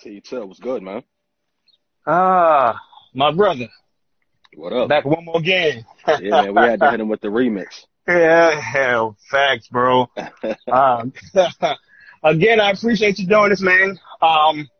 T 0.00 0.20
Till 0.20 0.46
was 0.46 0.58
good, 0.58 0.82
man. 0.82 1.02
Ah, 2.06 2.78
my 3.14 3.32
brother. 3.32 3.68
What 4.54 4.72
up? 4.72 4.88
Back 4.88 5.04
one 5.04 5.24
more 5.24 5.40
game. 5.40 5.84
yeah, 6.20 6.42
man, 6.42 6.54
we 6.54 6.60
had 6.62 6.80
to 6.80 6.90
hit 6.90 7.00
him 7.00 7.08
with 7.08 7.20
the 7.20 7.28
remix. 7.28 7.66
Yeah, 8.08 8.60
hell, 8.60 9.16
facts, 9.28 9.66
bro. 9.66 10.08
um, 10.72 11.12
again, 12.22 12.60
I 12.60 12.70
appreciate 12.70 13.18
you 13.18 13.26
doing 13.26 13.50
this, 13.50 13.60
man. 13.60 13.98
Um, 14.22 14.70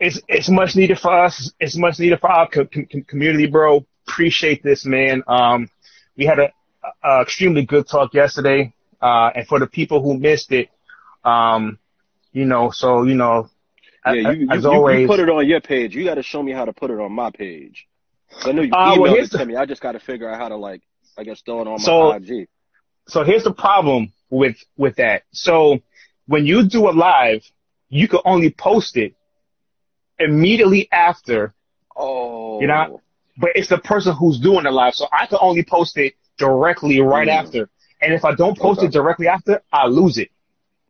it's 0.00 0.20
it's 0.26 0.48
much 0.48 0.74
needed 0.74 0.98
for 0.98 1.16
us. 1.16 1.52
It's 1.60 1.76
much 1.76 2.00
needed 2.00 2.18
for 2.18 2.28
our 2.32 2.48
co- 2.48 2.66
com- 2.66 2.88
community, 3.06 3.46
bro. 3.46 3.86
Appreciate 4.08 4.64
this, 4.64 4.84
man. 4.84 5.22
Um, 5.28 5.68
we 6.16 6.24
had 6.26 6.40
a, 6.40 6.52
a 7.04 7.22
extremely 7.22 7.64
good 7.64 7.86
talk 7.86 8.12
yesterday, 8.12 8.74
uh, 9.00 9.30
and 9.32 9.46
for 9.46 9.60
the 9.60 9.68
people 9.68 10.02
who 10.02 10.18
missed 10.18 10.50
it, 10.50 10.70
um, 11.24 11.78
you 12.32 12.44
know, 12.44 12.70
so 12.70 13.04
you 13.04 13.14
know, 13.14 13.48
yeah, 14.06 14.30
you, 14.32 14.48
as 14.50 14.62
you, 14.64 14.70
always, 14.70 15.00
you 15.00 15.06
put 15.06 15.20
it 15.20 15.28
on 15.30 15.46
your 15.46 15.60
page. 15.60 15.94
You 15.94 16.04
got 16.04 16.14
to 16.16 16.22
show 16.22 16.42
me 16.42 16.52
how 16.52 16.64
to 16.64 16.72
put 16.72 16.90
it 16.90 16.98
on 16.98 17.12
my 17.12 17.30
page. 17.30 17.86
I 18.44 18.52
know 18.52 18.62
you 18.62 18.72
Uh, 18.72 18.94
emailed 18.96 19.00
well, 19.00 19.14
it 19.14 19.30
to 19.30 19.38
the- 19.38 19.46
me. 19.46 19.56
I 19.56 19.64
just 19.66 19.80
got 19.80 19.92
to 19.92 20.00
figure 20.00 20.28
out 20.28 20.38
how 20.38 20.48
to 20.48 20.56
like, 20.56 20.82
I 21.16 21.24
guess, 21.24 21.40
throw 21.42 21.60
it 21.60 21.66
on 21.66 21.74
my 21.74 21.78
So- 21.78 22.12
IG. 22.12 22.48
so 23.08 23.22
here's 23.24 23.44
the 23.44 23.52
problem 23.52 24.12
with 24.30 24.56
with 24.76 24.96
that. 24.96 25.22
So 25.32 25.80
when 26.26 26.44
you 26.46 26.64
do 26.66 26.88
a 26.88 26.92
live, 26.92 27.42
you 27.88 28.08
can 28.08 28.20
only 28.24 28.50
post 28.50 28.96
it 28.96 29.14
immediately 30.18 30.88
after, 30.92 31.54
Oh, 31.96 32.60
You 32.60 32.66
know, 32.66 33.00
but 33.36 33.50
it's 33.54 33.68
the 33.68 33.78
person 33.78 34.14
who's 34.16 34.40
doing 34.40 34.64
the 34.64 34.70
live. 34.72 34.94
So 34.96 35.06
I 35.12 35.26
can 35.26 35.38
only 35.40 35.62
post 35.62 35.96
it 35.96 36.14
directly 36.38 37.00
right 37.00 37.28
Mm. 37.28 37.32
after. 37.44 37.70
And 38.02 38.12
if 38.12 38.24
I 38.24 38.34
don't 38.34 38.58
post 38.58 38.78
Okay. 38.80 38.88
it 38.88 38.92
directly 38.92 39.28
after, 39.28 39.62
I 39.72 39.86
lose 39.86 40.18
it. 40.18 40.30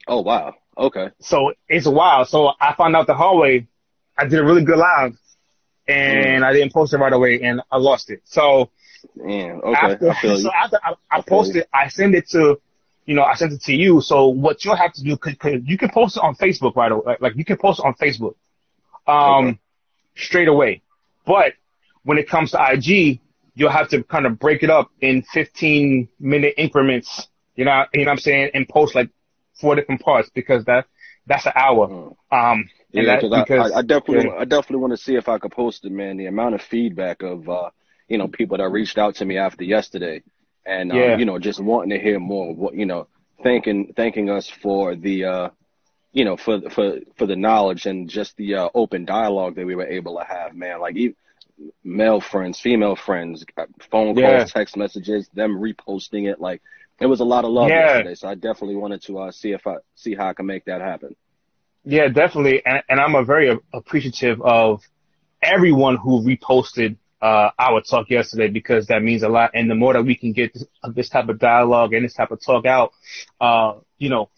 oh 0.09 0.21
wow, 0.23 0.55
okay. 0.77 1.11
So 1.21 1.53
it's 1.69 1.87
wild. 1.87 2.29
So 2.29 2.53
I 2.61 2.75
found 2.75 2.97
out 2.97 3.07
the 3.07 3.15
hard 3.15 3.39
way. 3.39 3.67
I 4.17 4.27
did 4.27 4.39
a 4.39 4.45
really 4.45 4.65
good 4.65 4.79
live 4.79 5.17
and 5.87 6.45
Mm. 6.45 6.45
I 6.45 6.53
didn't 6.53 6.73
post 6.73 6.93
it 6.95 6.99
right 6.99 7.13
away 7.13 7.41
and 7.43 7.61
I 7.71 7.79
lost 7.79 8.11
it. 8.11 8.21
So 8.25 8.71
Man, 9.17 9.61
okay, 9.65 9.97
after, 9.97 10.09
I 10.09 10.35
so 10.35 10.51
after 10.53 10.79
I, 10.83 10.95
I 11.11 11.19
I 11.19 11.23
feel 11.23 11.23
post 11.23 11.55
you. 11.55 11.57
it, 11.57 11.69
I 11.73 11.89
send 11.89 12.15
it 12.15 12.29
to, 12.31 12.61
you 13.07 13.15
know, 13.15 13.23
I 13.23 13.35
sent 13.35 13.53
it 13.53 13.63
to 13.63 13.75
you. 13.75 14.01
So 14.01 14.29
what 14.29 14.65
you'll 14.65 14.77
have 14.77 14.93
to 14.95 15.03
do, 15.03 15.17
cause, 15.17 15.35
'cause 15.39 15.61
you 15.65 15.77
can 15.79 15.91
post 15.91 16.17
it 16.17 16.23
on 16.23 16.35
Facebook 16.37 16.77
right 16.77 16.93
away. 16.93 17.03
Like, 17.07 17.21
like 17.21 17.37
you 17.37 17.45
can 17.45 17.57
post 17.57 17.81
it 17.81 17.87
on 17.87 17.95
Facebook, 17.95 18.35
um, 19.07 19.47
Okay. 19.47 19.59
straight 20.17 20.49
away. 20.49 20.83
But 21.27 21.55
when 22.05 22.19
it 22.19 22.29
comes 22.29 22.53
to 22.53 22.59
IG, 22.73 23.21
you'll 23.55 23.71
have 23.71 23.89
to 23.91 24.03
kind 24.05 24.27
of 24.27 24.39
break 24.39 24.63
it 24.63 24.71
up 24.71 24.91
in 25.01 25.23
15 25.23 26.09
minute 26.21 26.55
increments. 26.57 27.29
You 27.57 27.65
know, 27.65 27.85
you 27.93 28.01
know 28.05 28.11
what 28.11 28.13
I'm 28.13 28.19
saying, 28.19 28.51
and 28.55 28.69
post 28.69 28.95
like 28.95 29.11
four 29.61 29.75
different 29.77 30.01
parts 30.03 30.31
because 30.35 30.65
that 30.65 30.87
that's 31.27 31.47
an 31.47 31.53
hour. 31.57 31.89
Mm. 31.89 32.17
Um, 32.31 32.69
Yeah, 32.93 33.19
that, 33.19 33.49
cause 33.49 33.73
I, 33.73 33.79
I, 33.79 33.83
definitely, 33.83 34.31
yeah. 34.31 34.41
I 34.41 34.45
definitely 34.45 34.77
want 34.79 34.93
to 34.93 34.97
see 34.97 35.17
if 35.17 35.29
I 35.29 35.39
could 35.39 35.51
post 35.53 35.85
it, 35.85 35.91
man. 35.93 36.17
The 36.17 36.27
amount 36.27 36.55
of 36.55 36.63
feedback 36.63 37.23
of, 37.23 37.49
uh, 37.49 37.71
you 38.09 38.19
know, 38.19 38.29
people 38.29 38.59
that 38.59 38.69
reached 38.69 38.99
out 38.99 39.17
to 39.17 39.25
me 39.25 39.37
after 39.39 39.65
yesterday, 39.65 40.23
and 40.65 40.93
um, 40.93 40.99
Yeah. 40.99 41.17
you 41.19 41.25
know, 41.25 41.39
just 41.39 41.61
wanting 41.61 41.91
to 41.91 41.99
hear 41.99 42.21
more. 42.21 42.55
What 42.55 42.75
you 42.75 42.87
know, 42.87 43.09
thanking, 43.43 43.93
thanking 43.97 44.31
us 44.31 44.49
for 44.49 44.95
the, 44.95 45.25
uh, 45.25 45.49
you 46.13 46.25
know, 46.25 46.37
for 46.37 46.61
for 46.71 46.99
for 47.17 47.27
the 47.27 47.37
knowledge 47.37 47.87
and 47.87 48.09
just 48.09 48.37
the 48.37 48.55
uh, 48.57 48.69
open 48.75 49.05
dialogue 49.05 49.57
that 49.57 49.67
we 49.67 49.75
were 49.75 49.87
able 49.87 50.19
to 50.19 50.25
have, 50.25 50.55
man. 50.55 50.81
Like 50.81 50.97
even 50.97 51.17
male 51.83 52.21
friends, 52.21 52.61
female 52.61 52.97
friends, 52.97 53.45
uh, 53.57 53.67
phone 53.91 54.15
calls, 54.15 54.23
Yeah. 54.23 54.45
text 54.45 54.77
messages, 54.77 55.29
them 55.35 55.57
reposting 55.59 56.31
it. 56.31 56.41
Like 56.41 56.63
it 57.01 57.07
was 57.07 57.21
a 57.21 57.25
lot 57.25 57.45
of 57.45 57.51
love 57.51 57.69
Yeah. 57.69 57.87
yesterday. 57.95 58.15
So 58.15 58.29
I 58.29 58.35
definitely 58.35 58.77
wanted 58.77 59.03
to 59.03 59.19
uh, 59.19 59.33
see 59.33 59.53
if 59.53 59.67
I 59.67 59.77
see 59.95 60.15
how 60.15 60.29
I 60.29 60.35
can 60.35 60.47
make 60.47 60.65
that 60.67 60.81
happen. 60.81 61.17
Yeah, 61.85 62.09
definitely. 62.09 62.65
And, 62.65 62.83
and 62.89 63.01
I'm 63.01 63.15
a 63.15 63.25
very 63.25 63.57
appreciative 63.73 64.41
of 64.41 64.83
everyone 65.43 65.97
who 65.97 66.23
reposted 66.23 66.97
uh, 67.21 67.51
our 67.59 67.81
talk 67.81 68.11
yesterday 68.11 68.49
because 68.49 68.87
that 68.87 69.03
means 69.03 69.23
a 69.23 69.29
lot. 69.29 69.51
And 69.55 69.71
the 69.71 69.75
more 69.75 69.93
that 69.93 70.03
we 70.05 70.15
can 70.15 70.33
get 70.33 70.53
this, 70.55 70.65
this 70.95 71.09
type 71.09 71.29
of 71.29 71.39
dialogue 71.39 71.93
and 71.93 72.05
this 72.05 72.15
type 72.15 72.31
of 72.31 72.41
talk 72.43 72.65
out, 72.67 72.93
uh, 73.41 73.75
you 73.99 74.09
know, 74.09 74.31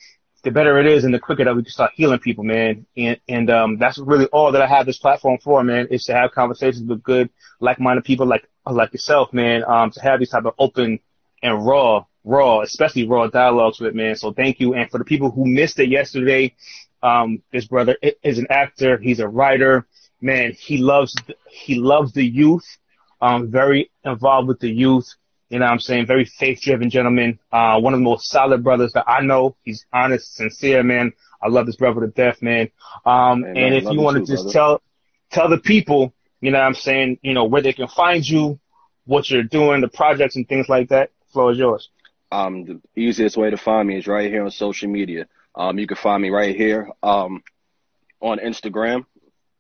the 0.43 0.51
better 0.53 0.79
it 0.79 0.87
is 0.87 1.03
and 1.05 1.13
the 1.13 1.19
quicker 1.19 1.45
that 1.45 1.57
we 1.57 1.63
can 1.63 1.73
start 1.73 1.93
healing 1.95 2.21
people, 2.21 2.45
man. 2.45 2.87
And, 2.97 3.21
and, 3.29 3.51
um, 3.51 3.79
that's 3.79 3.99
really 3.99 4.27
all 4.27 4.53
that 4.53 4.63
I 4.63 4.67
have 4.69 4.87
this 4.87 4.99
platform 4.99 5.39
for, 5.43 5.63
man, 5.65 5.89
is 5.91 6.05
to 6.05 6.15
have 6.15 6.31
conversations 6.33 6.89
with 6.89 7.03
good, 7.03 7.31
like-minded 7.59 8.05
people 8.05 8.27
like, 8.27 8.49
like 8.65 8.93
yourself, 8.93 9.33
man, 9.33 9.65
um, 9.67 9.91
to 9.93 10.01
have 10.01 10.21
these 10.21 10.31
type 10.31 10.45
of 10.45 10.55
open 10.59 11.01
and 11.43 11.67
raw, 11.67 12.05
raw, 12.27 12.61
especially 12.61 13.07
raw 13.07 13.29
dialogues 13.29 13.81
with, 13.81 13.95
man. 13.95 14.17
So 14.17 14.33
thank 14.33 14.61
you. 14.61 14.75
And 14.75 14.91
for 14.91 14.99
the 14.99 15.05
people 15.05 15.31
who 15.31 15.47
missed 15.47 15.79
it 15.79 15.89
yesterday, 15.89 16.55
um, 17.03 17.43
this 17.53 17.67
brother 17.67 17.97
is 18.23 18.39
an 18.39 18.49
actor. 18.51 18.99
He's 18.99 19.21
a 19.21 19.29
writer. 19.29 19.87
Man, 20.21 20.53
he 20.53 20.79
loves 20.79 21.15
he 21.49 21.77
loves 21.77 22.13
the 22.13 22.25
youth. 22.25 22.67
Um, 23.21 23.51
very 23.51 23.91
involved 24.05 24.49
with 24.49 24.61
the 24.61 24.71
youth. 24.71 25.07
You 25.49 25.61
know 25.61 25.67
what 25.67 25.73
I'm 25.73 25.79
saying? 25.79 26.07
Very 26.07 26.25
faith 26.25 26.61
driven 26.61 26.91
gentleman. 26.91 27.39
Uh, 27.53 27.79
one 27.81 27.95
of 27.95 28.01
the 28.01 28.05
most 28.05 28.29
solid 28.29 28.65
brothers 28.65 28.93
that 28.95 29.09
I 29.09 29.21
know. 29.21 29.57
He's 29.63 29.87
honest, 29.93 30.35
sincere, 30.35 30.83
man. 30.83 31.13
I 31.41 31.49
love 31.49 31.67
this 31.67 31.77
brother 31.77 32.01
to 32.01 32.09
death, 32.09 32.43
man. 32.43 32.71
Um, 33.05 33.45
Amen. 33.45 33.57
and 33.57 33.75
if 33.75 33.85
you 33.85 33.93
you 33.93 34.01
want 34.01 34.17
to 34.17 34.33
just 34.33 34.45
brother. 34.45 34.53
tell 34.53 34.83
tell 35.31 35.49
the 35.49 35.59
people, 35.59 36.13
you 36.41 36.51
know 36.51 36.59
what 36.59 36.67
I'm 36.67 36.75
saying, 36.75 37.19
you 37.23 37.35
know, 37.35 37.45
where 37.45 37.63
they 37.63 37.73
can 37.73 37.89
find 37.89 38.29
you, 38.29 38.59
what 39.05 39.31
you're 39.31 39.45
doing, 39.45 39.81
the 39.81 39.89
projects 39.89 40.35
and 40.35 40.49
things 40.49 40.69
like 40.69 40.89
that, 40.89 41.11
floor 41.33 41.53
is 41.53 41.59
yours. 41.59 41.91
Um, 42.31 42.65
the 42.65 42.81
easiest 43.01 43.37
way 43.37 43.51
to 43.51 43.57
find 43.57 43.89
me 43.89 43.97
is 43.99 44.07
right 44.07 44.31
here 44.31 44.45
on 44.45 44.51
social 44.51 44.89
media. 44.89 45.27
Um, 45.55 45.79
you 45.79 45.87
can 45.87 45.97
find 45.97 46.23
me 46.23 46.31
right 46.31 46.55
here 46.57 46.91
um, 47.03 47.43
on 48.21 48.39
Instagram, 48.39 49.05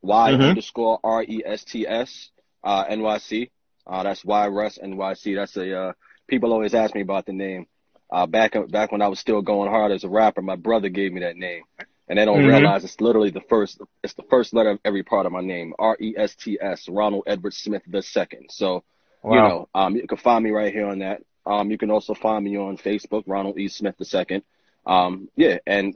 Y 0.02 0.32
Mhm. 0.32 0.42
underscore 0.42 0.98
R 1.04 1.22
E 1.22 1.42
S 1.44 1.64
T 1.64 1.86
S 1.86 2.30
uh, 2.64 2.84
NYC. 2.86 3.50
Uh, 3.86 4.02
that's 4.02 4.24
Y 4.24 4.48
Russ 4.48 4.78
NYC. 4.78 5.34
That's 5.36 5.56
a 5.56 5.78
uh, 5.78 5.92
people 6.26 6.52
always 6.52 6.74
ask 6.74 6.94
me 6.94 7.02
about 7.02 7.26
the 7.26 7.32
name. 7.32 7.66
Uh, 8.10 8.26
back 8.26 8.54
back 8.70 8.92
when 8.92 9.02
I 9.02 9.08
was 9.08 9.18
still 9.18 9.42
going 9.42 9.70
hard 9.70 9.92
as 9.92 10.04
a 10.04 10.08
rapper, 10.08 10.42
my 10.42 10.56
brother 10.56 10.88
gave 10.88 11.12
me 11.12 11.20
that 11.20 11.36
name, 11.36 11.62
and 12.08 12.18
they 12.18 12.24
don't 12.24 12.42
Mhm. 12.42 12.46
realize 12.46 12.84
it's 12.84 13.00
literally 13.00 13.30
the 13.30 13.40
first. 13.48 13.80
It's 14.02 14.14
the 14.14 14.22
first 14.24 14.54
letter 14.54 14.70
of 14.70 14.80
every 14.84 15.02
part 15.02 15.26
of 15.26 15.32
my 15.32 15.40
name. 15.40 15.74
R 15.78 15.96
E 16.00 16.14
S 16.16 16.34
T 16.36 16.58
S. 16.60 16.88
Ronald 16.88 17.24
Edward 17.26 17.54
Smith 17.54 17.82
the 17.86 18.02
second. 18.02 18.50
So 18.50 18.84
you 19.24 19.40
know, 19.48 19.68
um, 19.74 19.96
you 19.96 20.06
can 20.06 20.18
find 20.18 20.44
me 20.44 20.50
right 20.50 20.72
here 20.72 20.86
on 20.86 21.00
that. 21.00 21.22
Um, 21.46 21.70
you 21.70 21.78
can 21.78 21.90
also 21.90 22.14
find 22.14 22.44
me 22.44 22.56
on 22.56 22.76
Facebook, 22.76 23.24
Ronald 23.26 23.58
E. 23.58 23.68
Smith 23.68 23.94
II. 24.00 24.42
Um, 24.84 25.28
yeah, 25.36 25.58
and 25.66 25.94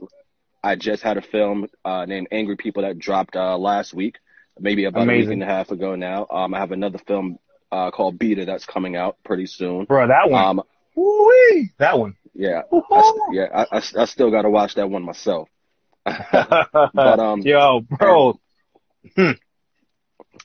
I 0.63 0.75
just 0.75 1.03
had 1.03 1.17
a 1.17 1.21
film 1.21 1.67
uh, 1.83 2.05
named 2.05 2.27
Angry 2.31 2.55
People 2.55 2.83
that 2.83 2.97
dropped 2.99 3.35
uh, 3.35 3.57
last 3.57 3.93
week, 3.93 4.17
maybe 4.59 4.85
about 4.85 5.07
a 5.07 5.11
week 5.11 5.29
and 5.29 5.43
a 5.43 5.45
half 5.45 5.71
ago 5.71 5.95
now. 5.95 6.27
Um, 6.29 6.53
I 6.53 6.59
have 6.59 6.71
another 6.71 6.99
film 6.99 7.39
uh, 7.71 7.91
called 7.91 8.19
Beta 8.19 8.45
that's 8.45 8.65
coming 8.65 8.95
out 8.95 9.17
pretty 9.23 9.45
soon. 9.45 9.85
Bro, 9.85 10.07
that 10.07 10.29
one. 10.29 10.43
Um, 10.43 10.61
Woo-wee. 10.95 11.71
That 11.77 11.97
one. 11.97 12.15
yeah, 12.33 12.61
I, 12.71 13.13
yeah, 13.31 13.47
I, 13.53 13.77
I, 13.77 13.81
I 13.97 14.05
still 14.05 14.31
got 14.31 14.43
to 14.43 14.49
watch 14.49 14.75
that 14.75 14.89
one 14.89 15.03
myself. 15.03 15.49
but 16.03 17.19
um, 17.19 17.41
Yo, 17.45 17.81
bro. 17.81 18.39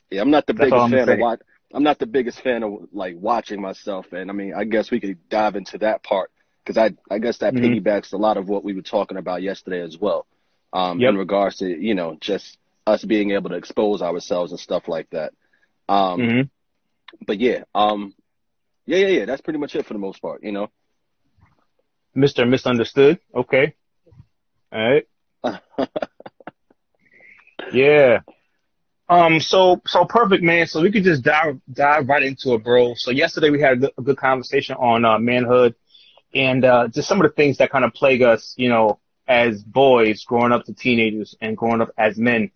Yeah, 0.09 0.21
I'm 0.21 0.31
not 0.31 0.45
the 0.47 0.53
That's 0.53 0.69
biggest 0.69 0.91
fan 0.91 1.09
of 1.09 1.19
watch. 1.19 1.39
I'm 1.73 1.83
not 1.83 1.99
the 1.99 2.05
biggest 2.05 2.41
fan 2.41 2.63
of 2.63 2.87
like 2.93 3.15
watching 3.19 3.61
myself, 3.61 4.13
and 4.13 4.29
I 4.29 4.33
mean, 4.33 4.53
I 4.53 4.63
guess 4.63 4.89
we 4.91 4.99
could 4.99 5.27
dive 5.29 5.55
into 5.55 5.77
that 5.79 6.03
part 6.03 6.31
because 6.63 6.77
I, 6.77 6.91
I 7.13 7.19
guess 7.19 7.39
that 7.39 7.55
Mhm. 7.55 7.61
piggybacks 7.81 8.13
a 8.13 8.17
lot 8.17 8.37
of 8.37 8.47
what 8.47 8.63
we 8.63 8.73
were 8.73 8.81
talking 8.81 9.17
about 9.17 9.41
yesterday 9.41 9.81
as 9.81 9.97
well, 9.97 10.25
um, 10.73 10.99
Yep. 10.99 11.09
in 11.09 11.17
regards 11.17 11.57
to 11.57 11.67
you 11.67 11.93
know 11.95 12.17
just 12.19 12.57
us 12.85 13.03
being 13.03 13.31
able 13.31 13.49
to 13.49 13.55
expose 13.57 14.01
ourselves 14.01 14.51
and 14.51 14.59
stuff 14.59 14.87
like 14.87 15.09
that. 15.11 15.33
Um, 15.89 16.21
hmm 16.21 16.41
But 17.25 17.39
yeah, 17.39 17.63
um, 17.75 18.13
yeah, 18.85 18.97
yeah, 18.97 19.07
yeah. 19.19 19.25
That's 19.25 19.41
pretty 19.41 19.59
much 19.59 19.75
it 19.75 19.85
for 19.85 19.93
the 19.93 19.99
most 19.99 20.21
part. 20.21 20.43
You 20.43 20.51
know. 20.53 20.69
Mr. 22.15 22.47
Misunderstood. 22.47 23.19
Okay. 23.35 23.75
All 24.71 24.79
right. 24.93 25.07
Yeah. 27.73 28.19
Um. 29.09 29.39
So 29.39 29.81
so 29.87 30.05
perfect, 30.05 30.43
man. 30.43 30.67
So 30.67 30.81
we 30.81 30.91
could 30.91 31.03
just 31.03 31.23
dive 31.23 31.59
dive 31.71 32.09
right 32.09 32.23
into 32.23 32.53
it, 32.55 32.63
bro. 32.63 32.93
So 32.95 33.11
yesterday 33.11 33.49
we 33.49 33.61
had 33.61 33.73
a 33.73 33.77
good, 33.77 33.91
a 33.97 34.01
good 34.01 34.17
conversation 34.17 34.75
on 34.77 35.05
uh, 35.05 35.17
manhood 35.19 35.75
and 36.35 36.65
uh, 36.65 36.87
just 36.89 37.07
some 37.07 37.21
of 37.21 37.29
the 37.29 37.35
things 37.35 37.57
that 37.57 37.71
kind 37.71 37.85
of 37.85 37.93
plague 37.93 38.21
us, 38.21 38.53
you 38.57 38.69
know, 38.69 38.99
as 39.27 39.63
boys 39.63 40.23
growing 40.25 40.51
up 40.51 40.65
to 40.65 40.73
teenagers 40.73 41.35
and 41.41 41.57
growing 41.57 41.81
up 41.81 41.89
as 41.97 42.17
men, 42.17 42.51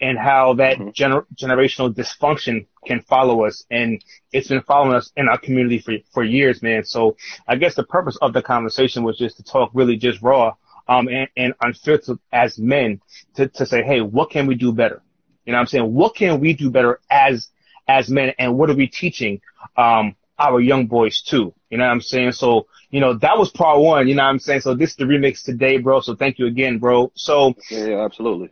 and 0.00 0.18
how 0.18 0.54
that 0.54 0.78
Mhm. 0.78 0.94
gener- 0.94 1.26
generational 1.36 1.94
dysfunction 1.94 2.66
can 2.86 3.02
follow 3.02 3.44
us, 3.44 3.64
and 3.70 4.02
it's 4.32 4.48
been 4.48 4.62
following 4.62 4.94
us 4.94 5.12
in 5.16 5.28
our 5.28 5.38
community 5.38 5.78
for 5.78 5.94
for 6.12 6.24
years, 6.24 6.62
man. 6.62 6.84
So 6.84 7.16
I 7.46 7.56
guess 7.56 7.74
the 7.74 7.84
purpose 7.84 8.16
of 8.22 8.32
the 8.32 8.42
conversation 8.42 9.04
was 9.04 9.18
just 9.18 9.36
to 9.36 9.42
talk 9.42 9.70
really 9.74 9.96
just 9.96 10.22
raw, 10.22 10.54
um, 10.88 11.08
and, 11.08 11.28
and 11.36 11.54
unfiltered 11.60 12.18
as 12.32 12.58
men 12.58 13.00
to 13.34 13.48
to 13.48 13.66
say, 13.66 13.82
hey, 13.82 14.00
what 14.00 14.30
can 14.30 14.46
we 14.46 14.54
do 14.54 14.72
better? 14.72 15.02
You 15.50 15.54
know 15.54 15.58
what 15.58 15.62
I'm 15.62 15.66
saying? 15.66 15.92
What 15.94 16.14
can 16.14 16.38
we 16.38 16.52
do 16.52 16.70
better 16.70 17.00
as 17.10 17.48
as 17.88 18.08
men 18.08 18.32
and 18.38 18.56
what 18.56 18.70
are 18.70 18.74
we 18.76 18.86
teaching 18.86 19.40
um 19.76 20.14
our 20.38 20.60
young 20.60 20.86
boys 20.86 21.22
too? 21.22 21.52
You 21.70 21.78
know 21.78 21.86
what 21.86 21.90
I'm 21.90 22.00
saying? 22.00 22.32
So, 22.32 22.68
you 22.90 23.00
know, 23.00 23.14
that 23.14 23.36
was 23.36 23.50
part 23.50 23.80
one, 23.80 24.06
you 24.06 24.14
know 24.14 24.22
what 24.22 24.28
I'm 24.28 24.38
saying? 24.38 24.60
So 24.60 24.76
this 24.76 24.90
is 24.90 24.96
the 24.96 25.06
remix 25.06 25.42
today, 25.42 25.78
bro. 25.78 25.98
So 26.02 26.14
thank 26.14 26.38
you 26.38 26.46
again, 26.46 26.78
bro. 26.78 27.10
So 27.16 27.54
Yeah, 27.68 27.84
yeah, 27.86 28.04
absolutely. 28.04 28.50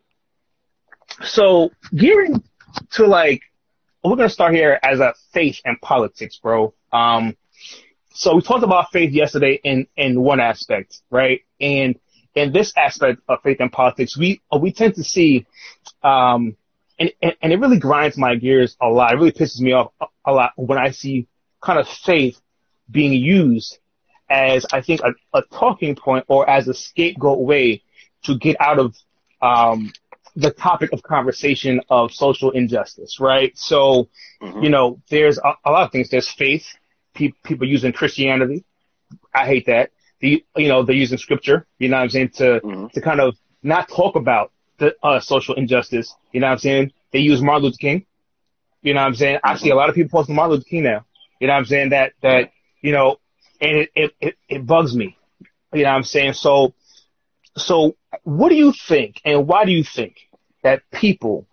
so 1.23 1.71
gearing 1.95 2.43
to 2.95 3.07
like, 3.07 3.43
we're 4.03 4.17
gonna 4.17 4.29
start 4.29 4.55
here 4.55 4.81
as 4.83 4.99
a 4.99 5.15
faith 5.33 5.61
and 5.65 5.81
politics, 5.81 6.37
bro. 6.43 6.75
Um, 6.93 7.37
so 8.13 8.35
we 8.35 8.43
talked 8.43 8.65
about 8.65 8.91
faith 8.91 9.13
yesterday 9.13 9.61
in 9.63 9.87
in 9.97 10.21
one 10.21 10.41
aspect, 10.41 11.01
right? 11.13 11.43
And 11.61 11.97
in 12.35 12.53
this 12.53 12.73
aspect 12.77 13.21
of 13.29 13.41
faith 13.43 13.59
and 13.61 13.71
politics, 13.71 14.17
we 14.19 14.41
we 14.61 14.73
tend 14.73 14.97
to 14.97 15.05
see, 15.05 15.47
um, 16.03 16.57
and 16.99 17.13
and 17.21 17.53
it 17.53 17.61
really 17.61 17.79
grinds 17.79 18.17
my 18.17 18.35
gears 18.35 18.77
a 18.81 18.89
lot. 18.89 19.13
It 19.13 19.17
really 19.17 19.33
pisses 19.33 19.61
me 19.61 19.73
off 19.73 19.93
a, 20.01 20.07
a 20.27 20.33
lot 20.33 20.53
when 20.57 20.79
I 20.79 20.91
see 20.91 21.29
kind 21.61 21.79
of 21.79 21.89
faith 21.89 22.41
being 22.91 23.13
used 23.13 23.79
as 24.31 24.67
I 24.73 24.81
think 24.81 25.01
a, 25.03 25.13
a 25.35 25.43
talking 25.53 25.95
point 25.95 26.25
or 26.29 26.49
as 26.49 26.69
a 26.69 26.75
scapegoat 26.75 27.41
way 27.41 27.83
to 28.25 28.37
get 28.37 28.61
out 28.61 28.79
of 28.79 28.95
um, 29.41 29.93
the 30.37 30.51
topic 30.51 30.93
of 30.93 31.03
conversation 31.03 31.81
of 31.89 32.13
social 32.13 32.51
injustice, 32.51 33.19
right? 33.21 33.57
So, 33.57 34.09
mm-hmm. 34.43 34.63
you 34.63 34.71
know, 34.71 35.01
there's 35.11 35.39
a, 35.39 35.55
a, 35.65 35.71
lot 35.71 35.85
of 35.85 35.93
things. 35.93 36.11
There's 36.11 36.31
faith. 36.31 36.67
Pe- 37.15 37.33
people 37.45 37.67
using 37.67 37.93
Christianity. 37.93 38.65
I 39.35 39.47
hate 39.47 39.67
that. 39.67 39.91
The, 40.21 40.45
you 40.57 40.69
know, 40.69 40.83
they're 40.83 40.97
using 40.97 41.19
scripture, 41.19 41.67
you 41.79 41.89
know 41.89 41.97
what 41.97 42.03
I'm 42.05 42.11
saying, 42.11 42.31
to, 42.37 42.61
mm-hmm. 42.61 42.87
to 42.89 43.01
kind 43.01 43.21
of 43.21 43.37
not 43.63 43.89
talk 43.89 44.17
about 44.17 44.53
the 44.79 44.95
uh, 45.03 45.21
social 45.21 45.55
injustice. 45.55 46.15
You 46.33 46.41
know 46.41 46.47
what 46.47 46.53
I'm 46.55 46.59
saying? 46.59 46.93
They 47.13 47.21
use 47.21 47.43
Martin 47.43 47.65
Luther 47.65 47.77
King. 47.79 48.07
You 48.83 48.95
know 48.95 49.01
what 49.01 49.09
I'm 49.09 49.15
saying? 49.15 49.39
I 49.43 49.57
see 49.57 49.71
a 49.71 49.75
lot 49.75 49.89
of 49.89 49.95
people 49.95 50.11
posting 50.11 50.35
Martin 50.35 50.57
Luther 50.57 50.69
King 50.69 50.85
now. 50.85 51.05
You 51.41 51.47
know 51.47 51.55
what 51.55 51.61
I'm 51.61 51.65
saying? 51.67 51.91
That, 51.91 52.13
that, 52.23 52.51
you 52.81 52.93
know, 52.93 53.17
and 53.61 53.77
it, 53.79 53.91
it, 53.95 54.15
it, 54.21 54.35
it 54.49 54.67
bugs 54.67 54.95
me. 54.95 55.17
You 55.73 55.83
know 55.83 55.91
what 55.91 55.97
I'm 55.97 56.05
saying? 56.05 56.35
So, 56.35 56.75
so 57.57 57.97
what 58.23 58.49
do 58.49 58.55
you 58.55 58.73
think 58.73 59.21
and 59.25 59.47
why 59.47 59.65
do 59.65 59.73
you 59.73 59.85
think 59.85 60.17
that 60.63 60.83
people 60.93 61.47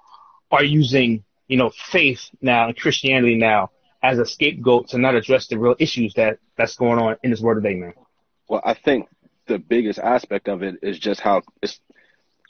are 0.52 0.64
using, 0.64 1.24
you 1.48 1.58
know, 1.58 1.72
faith 1.92 2.30
now 2.42 2.68
and 2.68 2.78
Christianity 2.78 3.36
now 3.36 3.72
as 4.02 4.20
a 4.20 4.26
scapegoat 4.26 4.90
to 4.90 4.98
not 4.98 5.16
address 5.16 5.48
the 5.48 5.58
real 5.58 5.76
issues 5.80 6.14
that 6.14 6.40
that's 6.58 6.76
going 6.76 7.00
on 7.00 7.18
in 7.24 7.32
this 7.32 7.42
world 7.42 7.62
today, 7.62 7.76
man? 7.76 7.94
Well, 8.48 8.62
I 8.64 8.74
think 8.74 9.10
the 9.48 9.58
biggest 9.60 10.00
aspect 10.00 10.48
of 10.48 10.64
it 10.64 10.76
is 10.82 11.00
just 11.00 11.20
how 11.20 11.42
it's 11.62 11.80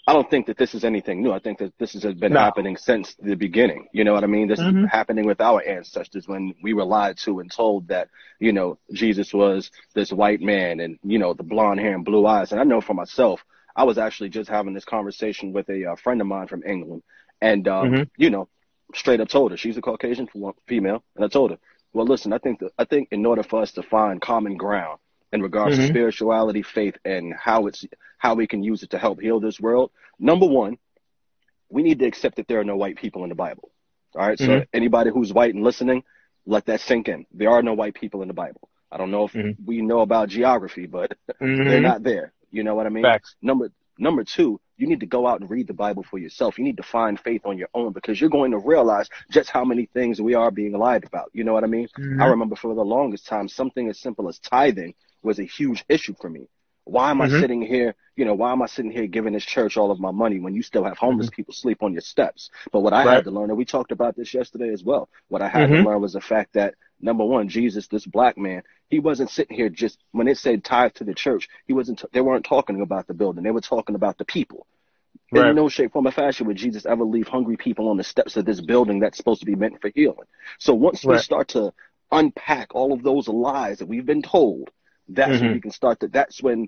I 0.08 0.14
don't 0.14 0.30
think 0.30 0.46
that 0.48 0.58
this 0.58 0.76
is 0.76 0.84
anything 0.84 1.24
new. 1.24 1.32
I 1.32 1.40
think 1.40 1.58
that 1.60 1.74
this 1.80 1.94
has 1.94 2.04
been 2.14 2.34
no. 2.34 2.40
happening 2.40 2.78
since 2.78 3.16
the 3.16 3.36
beginning. 3.36 3.88
You 3.92 4.04
know 4.04 4.14
what 4.14 4.24
I 4.24 4.28
mean? 4.28 4.48
This 4.48 4.60
mm-hmm. 4.60 4.86
is 4.86 4.92
happening 4.92 5.26
with 5.26 5.42
our 5.42 5.64
ancestors 5.64 6.28
when 6.28 6.54
we 6.62 6.76
were 6.76 6.86
lied 6.86 7.18
to 7.20 7.40
and 7.40 7.52
told 7.52 7.88
that, 7.88 8.10
you 8.40 8.54
know, 8.54 8.78
Jesus 8.94 9.34
was 9.34 9.72
this 9.96 10.12
white 10.12 10.42
man 10.42 10.80
and, 10.80 11.00
you 11.04 11.18
know, 11.18 11.34
the 11.34 11.42
blonde 11.42 11.80
hair 11.80 11.96
and 11.96 12.06
blue 12.06 12.28
eyes. 12.28 12.52
And 12.52 12.62
I 12.62 12.66
know 12.66 12.82
for 12.82 12.94
myself, 12.94 13.44
I 13.76 13.84
was 13.84 13.98
actually 13.98 14.30
just 14.30 14.48
having 14.48 14.76
this 14.76 14.86
conversation 14.86 15.54
with 15.54 15.68
a 15.70 15.92
uh, 15.92 15.96
friend 15.96 16.22
of 16.22 16.28
mine 16.28 16.48
from 16.48 16.64
England. 16.64 17.02
And, 17.42 17.68
um, 17.68 17.92
mm-hmm. 17.92 18.04
you 18.16 18.30
know, 18.30 18.48
straight 18.94 19.22
up 19.22 19.30
told 19.30 19.52
her 19.52 19.58
she's 19.58 19.78
a 19.78 19.82
Caucasian 19.82 20.30
female. 20.68 21.04
And 21.16 21.26
I 21.26 21.28
told 21.30 21.50
her, 21.50 21.58
well, 21.94 22.06
listen, 22.06 22.32
I 22.32 22.38
think, 22.38 22.60
that, 22.60 22.74
I 22.78 22.86
think 22.86 23.08
in 23.10 23.26
order 23.26 23.42
for 23.42 23.64
us 23.64 23.72
to 23.72 23.82
find 23.82 24.22
common 24.22 24.56
ground, 24.56 25.00
in 25.36 25.42
regards 25.42 25.76
mm-hmm. 25.76 25.84
to 25.84 25.94
spirituality, 25.94 26.64
faith, 26.64 26.96
and 27.06 27.34
how 27.34 27.68
it's 27.68 27.86
how 28.18 28.34
we 28.34 28.48
can 28.48 28.64
use 28.64 28.82
it 28.82 28.90
to 28.92 28.98
help 28.98 29.22
heal 29.22 29.40
this 29.40 29.60
world. 29.60 29.92
Number 30.18 30.48
one, 30.48 30.78
we 31.70 31.84
need 31.84 32.00
to 32.00 32.06
accept 32.06 32.38
that 32.38 32.48
there 32.48 32.60
are 32.60 32.64
no 32.64 32.78
white 32.78 32.98
people 32.98 33.24
in 33.24 33.30
the 33.30 33.36
Bible. 33.36 33.72
All 34.16 34.26
right? 34.26 34.38
mm-hmm. 34.38 34.62
So 34.62 34.66
anybody 34.74 35.12
who's 35.12 35.32
white 35.34 35.54
and 35.54 35.64
listening, 35.64 36.04
let 36.46 36.66
that 36.66 36.82
sink 36.82 37.08
in. 37.08 37.26
There 37.32 37.50
are 37.50 37.62
no 37.62 37.74
white 37.74 37.94
people 37.94 38.22
in 38.22 38.28
the 38.28 38.34
Bible. 38.34 38.70
I 38.92 38.98
don't 38.98 39.12
know 39.12 39.26
if 39.26 39.34
mm-hmm. 39.34 39.66
we 39.66 39.82
know 39.82 40.00
about 40.00 40.30
geography, 40.30 40.86
but 40.86 41.12
mm-hmm. 41.42 41.68
they're 41.68 41.82
not 41.82 42.04
there. 42.04 42.34
You 42.52 42.64
know 42.64 42.76
what 42.76 42.86
I 42.86 42.90
mean? 42.90 43.04
Facts. 43.04 43.36
Number 43.42 43.72
number 43.98 44.24
two, 44.24 44.60
you 44.78 44.88
need 44.88 45.00
to 45.02 45.06
go 45.06 45.28
out 45.28 45.42
and 45.42 45.50
read 45.50 45.68
the 45.68 45.74
Bible 45.74 46.04
for 46.04 46.18
yourself. 46.18 46.58
You 46.58 46.64
need 46.64 46.78
to 46.78 46.84
find 46.84 47.20
faith 47.20 47.42
on 47.46 47.58
your 47.58 47.70
own 47.74 47.94
because 47.94 48.20
you're 48.20 48.30
going 48.30 48.52
to 48.52 48.58
realize 48.58 49.10
just 49.32 49.50
how 49.50 49.64
many 49.66 49.86
things 49.88 50.22
we 50.22 50.34
are 50.34 50.52
being 50.52 50.74
lied 50.74 51.06
about. 51.06 51.30
You 51.34 51.44
know 51.44 51.54
what 51.54 51.64
I 51.64 51.68
mean? 51.68 51.88
Mm-hmm. 51.98 52.22
I 52.22 52.28
remember 52.28 52.56
for 52.56 52.74
the 52.74 52.82
longest 52.82 53.28
time, 53.28 53.48
something 53.48 53.90
as 53.90 54.00
simple 54.00 54.28
as 54.30 54.40
tithing 54.40 54.94
was 55.26 55.40
a 55.40 55.44
huge 55.44 55.84
issue 55.90 56.16
for 56.20 56.30
me. 56.30 56.48
Why 56.86 57.10
am 57.10 57.18
mm-hmm. 57.18 57.36
I 57.36 57.40
sitting 57.40 57.62
here? 57.62 57.96
You 58.16 58.26
know, 58.26 58.36
why 58.36 58.52
am 58.52 58.62
I 58.62 58.68
sitting 58.68 58.92
here 58.92 59.08
giving 59.08 59.34
this 59.34 59.44
church 59.44 59.76
all 59.76 59.92
of 59.92 60.00
my 60.00 60.12
money 60.12 60.40
when 60.40 60.54
you 60.54 60.62
still 60.62 60.84
have 60.84 60.98
homeless 60.98 61.28
mm-hmm. 61.28 61.36
people 61.36 61.54
sleep 61.54 61.82
on 61.82 61.94
your 61.94 62.02
steps? 62.02 62.50
But 62.72 62.82
what 62.82 62.94
I 62.94 63.04
right. 63.04 63.16
had 63.16 63.24
to 63.26 63.32
learn, 63.32 63.50
and 63.50 63.58
we 63.58 63.66
talked 63.66 63.92
about 63.92 64.16
this 64.16 64.34
yesterday 64.34 64.70
as 64.70 64.84
well, 64.84 65.10
what 65.28 65.42
I 65.42 65.50
had 65.50 65.70
mm-hmm. 65.70 65.84
to 65.84 65.90
learn 65.90 66.02
was 66.02 66.14
the 66.14 66.22
fact 66.22 66.54
that 66.54 66.76
number 67.02 67.26
one, 67.26 67.50
Jesus, 67.50 67.88
this 67.88 68.06
black 68.06 68.38
man, 68.38 68.62
he 68.90 69.00
wasn't 69.00 69.32
sitting 69.32 69.58
here 69.58 69.70
just 69.70 69.98
when 70.12 70.28
it 70.28 70.38
said 70.38 70.64
tithe 70.64 70.94
to 70.94 71.04
the 71.04 71.16
church, 71.16 71.50
he 71.66 71.74
wasn't, 71.74 72.04
they 72.14 72.22
weren't 72.22 72.46
talking 72.46 72.82
about 72.82 73.08
the 73.08 73.14
building. 73.16 73.44
They 73.44 73.52
were 73.52 73.62
talking 73.62 73.96
about 73.96 74.18
the 74.18 74.26
people. 74.26 74.68
Right. 75.32 75.50
In 75.50 75.56
no 75.56 75.70
shape, 75.70 75.94
form, 75.94 76.08
or 76.08 76.12
fashion 76.12 76.46
would 76.48 76.58
Jesus 76.58 76.86
ever 76.86 77.04
leave 77.04 77.28
hungry 77.28 77.58
people 77.58 77.90
on 77.90 77.98
the 77.98 78.04
steps 78.04 78.38
of 78.38 78.46
this 78.46 78.62
building 78.62 79.00
that's 79.00 79.18
supposed 79.18 79.40
to 79.40 79.46
be 79.46 79.56
meant 79.56 79.82
for 79.82 79.92
healing. 79.94 80.28
So 80.60 80.76
once 80.76 81.04
right. 81.04 81.16
we 81.16 81.20
start 81.20 81.50
to 81.50 81.74
unpack 82.12 82.76
all 82.76 82.94
of 82.94 83.02
those 83.02 83.28
lies 83.28 83.80
that 83.80 83.88
we've 83.88 84.06
been 84.06 84.22
told, 84.22 84.70
that's 85.08 85.32
mm-hmm. 85.32 85.46
when 85.46 85.56
you 85.56 85.62
can 85.62 85.72
start 85.72 86.00
to, 86.00 86.08
that's 86.08 86.42
when 86.42 86.68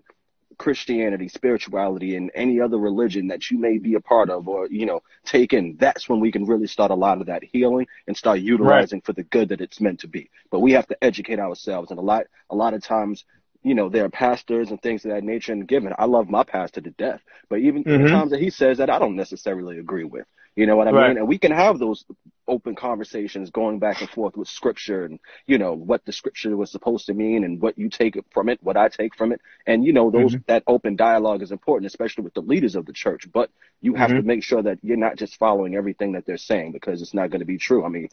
Christianity, 0.57 1.27
spirituality, 1.27 2.15
and 2.15 2.31
any 2.33 2.59
other 2.59 2.77
religion 2.77 3.27
that 3.27 3.51
you 3.51 3.59
may 3.59 3.77
be 3.77 3.93
a 3.95 3.99
part 3.99 4.29
of 4.29 4.47
or, 4.47 4.67
you 4.67 4.85
know, 4.85 5.01
take 5.25 5.53
in, 5.53 5.77
that's 5.79 6.09
when 6.09 6.19
we 6.19 6.31
can 6.31 6.45
really 6.45 6.67
start 6.67 6.91
a 6.91 6.95
lot 6.95 7.21
of 7.21 7.27
that 7.27 7.43
healing 7.43 7.87
and 8.07 8.17
start 8.17 8.39
utilizing 8.39 8.97
right. 8.97 9.05
for 9.05 9.13
the 9.13 9.23
good 9.23 9.49
that 9.49 9.61
it's 9.61 9.81
meant 9.81 9.99
to 9.99 10.07
be. 10.07 10.29
But 10.49 10.61
we 10.61 10.71
have 10.71 10.87
to 10.87 11.03
educate 11.03 11.39
ourselves. 11.39 11.91
And 11.91 11.99
a 11.99 12.03
lot, 12.03 12.25
a 12.49 12.55
lot 12.55 12.73
of 12.73 12.81
times, 12.81 13.23
you 13.63 13.75
know, 13.75 13.89
there 13.89 14.05
are 14.05 14.09
pastors 14.09 14.71
and 14.71 14.81
things 14.81 15.05
of 15.05 15.11
that 15.11 15.23
nature. 15.23 15.51
And 15.51 15.67
given, 15.67 15.93
I 15.97 16.05
love 16.05 16.29
my 16.29 16.43
pastor 16.43 16.81
to 16.81 16.91
death, 16.91 17.21
but 17.49 17.59
even 17.59 17.83
mm-hmm. 17.83 18.03
the 18.03 18.09
times 18.09 18.31
that 18.31 18.39
he 18.39 18.49
says 18.49 18.77
that 18.77 18.89
I 18.89 18.99
don't 18.99 19.15
necessarily 19.15 19.77
agree 19.77 20.05
with. 20.05 20.25
You 20.55 20.65
know 20.65 20.75
what 20.75 20.87
I 20.87 20.91
right. 20.91 21.07
mean? 21.09 21.17
And 21.17 21.27
we 21.27 21.37
can 21.37 21.51
have 21.51 21.77
those 21.77 22.03
open 22.47 22.75
conversations 22.75 23.49
going 23.49 23.79
back 23.79 24.01
and 24.01 24.09
forth 24.09 24.37
with 24.37 24.47
scripture 24.47 25.05
and, 25.05 25.19
you 25.45 25.57
know, 25.57 25.73
what 25.73 26.05
the 26.05 26.11
scripture 26.11 26.55
was 26.55 26.71
supposed 26.71 27.07
to 27.07 27.13
mean 27.13 27.43
and 27.43 27.61
what 27.61 27.77
you 27.77 27.89
take 27.89 28.17
from 28.31 28.49
it, 28.49 28.59
what 28.61 28.77
I 28.77 28.89
take 28.89 29.15
from 29.15 29.31
it. 29.31 29.41
And, 29.65 29.85
you 29.85 29.93
know, 29.93 30.09
those, 30.09 30.33
mm-hmm. 30.33 30.43
that 30.47 30.63
open 30.67 30.95
dialogue 30.95 31.41
is 31.41 31.51
important, 31.51 31.87
especially 31.87 32.23
with 32.23 32.33
the 32.33 32.41
leaders 32.41 32.75
of 32.75 32.85
the 32.85 32.93
church. 32.93 33.27
But 33.31 33.49
you 33.81 33.95
have 33.95 34.09
mm-hmm. 34.09 34.17
to 34.19 34.23
make 34.23 34.43
sure 34.43 34.61
that 34.61 34.79
you're 34.81 34.97
not 34.97 35.17
just 35.17 35.37
following 35.37 35.75
everything 35.75 36.13
that 36.13 36.25
they're 36.25 36.37
saying 36.37 36.71
because 36.71 37.01
it's 37.01 37.13
not 37.13 37.29
going 37.29 37.41
to 37.41 37.45
be 37.45 37.57
true. 37.57 37.85
I 37.85 37.89
mean, 37.89 38.09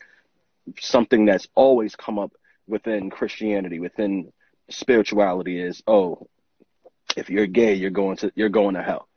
something 0.80 1.25
that's 1.25 1.48
always 1.54 1.96
come 1.96 2.19
up 2.19 2.32
within 2.66 3.10
Christianity, 3.10 3.78
within 3.78 4.32
spirituality 4.70 5.60
is, 5.60 5.82
oh, 5.87 6.28
if 7.16 7.30
you're 7.30 7.46
gay, 7.46 7.75
you're 7.75 7.90
going 7.90 8.16
to, 8.19 8.32
you're 8.34 8.48
going 8.48 8.75
to 8.75 8.82
hell 8.82 9.08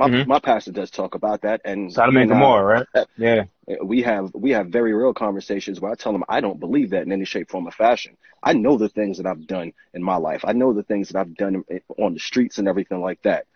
my 0.00 0.08
mm-hmm. 0.08 0.28
my 0.30 0.40
pastor 0.40 0.72
does 0.72 0.90
talk 0.90 1.14
about 1.14 1.42
that, 1.42 1.60
and 1.64 1.92
Sodom 1.92 2.16
and 2.16 2.30
Gomorrah, 2.30 2.86
right? 2.94 3.06
Yeah, 3.18 3.44
we 3.84 4.00
have 4.02 4.32
we 4.32 4.52
have 4.52 4.68
very 4.68 4.94
real 4.94 5.12
conversations 5.12 5.78
where 5.78 5.92
I 5.92 5.94
tell 5.94 6.14
him 6.14 6.24
I 6.26 6.40
don't 6.40 6.58
believe 6.58 6.90
that 6.90 7.02
in 7.02 7.12
any 7.12 7.26
shape, 7.26 7.50
form, 7.50 7.68
or 7.68 7.70
fashion. 7.70 8.16
I 8.42 8.54
know 8.54 8.78
the 8.78 8.88
things 8.88 9.18
that 9.18 9.26
I've 9.26 9.46
done 9.46 9.74
in 9.92 10.02
my 10.02 10.16
life. 10.16 10.40
I 10.44 10.52
know 10.54 10.72
the 10.72 10.82
things 10.82 11.10
that 11.10 11.18
I've 11.20 11.34
done 11.34 11.64
on 11.98 12.14
the 12.14 12.20
streets 12.20 12.56
and 12.56 12.66
everything 12.66 13.02
like 13.02 13.20
that. 13.22 13.46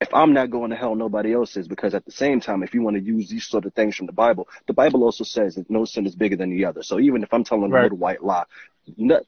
If 0.00 0.14
I'm 0.14 0.32
not 0.32 0.52
going 0.52 0.70
to 0.70 0.76
hell, 0.76 0.94
nobody 0.94 1.32
else 1.32 1.56
is. 1.56 1.66
Because 1.66 1.92
at 1.92 2.04
the 2.04 2.12
same 2.12 2.40
time, 2.40 2.62
if 2.62 2.72
you 2.72 2.82
want 2.82 2.96
to 2.96 3.02
use 3.02 3.28
these 3.28 3.48
sort 3.48 3.66
of 3.66 3.74
things 3.74 3.96
from 3.96 4.06
the 4.06 4.12
Bible, 4.12 4.46
the 4.68 4.72
Bible 4.72 5.02
also 5.02 5.24
says 5.24 5.56
that 5.56 5.68
no 5.68 5.84
sin 5.84 6.06
is 6.06 6.14
bigger 6.14 6.36
than 6.36 6.50
the 6.50 6.66
other. 6.66 6.84
So 6.84 7.00
even 7.00 7.24
if 7.24 7.34
I'm 7.34 7.42
telling 7.42 7.72
right. 7.72 7.80
a 7.80 7.82
little 7.82 7.98
white 7.98 8.22
lie, 8.22 8.44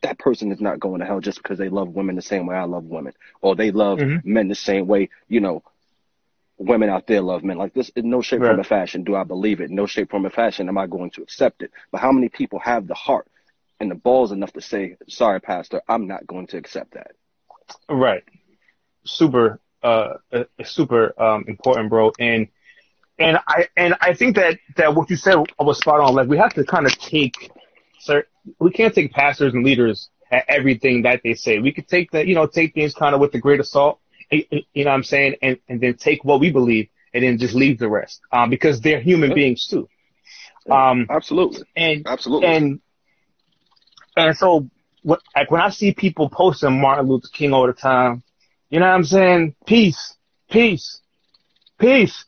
that 0.02 0.18
person 0.18 0.52
is 0.52 0.60
not 0.60 0.78
going 0.78 1.00
to 1.00 1.06
hell 1.06 1.20
just 1.20 1.42
because 1.42 1.58
they 1.58 1.68
love 1.68 1.88
women 1.88 2.14
the 2.16 2.22
same 2.22 2.46
way 2.46 2.56
I 2.56 2.64
love 2.64 2.84
women, 2.84 3.14
or 3.40 3.56
they 3.56 3.70
love 3.70 3.98
mm-hmm. 3.98 4.32
men 4.32 4.48
the 4.48 4.54
same 4.54 4.86
way. 4.86 5.10
You 5.28 5.40
know, 5.40 5.62
women 6.60 6.90
out 6.90 7.06
there 7.06 7.22
love 7.22 7.42
men. 7.42 7.56
Like 7.56 7.74
this, 7.74 7.88
in 7.96 8.10
no 8.10 8.20
shape, 8.22 8.40
right. 8.40 8.48
form, 8.48 8.60
or 8.60 8.64
fashion 8.64 9.02
do 9.02 9.16
I 9.16 9.24
believe 9.24 9.60
it. 9.60 9.70
In 9.70 9.76
no 9.76 9.86
shape, 9.86 10.10
form, 10.10 10.26
or 10.26 10.30
fashion 10.30 10.68
am 10.68 10.78
I 10.78 10.86
going 10.86 11.10
to 11.12 11.22
accept 11.22 11.62
it. 11.62 11.72
But 11.90 12.00
how 12.00 12.12
many 12.12 12.28
people 12.28 12.58
have 12.60 12.86
the 12.86 12.94
heart 12.94 13.26
and 13.80 13.90
the 13.90 13.94
balls 13.94 14.30
enough 14.30 14.52
to 14.52 14.60
say, 14.60 14.96
"Sorry, 15.08 15.40
Pastor, 15.40 15.80
I'm 15.88 16.06
not 16.06 16.26
going 16.26 16.46
to 16.48 16.58
accept 16.58 16.94
that." 16.94 17.12
Right. 17.88 18.22
Super, 19.04 19.58
uh, 19.82 20.14
uh, 20.32 20.44
super 20.62 21.20
um, 21.20 21.46
important, 21.48 21.88
bro. 21.88 22.12
And 22.18 22.48
and 23.18 23.38
I 23.48 23.68
and 23.76 23.94
I 24.00 24.14
think 24.14 24.36
that 24.36 24.58
that 24.76 24.94
what 24.94 25.08
you 25.08 25.16
said 25.16 25.36
was 25.58 25.78
spot 25.78 26.00
on. 26.00 26.14
Like 26.14 26.28
we 26.28 26.36
have 26.36 26.54
to 26.54 26.64
kind 26.64 26.86
of 26.86 26.96
take, 26.98 27.50
sir, 28.00 28.24
we 28.58 28.70
can't 28.70 28.94
take 28.94 29.12
pastors 29.12 29.54
and 29.54 29.64
leaders 29.64 30.10
at 30.30 30.44
everything 30.46 31.02
that 31.02 31.22
they 31.24 31.34
say. 31.34 31.58
We 31.58 31.72
could 31.72 31.88
take 31.88 32.10
the, 32.10 32.26
you 32.26 32.34
know, 32.34 32.46
take 32.46 32.74
things 32.74 32.94
kind 32.94 33.14
of 33.14 33.20
with 33.20 33.34
a 33.34 33.38
grain 33.38 33.60
of 33.60 33.66
salt 33.66 33.98
you 34.30 34.44
know 34.84 34.90
what 34.90 34.94
I'm 34.94 35.02
saying? 35.02 35.36
And, 35.42 35.58
and 35.68 35.80
then 35.80 35.94
take 35.94 36.24
what 36.24 36.40
we 36.40 36.50
believe 36.50 36.88
and 37.12 37.24
then 37.24 37.38
just 37.38 37.54
leave 37.54 37.78
the 37.78 37.88
rest. 37.88 38.20
Um, 38.32 38.50
because 38.50 38.80
they're 38.80 39.00
human 39.00 39.30
yeah. 39.30 39.34
beings 39.34 39.66
too. 39.66 39.88
Um, 40.70 41.06
absolutely. 41.10 41.64
And, 41.76 42.06
absolutely. 42.06 42.48
And, 42.48 42.80
and 44.16 44.36
so 44.36 44.68
what, 45.02 45.20
like 45.34 45.50
when 45.50 45.60
I 45.60 45.70
see 45.70 45.92
people 45.92 46.28
posting 46.28 46.80
Martin 46.80 47.08
Luther 47.08 47.28
King 47.32 47.52
all 47.52 47.66
the 47.66 47.72
time, 47.72 48.22
you 48.68 48.78
know 48.78 48.86
what 48.86 48.94
I'm 48.94 49.04
saying? 49.04 49.56
Peace, 49.66 50.14
peace, 50.50 51.00
peace. 51.78 52.24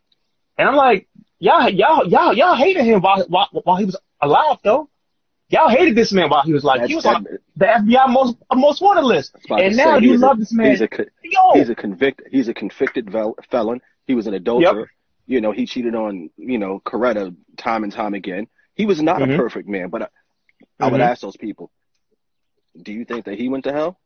And 0.59 0.69
I'm 0.69 0.77
like, 0.77 1.09
y'all, 1.39 1.69
y'all, 1.69 2.07
y'all, 2.07 2.33
y'all 2.35 2.57
hated 2.57 2.85
him 2.85 3.01
while, 3.01 3.25
while, 3.29 3.49
while 3.53 3.77
he 3.77 3.85
was 3.85 3.97
alive 4.21 4.59
though. 4.65 4.89
Y'all 5.53 5.69
hated 5.69 5.95
this 5.95 6.13
man 6.13 6.31
while 6.31 6.43
he 6.43 6.53
was 6.55 6.65
like 6.65 6.81
That's 6.81 6.89
he 6.89 6.97
was 6.97 7.05
on 7.05 7.27
the 7.57 7.67
FBI 7.67 8.09
most 8.11 8.37
most 8.55 8.81
wanted 8.81 9.05
list, 9.05 9.37
and 9.51 9.77
now 9.77 9.99
you 9.99 10.17
love 10.17 10.39
a, 10.39 10.41
this 10.41 10.53
man. 10.53 10.71
He's 10.71 10.81
a, 10.81 10.89
Yo. 11.23 11.53
he's 11.53 11.69
a 11.69 11.75
convicted 11.75 12.29
he's 12.31 12.49
a 12.49 12.55
convicted 12.55 13.15
felon. 13.51 13.83
He 14.07 14.15
was 14.15 14.27
an 14.27 14.35
adulterer. 14.35 14.81
Yep. 14.81 14.89
You 15.27 15.41
know, 15.41 15.53
he 15.53 15.67
cheated 15.67 15.95
on, 15.95 16.31
you 16.37 16.59
know, 16.59 16.81
Coretta 16.85 17.37
time 17.57 17.85
and 17.85 17.93
time 17.93 18.15
again. 18.15 18.49
He 18.75 18.87
was 18.87 19.01
not 19.03 19.21
Mhm. 19.21 19.35
a 19.35 19.37
perfect 19.37 19.69
man, 19.69 19.89
but 19.89 20.03
I, 20.03 20.07
I 20.81 20.89
would 20.91 21.01
ask 21.01 21.21
those 21.21 21.37
people, 21.37 21.71
do 22.83 22.93
you 22.93 23.05
think 23.05 23.27
that 23.27 23.39
he 23.39 23.49
went 23.49 23.65
to 23.65 23.73
hell? 23.73 24.01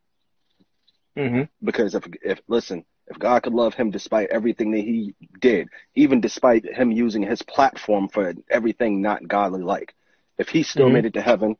hmm 1.16 1.42
Because 1.62 1.94
if, 1.94 2.04
if 2.22 2.40
listen, 2.48 2.84
if 3.06 3.18
God 3.18 3.42
could 3.44 3.54
love 3.54 3.74
him 3.74 3.90
despite 3.90 4.28
everything 4.30 4.72
that 4.72 4.80
he 4.80 5.14
did, 5.40 5.68
even 5.94 6.20
despite 6.20 6.66
him 6.66 6.90
using 6.92 7.22
his 7.22 7.40
platform 7.42 8.08
for 8.08 8.34
everything 8.50 9.00
not 9.00 9.26
godly 9.26 9.62
like, 9.62 9.94
if 10.38 10.48
he 10.48 10.62
still 10.62 10.88
Mhm. 10.88 10.92
made 10.92 11.06
it 11.06 11.14
to 11.14 11.22
heaven, 11.22 11.56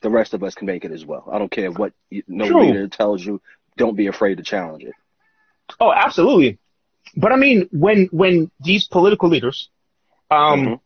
the 0.00 0.10
rest 0.10 0.34
of 0.34 0.42
us 0.42 0.54
can 0.54 0.66
make 0.66 0.84
it 0.84 0.92
as 0.92 1.04
well. 1.04 1.28
I 1.30 1.38
don't 1.38 1.50
care 1.50 1.70
what 1.70 1.92
you- 2.10 2.22
no 2.26 2.46
True. 2.48 2.62
leader 2.66 2.88
tells 2.88 3.24
you. 3.24 3.40
Don't 3.76 3.96
be 3.96 4.08
afraid 4.08 4.36
to 4.38 4.42
challenge 4.42 4.82
it. 4.84 4.94
Oh, 5.78 5.92
absolutely. 5.92 6.58
But 7.16 7.32
I 7.32 7.36
mean, 7.36 7.68
when 7.72 8.08
when 8.12 8.50
these 8.60 8.86
political 8.88 9.28
leaders, 9.28 9.68
um, 10.30 10.66
Mhm. 10.66 10.80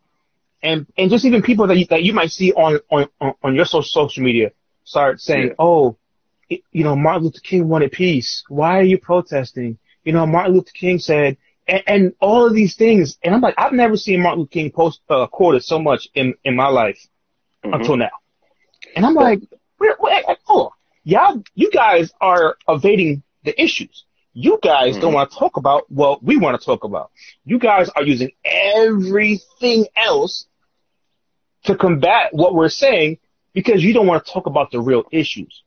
and 0.63 0.87
and 0.97 1.11
just 1.11 1.25
even 1.25 1.43
people 1.43 1.67
that 1.69 1.77
you, 1.77 1.87
that 1.87 2.03
you 2.03 2.13
might 2.13 2.31
see 2.31 2.53
on 2.53 2.81
on 2.91 3.09
on- 3.21 3.35
on 3.43 3.55
your 3.55 3.65
social 3.65 3.83
social 3.83 4.23
media 4.23 4.53
start 4.85 5.21
saying, 5.21 5.49
Yeah. 5.49 5.55
"Oh, 5.59 5.97
it- 6.49 6.63
you 6.73 6.85
know, 6.85 6.95
Martin 6.95 7.25
Luther 7.25 7.41
King 7.41 7.69
wanted 7.69 7.93
peace. 7.93 8.45
Why 8.49 8.79
are 8.79 8.83
you 8.93 8.99
protesting?" 8.99 9.79
You 10.05 10.13
know, 10.13 10.27
Martin 10.27 10.55
Luther 10.55 10.73
King 10.73 10.99
said, 10.99 11.37
and, 11.67 11.83
and 11.87 12.13
all 12.21 12.47
of 12.47 12.53
these 12.55 12.77
things. 12.77 13.19
And 13.23 13.35
I'm 13.35 13.41
like, 13.41 13.55
I've 13.57 13.73
never 13.73 13.97
seen 13.97 14.21
Martin 14.21 14.41
Luther 14.41 14.51
King 14.51 14.71
post 14.71 15.01
uh, 15.09 15.27
quoted 15.27 15.65
so 15.65 15.79
much 15.79 16.09
in 16.15 16.35
in 16.45 16.55
my 16.55 16.69
life 16.69 16.99
Mhm. 17.65 17.75
until 17.75 17.97
now. 17.97 18.11
And 18.97 19.05
I'm 19.05 19.15
like, 19.15 19.41
wait, 19.79 19.93
wait, 20.01 20.25
wait, 20.29 20.39
hold 20.45 20.67
on. 20.67 20.73
Y'all, 21.05 21.43
you 21.55 21.71
guys 21.71 22.13
are 22.21 22.57
evading 22.69 23.23
the 23.45 23.61
issues. 23.61 24.05
You 24.33 24.59
guys 24.63 24.97
don't 24.99 25.13
Mhm. 25.13 25.15
want 25.15 25.31
to 25.31 25.39
talk 25.39 25.57
about 25.57 25.91
what 25.91 26.23
we 26.23 26.37
want 26.37 26.59
to 26.59 26.65
talk 26.65 26.85
about. 26.85 27.11
You 27.45 27.59
guys 27.59 27.89
are 27.91 28.03
using 28.03 28.33
everything 28.45 29.87
else 29.97 30.47
to 31.65 31.77
combat 31.77 32.33
what 32.33 32.55
we're 32.55 32.69
saying 32.69 33.19
because 33.53 33.83
you 33.85 33.93
don't 33.95 34.07
want 34.07 34.25
to 34.25 34.33
talk 34.33 34.47
about 34.47 34.71
the 34.71 34.81
real 34.81 35.05
issues. 35.13 35.63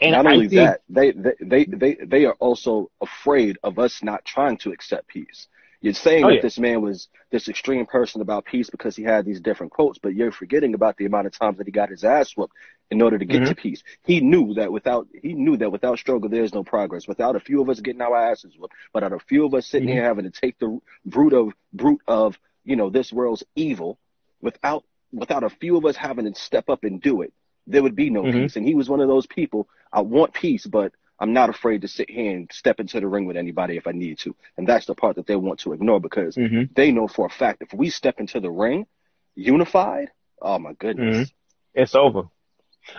And 0.00 0.12
not 0.12 0.26
I 0.26 0.32
only 0.34 0.48
think, 0.48 0.60
that, 0.60 0.80
they, 0.88 1.12
they 1.12 1.34
they 1.40 1.64
they 1.64 1.94
they 2.04 2.24
are 2.26 2.34
also 2.34 2.90
afraid 3.00 3.58
of 3.62 3.78
us 3.78 4.02
not 4.02 4.24
trying 4.24 4.58
to 4.58 4.72
accept 4.72 5.08
peace. 5.08 5.48
You're 5.80 5.94
saying 5.94 6.24
Oh, 6.24 6.28
that 6.28 6.34
yeah. 6.36 6.40
this 6.42 6.58
man 6.58 6.80
was 6.82 7.08
this 7.30 7.48
extreme 7.48 7.86
person 7.86 8.20
about 8.20 8.44
peace 8.44 8.70
because 8.70 8.96
he 8.96 9.02
had 9.02 9.24
these 9.24 9.40
different 9.40 9.72
quotes, 9.72 9.98
but 9.98 10.14
you're 10.14 10.32
forgetting 10.32 10.74
about 10.74 10.96
the 10.96 11.06
amount 11.06 11.26
of 11.26 11.38
times 11.38 11.58
that 11.58 11.66
he 11.66 11.70
got 11.70 11.90
his 11.90 12.04
ass 12.04 12.36
whooped 12.36 12.54
in 12.90 13.02
order 13.02 13.18
to 13.18 13.24
get 13.24 13.42
Mhm. 13.42 13.48
to 13.48 13.54
peace. 13.54 13.82
He 14.04 14.20
knew 14.20 14.54
that 14.54 14.72
without 14.72 15.08
he 15.22 15.34
knew 15.34 15.56
that 15.58 15.72
without 15.72 15.98
struggle 15.98 16.28
there's 16.28 16.54
no 16.54 16.64
progress. 16.64 17.06
Without 17.06 17.36
a 17.36 17.40
few 17.40 17.60
of 17.60 17.68
us 17.68 17.80
getting 17.80 18.00
our 18.00 18.16
asses 18.16 18.56
whooped, 18.58 18.74
without 18.94 19.12
a 19.12 19.18
few 19.18 19.44
of 19.44 19.54
us 19.54 19.66
sitting 19.66 19.88
Mhm. 19.88 19.92
here 19.92 20.02
having 20.04 20.24
to 20.24 20.30
take 20.30 20.58
the 20.58 20.80
root 21.04 21.32
of 21.32 21.52
root 21.76 22.00
of 22.08 22.38
you 22.64 22.76
know 22.76 22.90
this 22.90 23.12
world's 23.12 23.44
evil, 23.54 23.98
without 24.40 24.84
without 25.12 25.44
a 25.44 25.50
few 25.50 25.76
of 25.76 25.84
us 25.84 25.96
having 25.96 26.24
to 26.32 26.38
step 26.38 26.68
up 26.68 26.84
and 26.84 27.00
do 27.00 27.22
it, 27.22 27.32
there 27.66 27.82
would 27.82 27.96
be 27.96 28.10
no 28.10 28.22
Mhm. 28.24 28.32
peace. 28.32 28.56
And 28.56 28.66
he 28.66 28.74
was 28.74 28.88
one 28.88 29.00
of 29.00 29.08
those 29.08 29.26
people. 29.26 29.68
I 29.92 30.00
want 30.00 30.32
peace, 30.32 30.66
but 30.66 30.92
I'm 31.18 31.32
not 31.32 31.48
afraid 31.48 31.80
to 31.82 31.88
sit 31.88 32.10
here 32.10 32.30
and 32.36 32.50
step 32.52 32.78
into 32.80 33.00
the 33.00 33.06
ring 33.06 33.24
with 33.26 33.36
anybody 33.36 33.76
if 33.76 33.86
I 33.86 33.92
need 33.92 34.18
to. 34.20 34.34
And 34.56 34.66
that's 34.66 34.86
the 34.86 34.94
part 34.94 35.16
that 35.16 35.26
they 35.26 35.36
want 35.36 35.60
to 35.60 35.72
ignore 35.72 36.00
because 36.00 36.36
Mhm. 36.36 36.74
they 36.74 36.92
know 36.92 37.08
for 37.08 37.26
a 37.26 37.30
fact 37.30 37.62
if 37.62 37.72
we 37.72 37.88
step 37.90 38.20
into 38.20 38.40
the 38.40 38.50
ring 38.50 38.86
unified, 39.34 40.10
oh 40.42 40.58
my 40.58 40.72
goodness. 40.74 41.32
it's 41.74 41.94
over. 41.94 42.22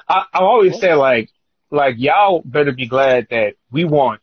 I, 0.08 0.26
I 0.34 0.40
always 0.40 0.80
say 0.80 0.94
like, 0.94 1.30
like 1.72 1.96
y'all 1.98 2.42
better 2.46 2.72
be 2.72 2.88
glad 2.88 3.28
that 3.32 3.56
we 3.72 3.86
want, 3.86 4.22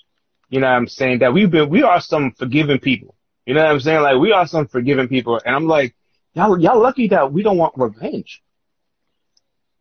you 0.48 0.60
know 0.60 0.66
what 0.68 0.76
I'm 0.76 0.86
saying, 0.88 1.18
that 1.20 1.32
we've 1.32 1.50
been, 1.50 1.68
we 1.70 1.82
are 1.82 2.00
some 2.00 2.32
forgiving 2.32 2.78
people. 2.78 3.14
You 3.46 3.54
know 3.54 3.62
what 3.62 3.72
I'm 3.72 3.80
saying? 3.80 4.02
Like 4.02 4.18
we 4.18 4.32
are 4.32 4.46
some 4.46 4.66
forgiving 4.68 5.08
people. 5.08 5.40
And 5.44 5.54
I'm 5.54 5.66
like, 5.66 5.94
y'all, 6.34 6.58
y'all 6.58 6.80
lucky 6.80 7.08
that 7.08 7.32
we 7.32 7.42
don't 7.42 7.58
want 7.58 7.74
revenge. 7.76 8.42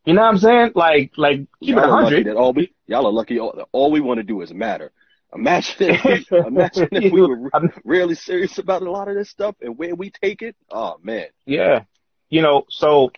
You 0.04 0.14
know 0.14 0.22
what 0.22 0.28
I'm 0.28 0.38
saying? 0.38 0.72
Like, 0.74 1.12
like 1.16 1.38
keep 1.62 1.76
Y'all 1.76 1.78
it 1.78 1.84
a 1.84 1.88
are 1.88 2.02
lucky 2.02 2.04
hundred. 2.04 2.26
that 2.26 2.36
all 2.36 2.52
we 2.52 2.72
y'all 2.86 3.06
are 3.06 3.12
lucky 3.12 3.38
all, 3.38 3.66
all 3.72 3.90
we 3.90 4.00
want 4.00 4.18
to 4.18 4.24
do 4.24 4.42
is 4.42 4.52
matter. 4.52 4.92
Imagine 5.34 5.74
if 5.90 6.04
we, 6.30 6.38
imagine 6.46 6.88
if 6.92 7.12
we 7.12 7.20
were 7.22 7.50
really 7.84 8.14
serious 8.14 8.58
about 8.58 8.82
a 8.82 8.90
lot 8.90 9.08
of 9.08 9.14
this 9.14 9.30
stuff 9.30 9.56
and 9.62 9.76
where 9.78 9.94
we 9.94 10.10
take 10.10 10.42
it. 10.42 10.56
Oh 10.70 10.96
man. 11.02 11.26
Yeah. 11.46 11.84
You 12.28 12.42
know, 12.42 12.64
so 12.68 13.10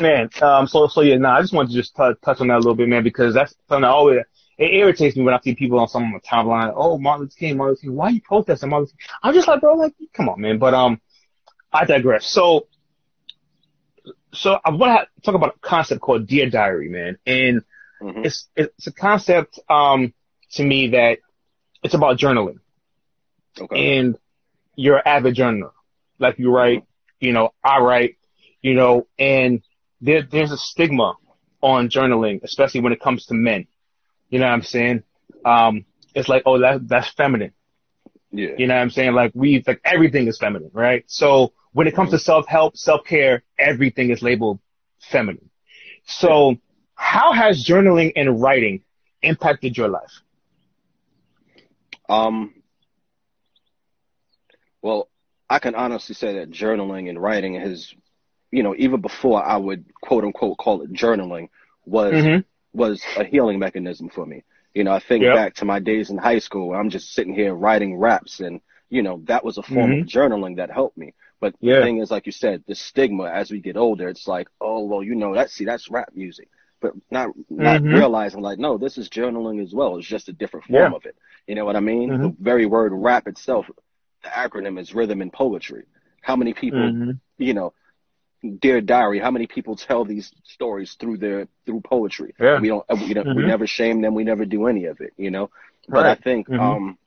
man, 0.00 0.30
um, 0.40 0.66
so 0.66 0.86
so 0.88 1.02
yeah, 1.02 1.16
nah, 1.16 1.36
I 1.38 1.42
just 1.42 1.52
wanted 1.52 1.70
to 1.70 1.76
just 1.76 1.94
t- 1.94 2.12
touch 2.24 2.40
on 2.40 2.48
that 2.48 2.56
a 2.56 2.58
little 2.58 2.74
bit, 2.74 2.88
man, 2.88 3.04
because 3.04 3.34
that's 3.34 3.54
something 3.68 3.82
that 3.82 3.88
always 3.90 4.20
it 4.58 4.74
irritates 4.74 5.16
me 5.16 5.24
when 5.24 5.34
I 5.34 5.40
see 5.40 5.54
people 5.54 5.78
on 5.78 5.88
some 5.88 6.04
of 6.04 6.10
my 6.10 6.18
timeline. 6.20 6.72
Oh, 6.74 6.98
Martin 6.98 7.22
Luther 7.24 7.34
King, 7.38 7.56
Martin 7.56 7.72
Luther 7.72 7.80
King, 7.82 7.96
why 7.96 8.06
are 8.06 8.10
you 8.12 8.20
protesting 8.22 8.68
Martin 8.70 8.84
Luther 8.84 8.96
King? 8.98 9.16
I'm 9.22 9.34
just 9.34 9.48
like, 9.48 9.60
bro, 9.60 9.74
like, 9.74 9.94
come 10.14 10.28
on, 10.28 10.40
man. 10.40 10.58
But 10.58 10.74
um, 10.74 11.00
I 11.72 11.84
digress. 11.84 12.26
So, 12.26 12.66
so 14.32 14.58
I 14.64 14.70
want 14.70 15.08
to 15.16 15.22
talk 15.22 15.34
about 15.34 15.56
a 15.56 15.58
concept 15.60 16.00
called 16.00 16.26
Dear 16.26 16.50
Diary, 16.50 16.88
man, 16.88 17.18
and 17.26 17.62
hmm 18.00 18.24
it's 18.24 18.48
it's 18.56 18.86
a 18.86 18.92
concept 18.92 19.58
um 19.68 20.12
to 20.52 20.64
me 20.64 20.88
that 20.88 21.18
it's 21.82 21.94
about 21.94 22.18
journaling 22.18 22.58
Okay. 23.60 23.74
and 23.74 24.16
you're 24.76 24.96
an 24.96 25.02
avid 25.06 25.34
journaler. 25.34 25.72
Like 26.18 26.38
you 26.38 26.50
write, 26.50 26.84
you 27.20 27.32
know, 27.32 27.50
I 27.62 27.78
write, 27.80 28.16
you 28.62 28.74
know, 28.74 29.06
and 29.18 29.62
there, 30.00 30.22
there's 30.30 30.52
a 30.52 30.56
stigma 30.56 31.14
on 31.62 31.88
journaling, 31.88 32.42
especially 32.42 32.80
when 32.80 32.92
it 32.92 33.00
comes 33.00 33.26
to 33.26 33.34
men. 33.34 33.66
You 34.30 34.38
know 34.40 34.46
what 34.46 34.52
I'm 34.52 34.62
saying? 34.62 35.02
Um, 35.44 35.84
it's 36.14 36.28
like, 36.28 36.42
oh, 36.46 36.58
that, 36.60 36.88
that's 36.88 37.10
feminine. 37.10 37.52
Yeah. 38.32 38.56
You 38.56 38.66
know 38.66 38.74
what 38.74 38.82
I'm 38.82 38.90
saying? 38.90 39.12
Like 39.14 39.32
we, 39.34 39.62
like 39.66 39.80
everything 39.84 40.28
is 40.28 40.38
feminine, 40.38 40.70
right? 40.72 41.04
So 41.06 41.52
when 41.72 41.86
it 41.86 41.94
comes 41.94 42.10
to 42.10 42.18
self-help, 42.18 42.76
self-care, 42.76 43.42
everything 43.58 44.10
is 44.10 44.22
labeled 44.22 44.58
feminine. 45.00 45.50
So 46.06 46.56
how 46.94 47.32
has 47.32 47.64
journaling 47.64 48.12
and 48.16 48.40
writing 48.40 48.82
impacted 49.22 49.76
your 49.76 49.88
life? 49.88 50.22
Um, 52.08 52.54
well, 54.82 55.08
I 55.48 55.58
can 55.58 55.74
honestly 55.74 56.14
say 56.14 56.34
that 56.38 56.50
journaling 56.50 57.08
and 57.08 57.20
writing 57.20 57.54
has, 57.54 57.92
you 58.50 58.62
know, 58.62 58.74
even 58.76 59.00
before 59.00 59.42
I 59.44 59.56
would 59.56 59.84
quote 60.02 60.24
unquote 60.24 60.58
call 60.58 60.82
it 60.82 60.92
journaling, 60.92 61.48
was 61.84 62.28
Mm-hmm. 62.28 62.40
was 62.72 63.08
a 63.16 63.24
healing 63.24 63.58
mechanism 63.58 64.08
for 64.08 64.26
me. 64.26 64.44
You 64.74 64.84
know, 64.84 64.92
I 64.92 65.00
think 65.00 65.22
Yep. 65.24 65.32
back 65.32 65.54
to 65.56 65.64
my 65.64 65.78
days 65.80 66.10
in 66.10 66.18
high 66.18 66.38
school. 66.38 66.68
where 66.68 66.80
I'm 66.80 66.90
just 66.90 67.12
sitting 67.12 67.34
here 67.34 67.54
writing 67.54 67.96
raps, 67.98 68.40
and 68.40 68.60
you 68.90 69.02
know, 69.02 69.22
that 69.26 69.44
was 69.44 69.58
a 69.58 69.62
form 69.62 69.92
of 69.92 70.00
journaling 70.00 70.56
that 70.56 70.70
helped 70.70 70.96
me. 70.96 71.14
But 71.42 71.56
Yeah. 71.60 71.80
the 71.80 71.82
thing 71.86 71.98
is, 71.98 72.10
like 72.12 72.24
you 72.26 72.32
said, 72.32 72.62
the 72.68 72.74
stigma 72.76 73.24
as 73.24 73.50
we 73.50 73.58
get 73.60 73.76
older, 73.76 74.08
it's 74.08 74.28
like, 74.28 74.48
oh 74.60 74.84
well, 74.84 75.02
you 75.02 75.16
know, 75.16 75.34
that's 75.34 75.52
see, 75.52 75.64
that's 75.64 75.90
rap 75.90 76.10
music, 76.14 76.48
but 76.80 76.92
not 77.10 77.30
not 77.50 77.82
Mhm. 77.82 77.92
realizing 77.98 78.40
like, 78.42 78.60
no, 78.60 78.78
this 78.78 78.96
is 78.96 79.08
journaling 79.08 79.60
as 79.60 79.74
well. 79.74 79.96
It's 79.96 80.06
just 80.06 80.28
a 80.28 80.32
different 80.32 80.66
form 80.66 80.92
Yeah. 80.92 80.96
of 80.98 81.04
it. 81.04 81.16
You 81.48 81.56
know 81.56 81.64
what 81.64 81.74
I 81.74 81.80
mean? 81.80 82.10
Mhm. 82.10 82.22
The 82.22 82.36
very 82.50 82.66
word 82.66 82.92
rap 82.94 83.26
itself, 83.26 83.68
the 84.22 84.28
acronym 84.28 84.78
is 84.78 84.94
rhythm 84.94 85.20
and 85.20 85.32
poetry. 85.32 85.84
How 86.20 86.36
many 86.36 86.54
people, 86.54 86.92
Mhm. 86.92 87.18
you 87.38 87.54
know, 87.54 87.74
Dear 88.60 88.80
Diary, 88.80 89.18
how 89.20 89.30
many 89.32 89.46
people 89.48 89.74
tell 89.76 90.04
these 90.04 90.32
stories 90.44 90.94
through 90.94 91.18
their 91.18 91.48
through 91.66 91.80
poetry? 91.80 92.34
Yeah. 92.40 92.60
We 92.60 92.68
don't 92.68 92.84
we 93.08 93.14
don't 93.14 93.34
we 93.34 93.42
Mhm. 93.42 93.46
never 93.54 93.66
shame 93.66 94.00
them, 94.00 94.14
we 94.14 94.24
never 94.24 94.44
do 94.44 94.66
any 94.66 94.84
of 94.86 95.00
it, 95.00 95.12
you 95.16 95.30
know? 95.32 95.50
But 95.88 96.06
I 96.06 96.10
Right. 96.10 96.22
think 96.24 96.48
Mhm. 96.48 96.60
um 96.60 96.98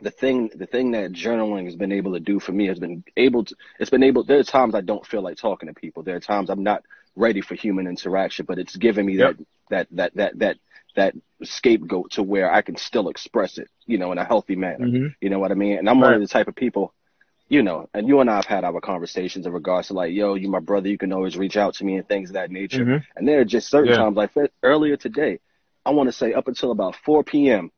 the 0.00 0.10
thing 0.10 0.50
the 0.54 0.66
thing 0.66 0.92
that 0.92 1.12
journaling 1.12 1.66
has 1.66 1.76
been 1.76 1.92
able 1.92 2.12
to 2.14 2.20
do 2.20 2.40
for 2.40 2.52
me 2.52 2.66
has 2.66 2.78
been 2.78 3.04
able 3.16 3.44
to 3.44 3.54
it's 3.78 3.90
been 3.90 4.02
able 4.02 4.24
there 4.24 4.38
are 4.38 4.44
times 4.44 4.74
I 4.74 4.80
don't 4.80 5.06
feel 5.06 5.22
like 5.22 5.36
talking 5.36 5.68
to 5.68 5.74
people. 5.74 6.02
There 6.02 6.16
are 6.16 6.20
times 6.20 6.48
I'm 6.48 6.62
not 6.62 6.82
ready 7.14 7.40
for 7.42 7.54
human 7.54 7.86
interaction, 7.86 8.46
but 8.46 8.58
it's 8.58 8.76
given 8.76 9.04
me 9.06 9.16
Yep. 9.16 9.36
that 9.36 9.46
that 9.70 9.88
that 9.92 10.14
that 10.14 10.38
that 10.38 10.56
that 10.94 11.14
scapegoat 11.42 12.12
to 12.12 12.22
where 12.22 12.52
I 12.52 12.62
can 12.62 12.76
still 12.76 13.08
express 13.08 13.58
it, 13.58 13.68
you 13.86 13.98
know, 13.98 14.12
in 14.12 14.18
a 14.18 14.24
healthy 14.24 14.56
manner. 14.56 14.86
Mhm. 14.86 15.14
You 15.20 15.30
know 15.30 15.38
what 15.38 15.50
I 15.50 15.54
mean? 15.54 15.78
And 15.78 15.88
I'm 15.88 16.00
one 16.00 16.14
of 16.14 16.20
the 16.20 16.26
type 16.28 16.48
of 16.48 16.54
people, 16.54 16.92
you 17.48 17.62
know, 17.62 17.88
and 17.94 18.06
you 18.08 18.20
and 18.20 18.30
I 18.30 18.36
have 18.36 18.46
had 18.46 18.64
our 18.64 18.80
conversations 18.80 19.46
in 19.46 19.52
regards 19.52 19.88
to 19.88 19.94
like, 19.94 20.12
yo, 20.12 20.34
you 20.34 20.48
my 20.50 20.58
brother, 20.60 20.88
you 20.88 20.98
can 20.98 21.12
always 21.12 21.36
reach 21.36 21.56
out 21.56 21.74
to 21.74 21.84
me 21.84 21.96
and 21.96 22.06
things 22.08 22.30
of 22.30 22.34
that 22.34 22.50
nature. 22.50 22.84
Mhm. 22.84 23.04
And 23.16 23.26
there 23.28 23.40
are 23.40 23.44
just 23.44 23.68
certain 23.68 23.90
Yeah. 23.90 23.96
times, 23.96 24.16
like 24.16 24.30
earlier 24.62 24.96
today, 24.96 25.38
I 25.84 25.90
want 25.90 26.08
to 26.08 26.12
say 26.12 26.32
up 26.32 26.48
until 26.48 26.70
about 26.70 26.96
4 26.96 27.24
p.m., 27.24 27.70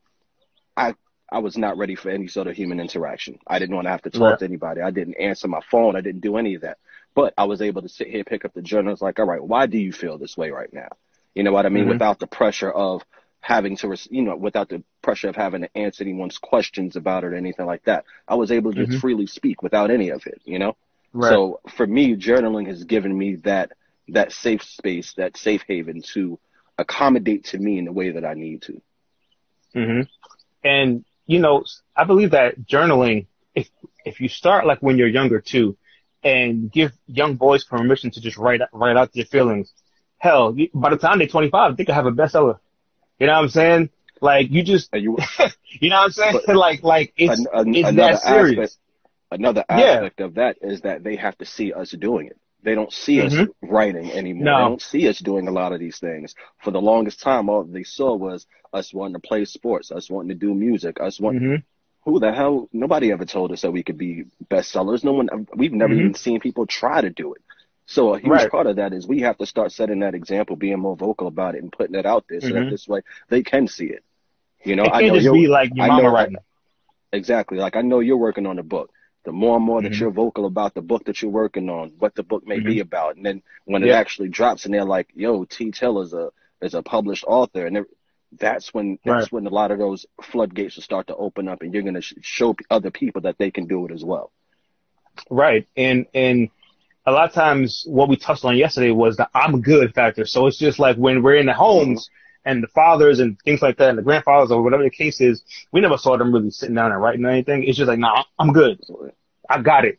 I 1.30 1.38
was 1.38 1.56
not 1.56 1.76
ready 1.78 1.94
for 1.94 2.10
any 2.10 2.28
sort 2.28 2.46
of 2.46 2.54
human 2.56 2.80
interaction. 2.80 3.38
I 3.46 3.58
didn't 3.58 3.74
want 3.74 3.86
to 3.86 3.90
have 3.90 4.02
to 4.02 4.10
talk 4.10 4.20
Right. 4.20 4.38
to 4.38 4.44
anybody. 4.44 4.80
I 4.82 4.90
didn't 4.90 5.14
answer 5.14 5.48
my 5.48 5.60
phone. 5.70 5.96
I 5.96 6.00
didn't 6.00 6.20
do 6.20 6.36
any 6.36 6.54
of 6.54 6.62
that. 6.62 6.78
But 7.14 7.34
I 7.38 7.44
was 7.44 7.62
able 7.62 7.82
to 7.82 7.88
sit 7.88 8.08
here, 8.08 8.24
pick 8.24 8.44
up 8.44 8.52
the 8.54 8.62
journal. 8.62 8.92
It's 8.92 9.02
like, 9.02 9.18
all 9.18 9.26
right, 9.26 9.42
why 9.42 9.66
do 9.66 9.78
you 9.78 9.92
feel 9.92 10.18
this 10.18 10.36
way 10.36 10.50
right 10.50 10.72
now? 10.72 10.88
You 11.34 11.42
know 11.42 11.52
what 11.52 11.66
I 11.66 11.70
mean? 11.70 11.86
Mhm. 11.86 11.88
Without 11.88 12.18
the 12.18 12.26
pressure 12.26 12.70
of 12.70 13.02
having 13.40 13.76
to, 13.76 13.96
you 14.10 14.22
know, 14.22 14.36
without 14.36 14.68
the 14.68 14.82
pressure 15.02 15.28
of 15.28 15.36
having 15.36 15.62
to 15.62 15.76
answer 15.76 16.02
anyone's 16.04 16.38
questions 16.38 16.96
about 16.96 17.24
it 17.24 17.28
or 17.28 17.34
anything 17.34 17.66
like 17.66 17.84
that. 17.84 18.04
I 18.28 18.36
was 18.36 18.50
able 18.52 18.72
to 18.72 18.86
just 18.86 18.98
Mhm. 18.98 19.00
freely 19.00 19.26
speak 19.26 19.62
without 19.62 19.90
any 19.90 20.10
of 20.10 20.26
it, 20.26 20.40
you 20.44 20.58
know? 20.58 20.76
Right. 21.12 21.30
So 21.30 21.60
for 21.76 21.86
me, 21.86 22.16
journaling 22.16 22.66
has 22.68 22.84
given 22.84 23.16
me 23.16 23.36
that 23.36 23.72
that 24.08 24.32
safe 24.32 24.62
space, 24.62 25.14
that 25.14 25.36
safe 25.36 25.62
haven 25.66 26.02
to 26.12 26.38
accommodate 26.78 27.44
to 27.44 27.58
me 27.58 27.78
in 27.78 27.86
the 27.86 27.92
way 27.92 28.10
that 28.10 28.24
I 28.24 28.34
need 28.34 28.62
to. 28.62 28.82
Mm 29.74 29.86
hmm 29.86 30.00
And 30.66 31.04
you 31.26 31.38
know, 31.38 31.64
I 31.96 32.04
believe 32.04 32.32
that 32.32 32.60
journaling 32.60 33.26
if 33.54 33.68
if 34.04 34.20
you 34.20 34.28
start 34.28 34.66
like 34.66 34.80
when 34.80 34.98
you're 34.98 35.08
younger 35.08 35.40
too, 35.40 35.76
and 36.22 36.70
give 36.70 36.92
young 37.06 37.36
boys 37.36 37.64
permission 37.64 38.10
to 38.12 38.20
just 38.20 38.36
write 38.36 38.60
write 38.72 38.96
out 38.96 39.12
their 39.12 39.24
feelings, 39.24 39.72
hell, 40.18 40.56
by 40.74 40.90
the 40.90 40.96
time 40.96 41.18
they're 41.18 41.26
25, 41.28 41.76
they 41.76 41.84
could 41.84 41.94
have 41.94 42.06
a 42.06 42.12
bestseller. 42.12 42.58
You 43.18 43.26
know 43.26 43.34
what 43.34 43.42
I'm 43.42 43.48
saying? 43.48 43.90
Like 44.20 44.50
you 44.50 44.62
just, 44.64 44.88
you, 44.94 45.18
you 45.80 45.90
know 45.90 45.96
what 45.96 46.04
I'm 46.04 46.10
saying? 46.10 46.40
like 46.48 46.82
like 46.82 47.12
it's 47.16 47.38
an, 47.38 47.46
an, 47.52 47.74
it's 47.74 47.96
that 47.96 48.20
serious. 48.20 48.58
Aspect, 48.58 48.80
another 49.30 49.64
aspect 49.68 50.20
yeah. 50.20 50.26
of 50.26 50.34
that 50.34 50.56
is 50.62 50.80
that 50.82 51.04
they 51.04 51.16
have 51.16 51.36
to 51.38 51.44
see 51.44 51.72
us 51.72 51.90
doing 51.90 52.28
it. 52.28 52.38
They 52.64 52.74
don't 52.74 52.92
see 52.92 53.18
mm-hmm. 53.18 53.42
us 53.42 53.48
writing 53.62 54.10
anymore. 54.10 54.44
No. 54.44 54.56
They 54.56 54.68
don't 54.70 54.82
see 54.82 55.08
us 55.08 55.18
doing 55.18 55.48
a 55.48 55.52
lot 55.52 55.72
of 55.72 55.80
these 55.80 55.98
things. 55.98 56.34
For 56.62 56.70
the 56.70 56.80
longest 56.80 57.20
time, 57.20 57.50
all 57.50 57.62
they 57.62 57.84
saw 57.84 58.16
was 58.16 58.46
us 58.72 58.92
wanting 58.92 59.14
to 59.14 59.20
play 59.20 59.44
sports, 59.44 59.92
us 59.92 60.08
wanting 60.08 60.30
to 60.30 60.34
do 60.34 60.54
music, 60.54 60.98
us 60.98 61.20
wanting. 61.20 61.42
Mm-hmm. 61.42 62.10
Who 62.10 62.20
the 62.20 62.32
hell? 62.32 62.68
Nobody 62.72 63.12
ever 63.12 63.26
told 63.26 63.52
us 63.52 63.62
that 63.62 63.70
we 63.70 63.82
could 63.82 63.98
be 63.98 64.24
bestsellers. 64.50 65.04
No 65.04 65.12
one. 65.12 65.46
We've 65.54 65.72
never 65.72 65.92
mm-hmm. 65.92 66.00
even 66.00 66.14
seen 66.14 66.40
people 66.40 66.66
try 66.66 67.02
to 67.02 67.10
do 67.10 67.34
it. 67.34 67.42
So 67.86 68.14
a 68.14 68.18
huge 68.18 68.30
right. 68.30 68.50
part 68.50 68.66
of 68.66 68.76
that 68.76 68.94
is 68.94 69.06
we 69.06 69.20
have 69.20 69.36
to 69.38 69.46
start 69.46 69.70
setting 69.70 70.00
that 70.00 70.14
example, 70.14 70.56
being 70.56 70.78
more 70.78 70.96
vocal 70.96 71.26
about 71.26 71.54
it, 71.54 71.62
and 71.62 71.70
putting 71.70 71.96
it 71.96 72.06
out 72.06 72.24
there, 72.30 72.40
so 72.40 72.48
that 72.48 72.54
mm-hmm. 72.54 72.70
this 72.70 72.88
way 72.88 73.02
they 73.28 73.42
can 73.42 73.68
see 73.68 73.86
it. 73.86 74.02
You 74.64 74.76
know, 74.76 74.84
it 74.84 74.92
can't 74.92 75.04
I 75.04 75.08
know 75.08 75.20
just 75.20 75.32
be 75.34 75.48
like 75.48 75.70
your 75.74 75.86
mama 75.86 76.10
right 76.10 76.30
now. 76.30 76.40
Exactly. 77.12 77.58
Like 77.58 77.76
I 77.76 77.82
know 77.82 78.00
you're 78.00 78.16
working 78.16 78.46
on 78.46 78.58
a 78.58 78.62
book 78.62 78.90
the 79.24 79.32
more 79.32 79.56
and 79.56 79.64
more 79.64 79.80
mm-hmm. 79.80 79.90
that 79.90 79.98
you're 79.98 80.10
vocal 80.10 80.46
about 80.46 80.74
the 80.74 80.82
book 80.82 81.04
that 81.06 81.20
you're 81.20 81.30
working 81.30 81.68
on, 81.70 81.92
what 81.98 82.14
the 82.14 82.22
book 82.22 82.46
may 82.46 82.58
mm-hmm. 82.58 82.68
be 82.68 82.80
about, 82.80 83.16
and 83.16 83.24
then 83.24 83.42
when 83.64 83.82
it 83.82 83.90
actually 83.90 84.28
drops 84.28 84.64
and 84.64 84.74
they're 84.74 84.84
like, 84.84 85.08
"Yo, 85.14 85.44
T. 85.44 85.70
Till 85.70 86.00
is 86.00 86.12
a 86.12 86.30
is 86.60 86.74
a 86.74 86.82
published 86.82 87.24
author," 87.26 87.66
and 87.66 87.86
that's 88.38 88.72
when 88.74 88.98
that's 89.04 89.24
right. 89.24 89.32
when 89.32 89.46
a 89.46 89.50
lot 89.50 89.70
of 89.70 89.78
those 89.78 90.06
floodgates 90.22 90.76
will 90.76 90.82
start 90.82 91.06
to 91.06 91.16
open 91.16 91.48
up, 91.48 91.62
and 91.62 91.72
you're 91.72 91.82
going 91.82 91.94
to 91.94 92.02
sh- 92.02 92.14
show 92.20 92.54
other 92.70 92.90
people 92.90 93.22
that 93.22 93.38
they 93.38 93.50
can 93.50 93.66
do 93.66 93.86
it 93.86 93.92
as 93.92 94.04
well. 94.04 94.30
Right, 95.30 95.66
and 95.76 96.06
and 96.14 96.50
a 97.06 97.12
lot 97.12 97.28
of 97.28 97.34
times 97.34 97.84
what 97.86 98.08
we 98.08 98.16
touched 98.16 98.44
on 98.44 98.56
yesterday 98.56 98.90
was 98.90 99.16
the 99.16 99.28
"I'm 99.34 99.62
good" 99.62 99.94
factor. 99.94 100.26
So 100.26 100.46
it's 100.46 100.58
just 100.58 100.78
like 100.78 100.96
when 100.96 101.22
we're 101.22 101.36
in 101.36 101.46
the 101.46 101.54
homes. 101.54 102.04
Mm-hmm 102.04 102.20
and 102.44 102.62
the 102.62 102.68
fathers 102.68 103.20
and 103.20 103.38
things 103.44 103.62
like 103.62 103.76
that 103.78 103.90
and 103.90 103.98
the 103.98 104.02
grandfathers 104.02 104.50
or 104.50 104.62
whatever 104.62 104.82
the 104.82 104.90
case 104.90 105.20
is, 105.20 105.42
we 105.72 105.80
never 105.80 105.96
saw 105.96 106.16
them 106.16 106.32
really 106.32 106.50
sitting 106.50 106.74
down 106.74 106.92
and 106.92 107.00
writing 107.00 107.24
anything. 107.24 107.64
It's 107.64 107.78
just 107.78 107.88
like, 107.88 107.98
nah, 107.98 108.24
I'm 108.38 108.52
good. 108.52 108.80
I 109.48 109.60
got 109.60 109.84
it. 109.84 109.98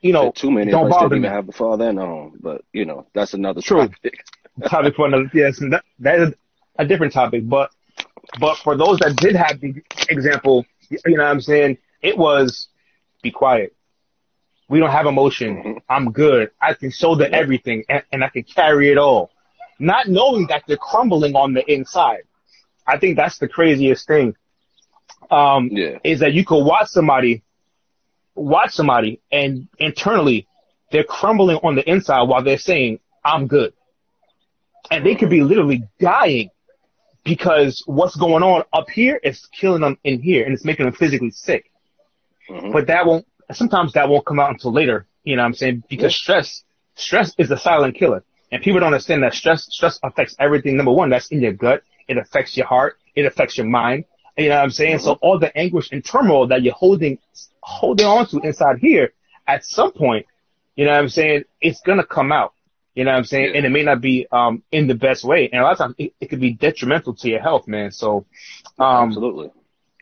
You 0.00 0.12
know, 0.12 0.32
too 0.32 0.50
many 0.50 0.70
don't 0.70 0.90
bother 0.90 1.16
me. 1.16 1.28
Have 1.28 1.46
the 1.46 1.52
father 1.52 1.88
and 1.88 1.98
home, 1.98 2.38
but 2.40 2.62
you 2.72 2.84
know 2.84 3.06
that's 3.14 3.34
another 3.34 3.60
True. 3.60 3.88
topic. 3.88 4.24
topic 4.68 4.94
for 4.96 5.06
another. 5.06 5.30
Yes, 5.32 5.58
that, 5.70 5.84
that 6.00 6.18
is 6.18 6.34
a 6.78 6.84
different 6.84 7.12
topic. 7.12 7.48
But 7.48 7.70
but 8.40 8.56
for 8.58 8.76
those 8.76 8.98
that 8.98 9.16
did 9.16 9.36
have 9.36 9.60
the 9.60 9.74
example, 10.08 10.64
you 10.90 11.16
know, 11.16 11.22
what 11.22 11.30
I'm 11.30 11.40
saying 11.40 11.78
it 12.02 12.18
was 12.18 12.68
be 13.22 13.30
quiet. 13.30 13.74
We 14.68 14.80
don't 14.80 14.90
have 14.90 15.06
emotion. 15.06 15.56
Mm-hmm. 15.56 15.78
I'm 15.88 16.12
good. 16.12 16.50
I 16.60 16.74
can 16.74 16.90
show 16.90 17.14
the 17.14 17.30
everything 17.32 17.84
and, 17.88 18.02
and 18.10 18.24
I 18.24 18.28
can 18.30 18.42
carry 18.42 18.90
it 18.90 18.98
all 18.98 19.30
not 19.82 20.08
knowing 20.08 20.46
that 20.46 20.62
they're 20.66 20.76
crumbling 20.76 21.34
on 21.34 21.52
the 21.54 21.70
inside. 21.70 22.22
I 22.86 22.98
think 22.98 23.16
that's 23.16 23.38
the 23.38 23.48
craziest 23.48 24.06
thing. 24.06 24.36
Um, 25.30 25.68
yeah. 25.72 25.98
is 26.04 26.20
that 26.20 26.34
you 26.34 26.44
could 26.44 26.62
watch 26.62 26.88
somebody, 26.88 27.42
watch 28.34 28.72
somebody 28.72 29.20
and 29.30 29.66
internally 29.78 30.46
they're 30.90 31.04
crumbling 31.04 31.56
on 31.62 31.74
the 31.74 31.88
inside 31.90 32.22
while 32.22 32.44
they're 32.44 32.58
saying, 32.58 33.00
I'm 33.24 33.46
good. 33.46 33.72
And 34.90 35.06
they 35.06 35.14
could 35.14 35.30
be 35.30 35.42
literally 35.42 35.84
dying 35.98 36.50
because 37.24 37.82
what's 37.86 38.14
going 38.16 38.42
on 38.42 38.64
up 38.72 38.90
here 38.90 39.18
is 39.22 39.46
killing 39.46 39.80
them 39.80 39.96
in 40.04 40.20
here 40.20 40.44
and 40.44 40.52
it's 40.52 40.64
making 40.64 40.84
them 40.84 40.94
physically 40.94 41.30
sick. 41.30 41.70
Mm-hmm. 42.50 42.72
But 42.72 42.88
that 42.88 43.06
won't, 43.06 43.26
sometimes 43.52 43.94
that 43.94 44.08
won't 44.08 44.26
come 44.26 44.38
out 44.38 44.50
until 44.50 44.72
later. 44.72 45.06
You 45.24 45.36
know 45.36 45.42
what 45.42 45.46
I'm 45.46 45.54
saying? 45.54 45.84
Because 45.88 46.12
yeah. 46.12 46.18
stress, 46.18 46.64
stress 46.94 47.34
is 47.38 47.50
a 47.50 47.56
silent 47.56 47.96
killer. 47.96 48.22
And 48.52 48.62
people 48.62 48.80
don't 48.80 48.92
understand 48.92 49.22
that 49.22 49.32
stress, 49.34 49.66
stress 49.74 49.98
affects 50.02 50.36
everything. 50.38 50.76
Number 50.76 50.92
one, 50.92 51.08
that's 51.08 51.28
in 51.28 51.40
your 51.40 51.54
gut. 51.54 51.82
It 52.06 52.18
affects 52.18 52.56
your 52.56 52.66
heart. 52.66 52.98
It 53.16 53.24
affects 53.24 53.56
your 53.56 53.66
mind. 53.66 54.04
You 54.36 54.50
know 54.50 54.56
what 54.56 54.64
I'm 54.64 54.70
saying? 54.70 54.98
So 55.00 55.12
all 55.22 55.38
the 55.38 55.56
anguish 55.56 55.90
and 55.90 56.04
turmoil 56.04 56.46
that 56.48 56.62
you're 56.62 56.74
holding, 56.74 57.18
holding 57.60 58.06
on 58.06 58.26
to 58.28 58.40
inside 58.40 58.78
here, 58.78 59.12
at 59.46 59.64
some 59.64 59.92
point, 59.92 60.26
you 60.76 60.84
know 60.84 60.92
what 60.92 60.98
I'm 60.98 61.08
saying? 61.08 61.44
It's 61.60 61.80
going 61.80 61.98
to 61.98 62.04
come 62.04 62.30
out. 62.30 62.52
You 62.94 63.04
know 63.04 63.12
what 63.12 63.18
I'm 63.18 63.24
saying? 63.24 63.50
Yeah. 63.50 63.56
And 63.56 63.66
it 63.66 63.70
may 63.70 63.82
not 63.84 64.02
be, 64.02 64.26
um, 64.30 64.62
in 64.70 64.86
the 64.86 64.94
best 64.94 65.24
way. 65.24 65.48
And 65.50 65.60
a 65.60 65.64
lot 65.64 65.72
of 65.72 65.78
times 65.78 65.94
it, 65.98 66.12
it 66.20 66.26
could 66.26 66.40
be 66.40 66.52
detrimental 66.52 67.14
to 67.14 67.28
your 67.28 67.40
health, 67.40 67.66
man. 67.66 67.90
So, 67.90 68.26
um, 68.78 69.08
absolutely. 69.08 69.50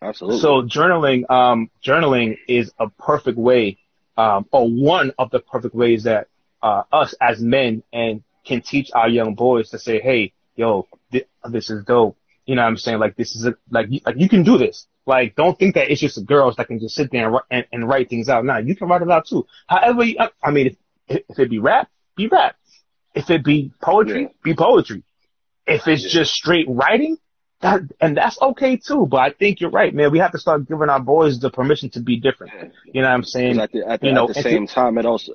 Absolutely. 0.03 0.41
So 0.41 0.63
journaling, 0.63 1.31
um, 1.31 1.71
journaling 1.85 2.39
is 2.49 2.73
a 2.81 2.89
perfect 2.89 3.39
way, 3.39 3.79
um, 4.17 4.47
or 4.51 4.69
one 4.69 5.13
of 5.19 5.31
the 5.31 5.39
perfect 5.39 5.75
ways 5.75 6.05
that, 6.05 6.27
uh, 6.63 6.83
us 6.93 7.15
as 7.21 7.41
men 7.41 7.83
and 7.93 8.23
can 8.45 8.63
teach 8.63 8.91
our 8.95 9.09
young 9.09 9.35
boys 9.35 9.71
to 9.71 9.79
say, 9.79 10.01
hey, 10.01 10.33
yo, 10.57 10.89
th- 11.13 11.29
this 11.51 11.71
is 11.71 11.85
dope. 11.85 12.17
You 12.47 12.57
know 12.57 12.63
what 12.63 12.69
I'm 12.69 12.77
saying? 12.77 12.99
Like 12.99 13.17
this 13.17 13.37
is 13.37 13.47
a, 13.47 13.55
like, 13.71 13.89
like 14.05 14.17
you 14.17 14.29
can 14.29 14.43
do 14.43 14.59
this. 14.59 14.87
Like 15.07 15.35
don't 15.35 15.59
think 15.59 15.75
that 15.75 15.91
it's 15.91 16.01
just 16.01 16.25
girls 16.27 16.57
that 16.57 16.69
can 16.69 16.79
just 16.79 16.95
sit 16.95 17.11
there 17.11 17.29
and, 17.29 17.41
and, 17.51 17.67
and 17.73 17.89
write 17.89 18.09
things 18.09 18.29
out. 18.29 18.45
Nah, 18.45 18.59
you 18.59 18.77
can 18.77 18.89
write 18.89 19.03
it 19.03 19.11
out 19.11 19.27
too. 19.27 19.47
However, 19.67 20.05
you, 20.05 20.17
I 20.43 20.51
mean, 20.51 20.77
if, 21.09 21.23
if 21.29 21.39
it 21.39 21.51
be 21.51 21.59
rap, 21.59 21.89
be 22.17 22.29
rap. 22.29 22.57
If 23.15 23.31
it 23.31 23.45
be 23.45 23.73
poetry, 23.83 24.23
yeah. 24.23 24.29
be 24.43 24.55
poetry. 24.55 25.03
If 25.67 25.87
it's 25.89 26.05
yeah. 26.05 26.21
just 26.21 26.33
straight 26.33 26.67
writing, 26.69 27.19
that 27.61 27.81
and 28.01 28.17
that's 28.17 28.41
okay 28.41 28.77
too. 28.77 29.07
But 29.07 29.19
I 29.19 29.31
think 29.31 29.61
you're 29.61 29.71
right, 29.71 29.95
man. 29.95 30.13
We 30.13 30.19
have 30.19 30.33
to 30.33 30.39
start 30.39 30.69
giving 30.69 30.89
our 30.89 31.01
boys 31.01 31.41
the 31.41 31.51
permission 31.51 31.91
to 31.91 32.01
be 32.01 32.19
different. 32.19 32.53
You 32.85 33.03
know 33.03 33.09
what 33.09 33.15
I'm 33.15 33.25
saying? 33.25 33.61
At 33.61 33.73
the, 33.73 33.87
at 33.87 34.01
the, 34.01 34.07
you 34.07 34.13
know, 34.13 34.29
at 34.29 34.35
the 34.35 34.43
same 34.43 34.67
time, 34.67 34.99
it 34.99 35.07
also. 35.07 35.35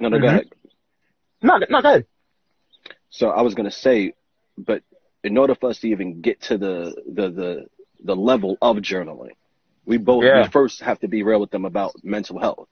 No, 0.00 0.08
no, 0.08 0.16
mm-hmm. 0.16 0.24
go 0.24 0.28
ahead. 0.28 0.46
No, 1.42 1.58
no, 1.68 1.82
go 1.82 1.88
ahead. 1.88 2.06
So 3.10 3.30
I 3.30 3.42
was 3.42 3.54
gonna 3.54 3.70
say, 3.70 4.14
but 4.56 4.82
in 5.24 5.36
order 5.36 5.54
for 5.54 5.70
us 5.70 5.80
to 5.80 5.88
even 5.88 6.20
get 6.20 6.40
to 6.42 6.58
the 6.58 7.02
the 7.06 7.30
the, 7.30 7.66
the 8.04 8.16
level 8.16 8.58
of 8.60 8.76
journaling, 8.78 9.32
we 9.84 9.98
both 9.98 10.24
yeah. 10.24 10.42
we 10.42 10.48
first 10.48 10.82
have 10.82 11.00
to 11.00 11.08
be 11.08 11.22
real 11.22 11.40
with 11.40 11.50
them 11.50 11.64
about 11.64 11.92
mental 12.02 12.38
health. 12.38 12.68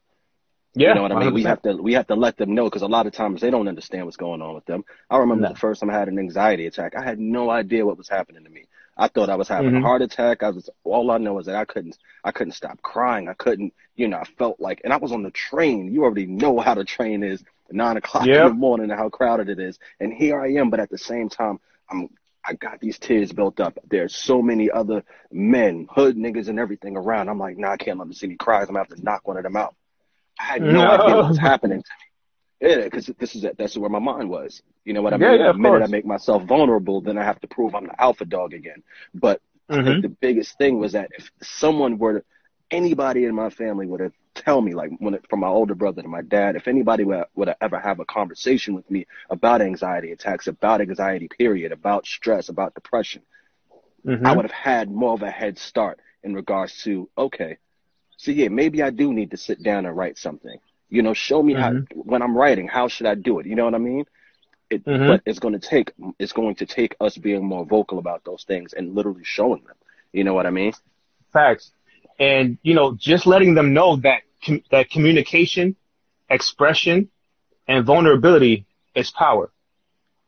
Yeah, 0.74 0.90
you 0.90 0.94
know 0.96 1.02
what 1.02 1.12
I 1.12 1.18
mean. 1.20 1.30
100%. 1.30 1.34
We 1.34 1.42
have 1.44 1.62
to 1.62 1.76
we 1.76 1.92
have 1.94 2.06
to 2.08 2.14
let 2.14 2.36
them 2.36 2.54
know 2.54 2.64
because 2.64 2.82
a 2.82 2.86
lot 2.86 3.06
of 3.06 3.14
times 3.14 3.40
they 3.40 3.50
don't 3.50 3.66
understand 3.66 4.04
what's 4.04 4.18
going 4.18 4.42
on 4.42 4.54
with 4.54 4.66
them. 4.66 4.84
I 5.08 5.16
remember 5.16 5.44
no. 5.44 5.48
the 5.54 5.58
first 5.58 5.80
time 5.80 5.88
I 5.88 5.94
had 5.94 6.08
an 6.08 6.18
anxiety 6.18 6.66
attack. 6.66 6.94
I 6.94 7.02
had 7.02 7.18
no 7.18 7.48
idea 7.50 7.86
what 7.86 7.96
was 7.96 8.08
happening 8.08 8.44
to 8.44 8.50
me. 8.50 8.66
I 8.98 9.08
thought 9.08 9.30
I 9.30 9.36
was 9.36 9.48
having 9.48 9.72
mm-hmm. 9.72 9.84
a 9.84 9.88
heart 9.88 10.02
attack. 10.02 10.42
I 10.42 10.50
was 10.50 10.68
all 10.84 11.10
I 11.10 11.18
know 11.18 11.38
is 11.38 11.46
that 11.46 11.54
I 11.54 11.64
couldn't 11.64 11.96
I 12.24 12.30
couldn't 12.30 12.52
stop 12.52 12.82
crying. 12.82 13.28
I 13.28 13.34
couldn't, 13.34 13.72
you 13.94 14.08
know, 14.08 14.18
I 14.18 14.24
felt 14.38 14.60
like 14.60 14.82
and 14.84 14.92
I 14.92 14.98
was 14.98 15.12
on 15.12 15.22
the 15.22 15.30
train. 15.30 15.92
You 15.92 16.04
already 16.04 16.26
know 16.26 16.60
how 16.60 16.74
the 16.74 16.84
train 16.84 17.22
is 17.22 17.42
nine 17.70 17.96
o'clock 17.96 18.26
yep. 18.26 18.42
in 18.42 18.48
the 18.48 18.54
morning 18.54 18.90
and 18.90 18.98
how 18.98 19.08
crowded 19.08 19.48
it 19.48 19.58
is. 19.58 19.78
And 20.00 20.12
here 20.12 20.40
I 20.40 20.52
am, 20.52 20.70
but 20.70 20.80
at 20.80 20.90
the 20.90 20.98
same 20.98 21.28
time, 21.28 21.60
I'm 21.90 22.08
I 22.46 22.54
got 22.54 22.80
these 22.80 22.98
tears 22.98 23.32
built 23.32 23.58
up. 23.58 23.78
There's 23.88 24.14
so 24.14 24.40
many 24.40 24.70
other 24.70 25.02
men, 25.32 25.88
hood 25.90 26.16
niggas, 26.16 26.48
and 26.48 26.60
everything 26.60 26.96
around. 26.96 27.28
I'm 27.28 27.38
like, 27.38 27.58
nah, 27.58 27.72
I 27.72 27.76
can't 27.76 27.98
let 27.98 28.04
them 28.04 28.12
see 28.12 28.28
me 28.28 28.36
cry. 28.36 28.60
I'm 28.60 28.66
gonna 28.66 28.78
have 28.78 28.88
to 28.88 29.02
knock 29.02 29.26
one 29.26 29.36
of 29.36 29.42
them 29.42 29.56
out. 29.56 29.74
I 30.38 30.44
had 30.44 30.62
no, 30.62 30.72
no. 30.72 30.90
idea 30.90 31.16
what 31.16 31.28
was 31.28 31.38
happening 31.38 31.82
to 31.82 31.90
me. 31.90 32.70
Yeah, 32.70 32.84
because 32.84 33.06
this 33.18 33.34
is 33.34 33.44
that's 33.58 33.76
where 33.76 33.90
my 33.90 33.98
mind 33.98 34.30
was. 34.30 34.62
You 34.84 34.94
know 34.94 35.02
what 35.02 35.12
I 35.12 35.16
mean? 35.16 35.30
Yeah, 35.30 35.36
yeah, 35.36 35.52
the 35.52 35.58
minute 35.58 35.78
course. 35.78 35.88
I 35.88 35.90
make 35.90 36.06
myself 36.06 36.44
vulnerable, 36.44 37.00
then 37.00 37.18
I 37.18 37.24
have 37.24 37.40
to 37.40 37.46
prove 37.46 37.74
I'm 37.74 37.86
the 37.86 38.00
alpha 38.00 38.24
dog 38.24 38.54
again. 38.54 38.82
But 39.12 39.40
mm-hmm. 39.70 39.80
I 39.80 39.84
think 39.84 40.02
the 40.02 40.08
biggest 40.08 40.56
thing 40.56 40.78
was 40.78 40.92
that 40.92 41.10
if 41.18 41.30
someone 41.42 41.98
were 41.98 42.20
to, 42.20 42.24
anybody 42.70 43.24
in 43.24 43.34
my 43.34 43.50
family 43.50 43.86
would 43.86 44.00
have 44.00 44.12
tell 44.34 44.60
me, 44.60 44.74
like 44.74 44.90
when 44.98 45.14
it, 45.14 45.24
from 45.28 45.40
my 45.40 45.48
older 45.48 45.74
brother 45.74 46.02
to 46.02 46.08
my 46.08 46.22
dad, 46.22 46.56
if 46.56 46.68
anybody 46.68 47.04
would, 47.04 47.24
would 47.34 47.54
ever 47.60 47.78
have 47.78 48.00
a 48.00 48.04
conversation 48.04 48.74
with 48.74 48.88
me 48.90 49.06
about 49.30 49.62
anxiety 49.62 50.12
attacks, 50.12 50.46
about 50.46 50.80
anxiety 50.80 51.28
period, 51.28 51.72
about 51.72 52.06
stress, 52.06 52.48
about 52.48 52.74
depression, 52.74 53.22
mm-hmm. 54.04 54.26
I 54.26 54.32
would 54.32 54.44
have 54.44 54.52
had 54.52 54.90
more 54.90 55.14
of 55.14 55.22
a 55.22 55.30
head 55.30 55.58
start 55.58 56.00
in 56.22 56.34
regards 56.34 56.82
to, 56.82 57.08
okay, 57.16 57.56
so 58.16 58.30
yeah, 58.30 58.48
maybe 58.48 58.82
I 58.82 58.90
do 58.90 59.12
need 59.12 59.30
to 59.32 59.36
sit 59.36 59.62
down 59.62 59.86
and 59.86 59.96
write 59.96 60.18
something. 60.18 60.58
You 60.88 61.02
know, 61.02 61.14
show 61.14 61.42
me 61.42 61.54
mm-hmm. 61.54 61.94
how 61.96 62.02
when 62.02 62.22
I'm 62.22 62.36
writing, 62.36 62.68
how 62.68 62.88
should 62.88 63.06
I 63.06 63.14
do 63.14 63.38
it? 63.40 63.46
You 63.46 63.54
know 63.56 63.64
what 63.64 63.74
I 63.74 63.78
mean? 63.78 64.04
It, 64.70 64.84
mm-hmm. 64.84 65.06
But 65.06 65.22
it's 65.26 65.38
going 65.38 65.58
to 65.58 65.68
take 65.68 65.92
it's 66.18 66.32
going 66.32 66.56
to 66.56 66.66
take 66.66 66.96
us 67.00 67.16
being 67.16 67.44
more 67.44 67.64
vocal 67.64 67.98
about 67.98 68.24
those 68.24 68.44
things 68.44 68.72
and 68.72 68.94
literally 68.94 69.24
showing 69.24 69.62
them. 69.64 69.76
You 70.12 70.24
know 70.24 70.34
what 70.34 70.46
I 70.46 70.50
mean? 70.50 70.72
Facts. 71.32 71.72
And 72.18 72.58
you 72.62 72.74
know, 72.74 72.94
just 72.94 73.26
letting 73.26 73.54
them 73.54 73.74
know 73.74 73.96
that 73.96 74.22
com- 74.44 74.62
that 74.70 74.90
communication, 74.90 75.76
expression, 76.30 77.10
and 77.68 77.84
vulnerability 77.84 78.66
is 78.94 79.10
power. 79.10 79.50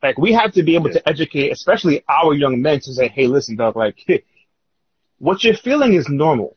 Like 0.02 0.18
we 0.18 0.32
have 0.32 0.52
to 0.52 0.62
be 0.62 0.74
able 0.74 0.90
to 0.90 1.08
educate, 1.08 1.50
especially 1.50 2.04
our 2.08 2.34
young 2.34 2.62
men, 2.62 2.80
to 2.80 2.92
say, 2.92 3.08
"Hey, 3.08 3.26
listen, 3.26 3.56
dog. 3.56 3.76
Like, 3.76 3.96
what 5.18 5.42
you're 5.42 5.54
feeling 5.54 5.94
is 5.94 6.08
normal. 6.08 6.56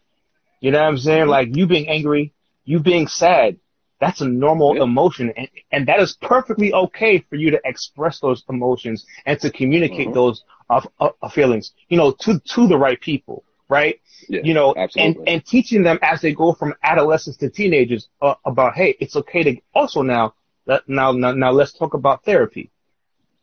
You 0.60 0.72
know 0.72 0.80
what 0.80 0.88
I'm 0.88 0.98
saying? 0.98 1.22
Mm-hmm. 1.22 1.30
Like 1.30 1.56
you 1.56 1.66
being 1.66 1.88
angry, 1.88 2.34
you 2.66 2.80
being 2.80 3.08
sad, 3.08 3.58
that's 4.00 4.22
a 4.22 4.26
normal 4.28 4.76
yeah. 4.76 4.84
emotion, 4.84 5.34
and, 5.38 5.48
and 5.72 5.88
that 5.88 6.00
is 6.00 6.18
perfectly 6.22 6.74
okay 6.74 7.20
for 7.30 7.36
you 7.36 7.52
to 7.52 7.62
express 7.66 8.20
those 8.20 8.44
emotions 8.50 9.06
and 9.26 9.40
to 9.40 9.52
communicate 9.52 10.08
mm-hmm. 10.08 10.14
those 10.14 10.44
of, 10.70 10.88
of 11.00 11.34
feelings, 11.34 11.72
you 11.90 11.98
know, 11.98 12.12
to 12.22 12.40
to 12.40 12.68
the 12.68 12.78
right 12.78 13.00
people 13.00 13.44
right? 13.72 13.96
Yeah, 14.28 14.42
you 14.44 14.54
know, 14.54 14.74
and, 14.74 14.84
absolutely. 14.84 15.24
and 15.34 15.46
teaching 15.46 15.82
them 15.82 15.98
as 16.04 16.22
they 16.22 16.34
go 16.34 16.54
from 16.54 16.76
adolescents 16.84 17.38
to 17.40 17.50
teenagers 17.50 18.10
uh, 18.22 18.36
about, 18.46 18.76
hey, 18.76 18.96
it's 19.00 19.16
okay 19.16 19.44
to 19.44 19.56
also 19.74 20.02
now, 20.04 20.36
let, 20.68 20.88
now, 20.88 21.12
now, 21.14 21.32
now 21.32 21.52
let's 21.52 21.74
talk 21.74 21.94
about 21.96 22.24
therapy. 22.26 22.70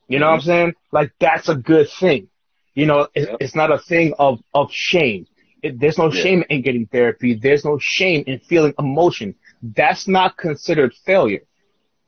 You 0.06 0.18
know 0.20 0.26
what 0.28 0.34
I'm 0.34 0.40
saying? 0.42 0.74
Like 0.92 1.12
that's 1.18 1.48
a 1.48 1.56
good 1.56 1.88
thing. 1.98 2.28
You 2.74 2.86
know, 2.86 3.08
it, 3.14 3.28
Yep. 3.28 3.36
it's 3.40 3.56
not 3.56 3.72
a 3.72 3.78
thing 3.78 4.14
of, 4.18 4.38
of 4.54 4.68
shame. 4.70 5.26
It, 5.62 5.80
there's 5.80 5.98
no 5.98 6.10
Yeah. 6.12 6.22
shame 6.22 6.44
in 6.50 6.62
getting 6.62 6.86
therapy. 6.86 7.34
There's 7.34 7.64
no 7.64 7.78
shame 7.80 8.22
in 8.26 8.38
feeling 8.50 8.74
emotion. 8.78 9.34
That's 9.62 10.06
not 10.06 10.36
considered 10.36 10.92
failure. 11.04 11.42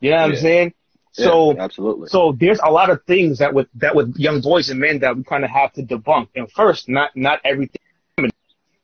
You 0.01 0.11
know 0.11 0.17
what 0.17 0.25
I'm 0.27 0.33
Yeah. 0.35 0.41
saying? 0.49 0.75
Yeah, 1.19 1.25
So, 1.27 1.59
absolutely. 1.59 2.09
so 2.09 2.21
there's 2.39 2.61
a 2.63 2.71
lot 2.71 2.89
of 2.91 3.03
things 3.13 3.39
that 3.39 3.53
with 3.53 3.67
that 3.83 3.95
with 3.97 4.15
young 4.17 4.41
boys 4.41 4.71
and 4.71 4.79
men 4.79 5.01
that 5.01 5.17
we 5.17 5.25
kind 5.25 5.45
of 5.45 5.51
have 5.51 5.73
to 5.73 5.83
debunk. 5.83 6.29
And 6.37 6.47
first, 6.53 6.89
not 6.89 7.11
not 7.17 7.41
everything 7.45 7.81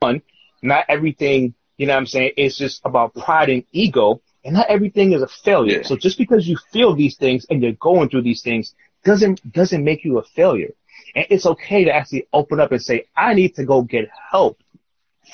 fun, 0.01 0.23
not 0.63 0.85
everything. 0.89 1.55
You 1.79 1.87
know 1.87 1.95
what 1.95 2.01
I'm 2.01 2.07
saying? 2.07 2.33
It's 2.37 2.57
just 2.57 2.81
about 2.85 3.15
pride 3.15 3.51
and 3.51 3.65
ego, 3.73 4.21
and 4.45 4.55
not 4.55 4.67
everything 4.69 5.13
is 5.13 5.23
a 5.23 5.29
failure. 5.29 5.79
Yeah. 5.79 5.83
So 5.83 5.97
just 5.97 6.19
because 6.19 6.47
you 6.49 6.57
feel 6.73 6.95
these 6.95 7.17
things 7.17 7.47
and 7.51 7.63
you're 7.63 7.73
going 7.73 8.09
through 8.09 8.23
these 8.23 8.43
things 8.43 8.75
doesn't 9.05 9.53
doesn't 9.53 9.85
make 9.85 10.05
you 10.05 10.19
a 10.19 10.25
failure. 10.25 10.73
And 11.15 11.27
it's 11.31 11.47
okay 11.47 11.85
to 11.85 11.93
actually 11.93 12.27
open 12.33 12.61
up 12.61 12.73
and 12.73 12.83
say, 12.83 13.05
I 13.17 13.35
need 13.35 13.55
to 13.57 13.65
go 13.65 13.83
get 13.83 14.09
help 14.31 14.59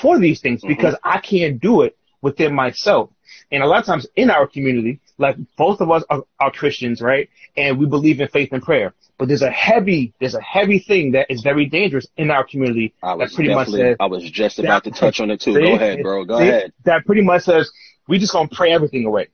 for 0.00 0.18
these 0.18 0.40
things 0.40 0.60
Mm-hmm. 0.60 0.68
because 0.68 0.94
I 1.04 1.18
can't 1.18 1.60
do 1.60 1.82
it 1.82 1.96
within 2.20 2.54
myself. 2.54 3.10
And 3.50 3.62
a 3.62 3.66
lot 3.66 3.80
of 3.80 3.86
times 3.86 4.06
in 4.16 4.30
our 4.30 4.46
community, 4.46 5.00
like 5.22 5.36
both 5.56 5.80
of 5.80 5.90
us 5.90 6.04
are, 6.10 6.22
are 6.40 6.50
Christians, 6.50 7.00
right? 7.00 7.30
And 7.56 7.78
we 7.78 7.86
believe 7.86 8.20
in 8.20 8.28
faith 8.28 8.50
and 8.52 8.62
prayer. 8.62 8.92
But 9.18 9.28
there's 9.28 9.42
a 9.42 9.50
heavy, 9.50 10.12
there's 10.20 10.34
a 10.34 10.40
heavy 10.40 10.80
thing 10.80 11.12
that 11.12 11.30
is 11.30 11.42
very 11.42 11.66
dangerous 11.66 12.06
in 12.16 12.30
our 12.30 12.44
community 12.44 12.92
I 13.02 13.14
was 13.14 13.30
that 13.30 13.36
pretty 13.36 13.54
much 13.54 13.68
says, 13.68 13.96
I 14.00 14.06
was 14.06 14.28
just 14.30 14.58
about 14.58 14.84
to 14.84 14.90
touch 14.90 15.20
on 15.20 15.30
it 15.30 15.40
too. 15.40 15.54
See? 15.54 15.60
Go 15.62 15.74
ahead, 15.74 16.02
bro. 16.02 16.24
Go 16.24 16.38
See? 16.38 16.48
ahead. 16.48 16.72
that 16.84 17.06
pretty 17.06 17.22
much 17.22 17.44
says, 17.44 17.70
we 18.08 18.18
just 18.18 18.32
gonna 18.32 18.48
pray 18.50 18.72
everything 18.72 19.04
away. 19.06 19.28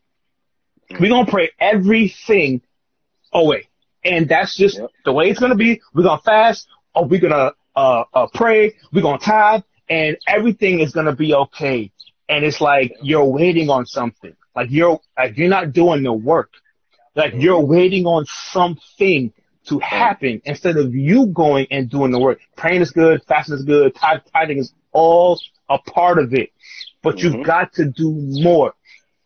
We're 0.90 1.08
gonna 1.08 1.30
pray 1.30 1.50
everything 1.58 2.62
away. 3.32 3.68
And 4.04 4.28
that's 4.28 4.56
just 4.56 4.78
Yep. 4.78 4.90
the 5.04 5.12
way 5.12 5.28
it's 5.30 5.40
gonna 5.40 5.54
be. 5.54 5.80
We're 5.94 6.04
gonna 6.04 6.20
fast, 6.22 6.68
or 6.94 7.04
we're 7.06 7.20
gonna 7.20 7.52
uh, 7.76 8.04
uh, 8.12 8.26
pray, 8.34 8.74
we're 8.92 9.02
gonna 9.02 9.18
tithe, 9.18 9.62
and 9.88 10.16
everything 10.26 10.80
is 10.80 10.92
gonna 10.92 11.14
be 11.14 11.34
okay. 11.34 11.90
And 12.28 12.44
it's 12.44 12.60
like 12.60 12.92
you're 13.02 13.24
waiting 13.24 13.70
on 13.70 13.86
something. 13.86 14.34
Like 14.58 14.72
you're 14.72 14.98
like 15.16 15.38
you're 15.38 15.48
not 15.48 15.72
doing 15.72 16.02
the 16.02 16.12
work. 16.12 16.50
Like 17.14 17.34
you're 17.36 17.60
waiting 17.60 18.06
on 18.06 18.24
something 18.26 19.32
to 19.66 19.78
happen 19.78 20.42
instead 20.44 20.76
of 20.76 20.94
you 20.96 21.26
going 21.28 21.68
and 21.70 21.88
doing 21.88 22.10
the 22.10 22.18
work. 22.18 22.40
Praying 22.56 22.80
is 22.82 22.90
good, 22.90 23.22
fasting 23.28 23.54
is 23.54 23.64
good, 23.64 23.94
tithing 23.94 24.58
is 24.58 24.72
all 24.90 25.38
a 25.70 25.78
part 25.78 26.18
of 26.18 26.34
it. 26.34 26.50
But 27.04 27.16
Mhm. 27.16 27.22
you've 27.22 27.46
got 27.46 27.72
to 27.74 27.84
do 27.86 28.10
more. 28.42 28.74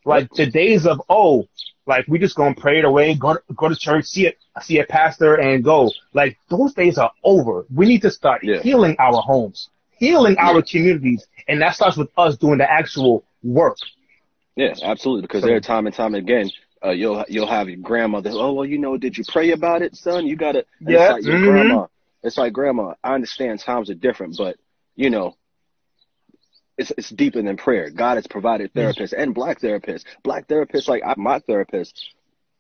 Like 0.05 0.29
the 0.35 0.45
days 0.47 0.87
of 0.87 1.01
oh, 1.09 1.49
like 1.87 2.05
we 2.09 2.19
just 2.19 2.37
gonna 2.37 2.55
pray 2.55 2.79
it 2.81 2.85
away, 2.85 3.15
go 3.15 3.35
to, 3.35 3.41
go 3.57 3.69
to 3.71 3.77
church, 3.77 4.05
see 4.05 4.27
it, 4.27 4.37
see 4.61 4.81
a 4.81 4.85
pastor, 4.85 5.37
and 5.37 5.65
go. 5.65 5.91
Like 6.13 6.37
those 6.51 6.75
days 6.75 6.99
are 6.99 7.13
over. 7.25 7.65
We 7.75 7.87
need 7.87 8.03
to 8.03 8.11
start 8.11 8.45
Yeah. 8.45 8.61
healing 8.61 8.97
our 8.99 9.23
homes, 9.23 9.71
healing 9.99 10.37
our 10.39 10.61
communities, 10.61 11.27
and 11.49 11.63
that 11.63 11.75
starts 11.75 11.97
with 11.97 12.11
us 12.19 12.37
doing 12.37 12.59
the 12.59 12.71
actual 12.71 13.25
work. 13.43 13.79
Yeah, 14.57 14.75
absolutely. 14.83 15.23
Because 15.23 15.43
So- 15.43 15.47
there 15.49 15.61
time 15.61 15.87
and 15.87 15.95
time 15.95 16.15
again, 16.15 16.51
uh, 16.85 16.91
you'll 16.91 17.25
you'll 17.29 17.47
have 17.47 17.69
your 17.69 17.79
grandmother. 17.79 18.31
Oh 18.33 18.53
well, 18.53 18.65
you 18.65 18.79
know, 18.79 18.97
did 18.97 19.17
you 19.17 19.25
pray 19.27 19.51
about 19.53 19.83
it, 19.83 19.95
son? 19.97 20.27
You 20.27 20.37
got 20.37 20.53
to. 20.53 20.65
Yeah, 20.81 21.05
It's 21.05 21.13
like 21.13 21.25
your 21.25 21.39
mhm. 21.39 21.45
grandma. 21.51 21.87
It's 22.23 22.39
like 22.39 22.53
grandma. 22.53 22.95
I 23.03 23.15
understand 23.15 23.61
times 23.61 23.91
are 23.91 23.95
different, 23.95 24.37
but 24.37 24.57
you 24.97 25.11
know, 25.11 25.37
it's 26.77 26.93
it's 26.99 27.11
deeper 27.11 27.41
than 27.43 27.57
prayer. 27.57 27.91
God 27.91 28.17
has 28.17 28.27
provided 28.27 28.73
therapists 28.75 29.13
and 29.17 29.35
black 29.35 29.61
therapists. 29.61 30.05
Black 30.23 30.49
therapists, 30.49 30.89
like 30.89 31.03
I, 31.05 31.15
my 31.17 31.39
therapist, 31.41 32.15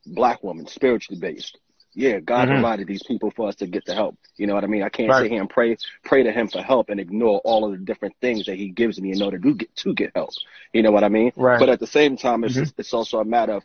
black 0.06 0.42
woman, 0.42 0.66
spiritually 0.66 1.20
based. 1.20 1.58
Yeah, 1.94 2.20
God 2.20 2.48
Mhm. 2.48 2.52
provided 2.54 2.86
these 2.88 3.02
people 3.02 3.30
for 3.30 3.48
us 3.48 3.56
to 3.56 3.66
get 3.66 3.84
the 3.84 3.94
help. 3.94 4.16
You 4.36 4.46
know 4.46 4.54
what 4.54 4.64
I 4.64 4.66
mean? 4.66 4.82
I 4.82 4.88
can't 4.88 5.10
Right. 5.10 5.22
sit 5.22 5.30
here 5.30 5.40
and 5.40 5.50
pray 5.50 5.76
pray 6.04 6.22
to 6.22 6.32
Him 6.32 6.48
for 6.48 6.62
help 6.62 6.88
and 6.88 6.98
ignore 6.98 7.40
all 7.44 7.64
of 7.64 7.72
the 7.72 7.78
different 7.84 8.14
things 8.20 8.46
that 8.46 8.56
He 8.56 8.68
gives 8.70 9.00
me 9.00 9.12
in 9.12 9.22
order 9.22 9.38
to 9.38 9.54
get 9.54 9.74
to 9.76 9.92
get 9.94 10.12
help. 10.14 10.30
You 10.72 10.82
know 10.82 10.90
what 10.90 11.04
I 11.04 11.08
mean? 11.08 11.32
Right. 11.36 11.58
But 11.58 11.68
at 11.68 11.80
the 11.80 11.86
same 11.86 12.16
time, 12.16 12.44
it's 12.44 12.54
Mhm. 12.54 12.60
just, 12.60 12.74
it's 12.78 12.94
also 12.94 13.18
a 13.20 13.24
matter 13.24 13.52
of 13.54 13.64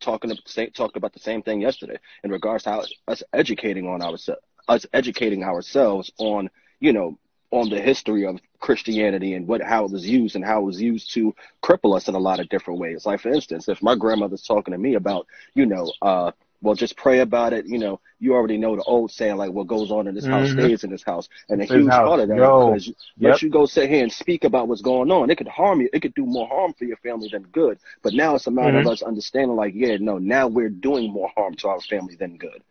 talking 0.00 0.32
say, 0.46 0.68
talked 0.70 0.96
about 0.96 1.12
the 1.12 1.18
same 1.18 1.42
thing 1.42 1.60
yesterday 1.60 1.98
in 2.22 2.30
regards 2.30 2.62
to 2.64 2.70
how 2.70 2.84
us 3.08 3.22
educating 3.32 3.88
on 3.88 4.02
ourselves, 4.02 4.40
us 4.68 4.86
educating 4.92 5.42
ourselves 5.42 6.12
on 6.18 6.48
you 6.80 6.92
know 6.92 7.18
on 7.50 7.68
the 7.70 7.80
history 7.80 8.24
of 8.26 8.40
Christianity 8.60 9.34
and 9.34 9.46
what 9.48 9.62
how 9.62 9.84
it 9.84 9.90
was 9.90 10.08
used 10.08 10.36
and 10.36 10.44
how 10.44 10.60
it 10.60 10.64
was 10.64 10.80
used 10.80 11.12
to 11.14 11.34
cripple 11.62 11.96
us 11.96 12.08
in 12.08 12.14
a 12.14 12.18
lot 12.20 12.40
of 12.40 12.48
different 12.48 12.80
ways. 12.80 13.04
Like 13.04 13.20
for 13.20 13.30
instance, 13.30 13.68
if 13.68 13.82
my 13.82 13.94
grandmother's 13.96 14.42
talking 14.46 14.72
to 14.72 14.78
me 14.78 14.94
about 14.94 15.26
you 15.54 15.66
know 15.66 15.92
uh 16.02 16.30
well 16.64 16.74
just 16.74 16.96
pray 16.96 17.20
about 17.20 17.52
it, 17.52 17.66
you 17.66 17.78
know 17.78 18.00
you 18.18 18.34
already 18.34 18.56
know 18.56 18.74
the 18.74 18.82
old 18.84 19.10
saying 19.10 19.36
like 19.36 19.52
what 19.52 19.66
goes 19.66 19.90
on 19.90 20.08
in 20.08 20.14
this 20.14 20.26
house 20.26 20.48
Mhm. 20.48 20.52
stays 20.52 20.82
in 20.84 20.90
this 20.90 21.02
house, 21.04 21.28
and 21.50 21.60
a 21.60 21.64
huge 21.64 21.90
house. 21.92 22.08
part 22.08 22.20
of 22.20 22.28
that 22.28 22.36
Yo. 22.38 22.70
because 22.70 22.86
Yep. 22.86 23.30
once 23.30 23.42
you 23.42 23.50
go 23.50 23.66
sit 23.66 23.90
here 23.90 24.02
and 24.02 24.12
speak 24.12 24.44
about 24.44 24.66
what's 24.68 24.82
going 24.82 25.10
on, 25.10 25.30
it 25.30 25.36
could 25.36 25.48
harm 25.48 25.80
you. 25.82 25.88
It 25.92 26.00
could 26.00 26.14
do 26.14 26.26
more 26.26 26.48
harm 26.48 26.72
for 26.78 26.84
your 26.86 26.96
family 26.98 27.28
than 27.30 27.42
good. 27.44 27.78
But 28.02 28.14
now 28.14 28.34
it's 28.34 28.46
a 28.46 28.50
matter 28.50 28.78
Mhm. 28.78 28.86
of 28.86 28.86
us 28.92 29.02
understanding, 29.02 29.56
like, 29.56 29.74
yeah, 29.74 29.96
no, 30.00 30.18
now 30.18 30.48
we're 30.48 30.70
doing 30.70 31.12
more 31.12 31.30
harm 31.36 31.54
to 31.56 31.68
our 31.68 31.80
family 31.82 32.16
than 32.16 32.36
good 32.38 32.62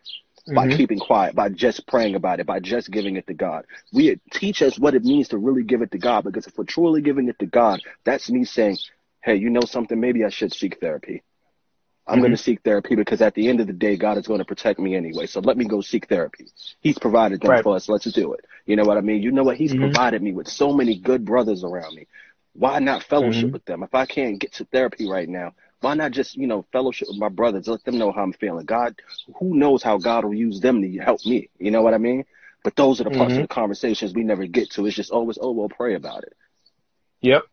by 0.55 0.67
Mhm. 0.67 0.77
keeping 0.77 0.99
quiet, 0.99 1.35
by 1.35 1.49
just 1.49 1.87
praying 1.87 2.15
about 2.15 2.39
it, 2.39 2.45
by 2.45 2.59
just 2.59 2.91
giving 2.91 3.15
it 3.15 3.27
to 3.27 3.33
God. 3.33 3.65
We 3.93 4.19
teach 4.31 4.61
us 4.61 4.77
what 4.79 4.95
it 4.95 5.03
means 5.03 5.29
to 5.29 5.37
really 5.37 5.63
give 5.63 5.81
it 5.81 5.91
to 5.91 5.97
God, 5.97 6.23
because 6.25 6.47
if 6.47 6.57
we're 6.57 6.65
truly 6.65 7.01
giving 7.01 7.29
it 7.29 7.39
to 7.39 7.45
God, 7.45 7.81
that's 8.03 8.29
me 8.29 8.43
saying, 8.43 8.77
hey, 9.21 9.35
you 9.35 9.49
know 9.49 9.61
something? 9.65 9.99
Maybe 9.99 10.23
I 10.25 10.29
should 10.29 10.53
seek 10.53 10.79
therapy. 10.79 11.21
I'm 12.07 12.19
Mhm. 12.19 12.21
going 12.21 12.31
to 12.31 12.37
seek 12.37 12.61
therapy 12.63 12.95
because 12.95 13.21
at 13.21 13.33
the 13.33 13.47
end 13.47 13.59
of 13.61 13.67
the 13.67 13.73
day, 13.73 13.95
God 13.97 14.17
is 14.17 14.27
going 14.27 14.39
to 14.39 14.45
protect 14.45 14.79
me 14.79 14.95
anyway. 14.95 15.25
So 15.25 15.39
let 15.39 15.57
me 15.57 15.65
go 15.65 15.81
seek 15.81 16.07
therapy. 16.07 16.47
He's 16.81 16.97
provided 16.99 17.41
them 17.41 17.51
Right. 17.51 17.63
for 17.63 17.75
us. 17.75 17.87
Let's 17.89 18.11
do 18.11 18.33
it. 18.33 18.45
You 18.65 18.75
know 18.75 18.83
what 18.83 18.97
I 18.97 19.01
mean? 19.01 19.21
You 19.21 19.31
know 19.31 19.43
what? 19.43 19.57
He's 19.57 19.73
Mhm. 19.73 19.79
provided 19.79 20.21
me 20.21 20.33
with 20.33 20.47
so 20.47 20.73
many 20.73 20.97
good 20.99 21.25
brothers 21.25 21.63
around 21.63 21.95
me. 21.95 22.07
Why 22.53 22.79
not 22.79 23.03
fellowship 23.03 23.51
Mhm. 23.51 23.53
with 23.53 23.65
them? 23.65 23.83
If 23.83 23.93
I 23.95 24.05
can't 24.05 24.39
get 24.39 24.53
to 24.53 24.65
therapy 24.65 25.07
right 25.09 25.29
now, 25.29 25.53
why 25.81 25.93
not 25.95 26.11
just, 26.11 26.35
you 26.35 26.47
know, 26.47 26.65
fellowship 26.71 27.07
with 27.09 27.17
my 27.17 27.29
brothers? 27.29 27.67
Let 27.67 27.83
them 27.83 27.97
know 27.97 28.11
how 28.11 28.23
I'm 28.23 28.33
feeling. 28.33 28.65
God, 28.65 28.95
who 29.39 29.55
knows 29.55 29.81
how 29.83 29.97
God 29.97 30.25
will 30.25 30.33
use 30.33 30.59
them 30.59 30.81
to 30.81 30.97
help 30.99 31.25
me? 31.25 31.49
You 31.59 31.71
know 31.71 31.81
what 31.81 31.93
I 31.93 31.97
mean? 31.97 32.25
But 32.63 32.75
those 32.75 32.99
are 32.99 33.05
the 33.05 33.11
parts 33.11 33.37
of 33.37 33.41
the 33.43 33.47
conversations 33.47 34.13
we 34.13 34.23
never 34.23 34.45
get 34.45 34.71
to. 34.71 34.85
It's 34.85 34.95
just 34.95 35.11
always, 35.11 35.37
oh, 35.41 35.51
well, 35.51 35.69
pray 35.69 35.95
about 35.95 36.23
it. 36.23 36.33
Yep. 37.21 37.43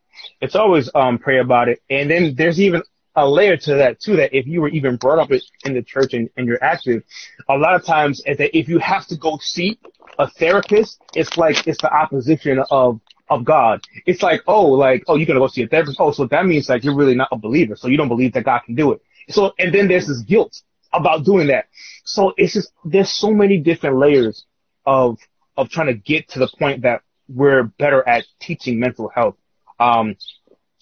It's 0.41 0.55
always 0.57 0.91
um 0.95 1.19
pray 1.19 1.39
about 1.39 1.69
it. 1.69 1.81
And 1.91 2.11
then 2.11 2.35
there's 2.37 2.61
even 2.61 2.83
a 3.16 3.29
layer 3.29 3.57
to 3.57 3.75
that 3.75 4.01
too 4.01 4.16
that 4.16 4.37
if 4.37 4.46
you 4.46 4.61
were 4.61 4.68
even 4.68 4.96
brought 4.96 5.18
up 5.18 5.31
in 5.64 5.75
the 5.75 5.83
church 5.83 6.14
and, 6.14 6.31
and 6.37 6.46
you're 6.46 6.62
active, 6.62 7.03
a 7.49 7.57
lot 7.57 7.75
of 7.75 7.85
times 7.85 8.23
is 8.27 8.38
that 8.38 8.57
if 8.57 8.68
you 8.68 8.79
have 8.79 9.07
to 9.09 9.16
go 9.16 9.38
see 9.40 9.79
a 10.18 10.29
therapist, 10.29 11.01
it's 11.14 11.37
like 11.37 11.66
it's 11.66 11.81
the 11.83 11.92
opposition 11.92 12.62
of 12.70 13.01
of 13.29 13.44
God. 13.44 13.81
It's 14.07 14.23
like, 14.23 14.42
oh, 14.49 14.66
like, 14.66 15.05
oh, 15.07 15.14
you're 15.16 15.27
gonna 15.27 15.38
go 15.40 15.46
see 15.46 15.62
a 15.62 15.68
therapist. 15.68 15.99
Oh, 16.01 16.12
so 16.12 16.27
that 16.27 16.46
means 16.46 16.68
like 16.68 16.85
you're 16.85 16.96
really 16.96 17.14
not 17.14 17.29
a 17.33 17.37
believer. 17.37 17.77
So 17.77 17.88
you 17.88 17.96
don't 17.96 18.09
believe 18.09 18.33
that 18.35 18.44
God 18.44 18.61
can 18.61 18.75
do 18.75 18.92
it. 18.92 19.03
So 19.29 19.53
and 19.59 19.75
then 19.75 19.88
there's 19.88 20.07
this 20.07 20.23
guilt 20.23 20.61
about 20.92 21.25
doing 21.25 21.49
that. 21.49 21.66
So 22.05 22.33
it's 22.37 22.55
just 22.55 22.73
there's 22.85 23.11
so 23.11 23.31
many 23.31 23.59
different 23.59 23.99
layers 23.99 24.44
of 24.87 25.18
of 25.57 25.68
trying 25.68 25.88
to 25.88 25.94
get 25.94 26.29
to 26.31 26.38
the 26.38 26.49
point 26.59 26.83
that 26.83 27.03
we're 27.29 27.64
better 27.64 28.07
at 28.09 28.25
teaching 28.40 28.81
mental 28.81 29.09
health. 29.09 29.37
Um, 29.79 30.16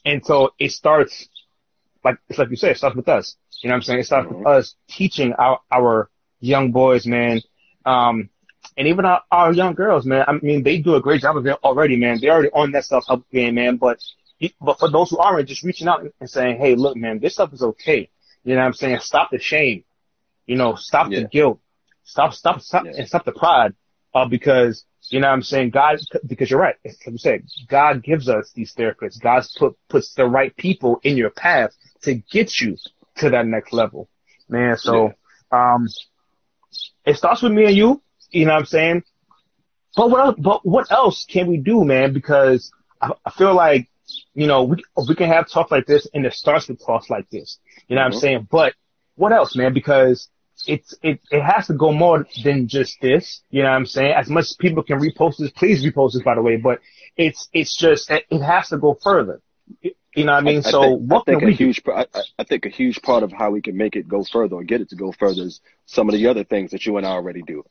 and 0.05 0.25
so 0.25 0.55
it 0.59 0.73
starts, 0.73 1.29
like 2.05 2.19
it's 2.29 2.39
like 2.39 2.51
you 2.51 2.57
said, 2.57 2.73
it 2.73 2.79
starts 2.79 2.97
with 2.97 3.09
us. 3.09 3.37
You 3.63 3.69
know 3.69 3.75
what 3.75 3.77
I'm 3.79 3.83
saying? 3.83 4.01
It 4.01 4.07
starts 4.07 4.29
with 4.31 4.47
us 4.47 4.75
teaching 4.89 5.33
our 5.35 5.61
our 5.71 6.11
young 6.41 6.71
boys, 6.73 7.07
man, 7.07 7.41
um, 7.85 8.29
and 8.77 8.87
even 8.89 9.05
our, 9.05 9.23
our 9.31 9.53
young 9.53 9.75
girls, 9.75 10.07
man. 10.07 10.25
I 10.29 10.33
mean, 10.33 10.63
they 10.63 10.79
do 10.79 10.95
a 10.95 11.01
great 11.01 11.23
job 11.23 11.37
of 11.37 11.47
it 11.47 11.59
already, 11.65 11.97
man. 11.97 12.19
They're 12.21 12.33
already 12.33 12.51
on 12.53 12.73
that 12.73 12.85
self 12.85 13.07
help 13.07 13.29
game, 13.31 13.57
man. 13.57 13.77
But 13.77 14.01
but 14.61 14.79
for 14.79 14.89
those 14.91 15.11
who 15.11 15.19
aren't, 15.19 15.49
just 15.49 15.65
reaching 15.65 15.89
out 15.89 16.05
and 16.21 16.31
saying, 16.31 16.59
hey, 16.59 16.77
look, 16.77 16.97
man, 16.97 17.19
this 17.19 17.35
stuff 17.35 17.53
is 17.53 17.63
okay. 17.63 18.09
You 18.45 18.55
know 18.55 18.61
what 18.61 18.67
I'm 18.69 18.73
saying? 18.75 18.99
Stop 19.01 19.31
the 19.33 19.39
shame. 19.41 19.85
You 20.47 20.57
know, 20.57 20.77
stop 20.77 21.11
Yeah. 21.11 21.21
the 21.21 21.29
guilt. 21.29 21.61
Stop, 22.05 22.33
stop, 22.33 22.61
stop, 22.61 22.85
Yeah. 22.87 22.93
and 22.99 23.09
stop 23.09 23.25
the 23.25 23.33
pride. 23.33 23.75
Uh, 24.15 24.27
because 24.27 24.85
you 25.11 25.21
know 25.21 25.27
what 25.29 25.35
I'm 25.35 25.43
saying? 25.43 25.71
God, 25.71 25.99
because 26.27 26.51
you're 26.51 26.61
right. 26.61 26.77
Like 26.85 26.97
you 27.07 27.19
said, 27.19 27.45
God 27.69 28.03
gives 28.03 28.29
us 28.29 28.53
these 28.55 28.75
therapists. 28.75 29.21
God's 29.21 29.53
put, 29.57 29.77
puts 29.89 30.15
the 30.15 30.25
right 30.25 30.55
people 30.57 31.01
in 31.03 31.17
your 31.17 31.31
path 31.31 31.73
to 32.03 32.15
get 32.15 32.61
you 32.61 32.77
to 33.17 33.31
that 33.31 33.47
next 33.47 33.73
level. 33.73 34.09
Man, 34.49 34.77
so, 34.77 35.13
um, 35.53 35.87
it 37.05 37.17
starts 37.17 37.43
with 37.43 37.53
me 37.53 37.67
and 37.67 37.77
you, 37.77 38.03
you 38.31 38.45
know 38.47 38.53
what 38.53 38.61
I'm 38.61 38.67
saying? 38.67 39.03
But 39.97 40.11
what 40.11 40.21
else, 40.21 40.37
but 40.39 40.67
what 40.67 40.91
else 40.91 41.25
can 41.29 41.47
we 41.49 41.57
do, 41.59 41.85
man? 41.85 42.13
Because 42.13 42.71
I, 43.01 43.11
I 43.25 43.31
feel 43.31 43.55
like, 43.55 43.89
you 44.35 44.47
know, 44.47 44.65
we, 44.65 44.77
we 45.09 45.15
can 45.15 45.29
have 45.29 45.49
talks 45.49 45.71
like 45.71 45.87
this 45.87 46.07
and 46.15 46.25
it 46.27 46.33
starts 46.35 46.69
with 46.69 46.85
talks 46.85 47.11
like 47.11 47.29
this. 47.31 47.59
You 47.89 47.97
know 47.97 48.03
what 48.03 48.07
I'm 48.07 48.13
Mhm. 48.13 48.21
saying? 48.21 48.49
But 48.51 48.75
what 49.17 49.33
else, 49.33 49.57
man? 49.57 49.73
Because 49.75 50.29
it's, 50.67 50.95
it, 51.03 51.21
it 51.31 51.43
has 51.43 51.67
to 51.69 51.75
go 51.75 51.93
more 51.93 52.27
than 52.45 52.69
just 52.69 53.01
this. 53.01 53.43
You 53.51 53.63
know 53.63 53.71
what 53.71 53.77
I'm 53.77 53.87
saying? 53.87 54.13
As 54.17 54.29
much 54.29 54.43
as 54.45 54.57
people 54.59 54.83
can 54.83 54.99
repost 55.01 55.39
this, 55.39 55.51
please 55.51 55.85
repost 55.85 56.13
this, 56.13 56.23
by 56.23 56.35
the 56.35 56.43
way, 56.43 56.57
but 56.57 56.81
it's 57.17 57.49
it's 57.53 57.77
just 57.77 58.11
it 58.11 58.25
has 58.43 58.69
to 58.69 58.79
go 58.79 58.97
further. 59.03 59.41
You 60.14 60.25
know 60.25 60.33
what 60.33 60.38
I 60.38 60.42
mean? 60.42 60.62
I, 60.64 60.71
so 60.71 60.83
I 60.83 60.87
think, 60.88 61.01
what 61.11 61.23
I 61.29 61.33
think 61.33 61.42
a 61.42 61.47
we 61.47 61.55
huge, 61.55 61.83
I, 61.87 62.07
I 62.38 62.44
think 62.44 62.66
a 62.66 62.71
huge 62.71 63.01
part 63.03 63.23
of 63.23 63.33
how 63.33 63.51
we 63.51 63.61
can 63.62 63.77
make 63.77 63.97
it 63.97 64.09
go 64.09 64.25
further 64.25 64.57
or 64.57 64.64
get 64.64 64.81
it 64.81 64.88
to 64.90 64.97
go 64.97 65.12
further 65.12 65.42
is 65.42 65.61
some 65.87 66.09
of 66.09 66.14
the 66.14 66.27
other 66.27 66.44
things 66.44 66.71
that 66.73 66.87
you 66.87 66.97
and 66.97 67.07
I 67.07 67.11
already 67.11 67.42
do. 67.42 67.64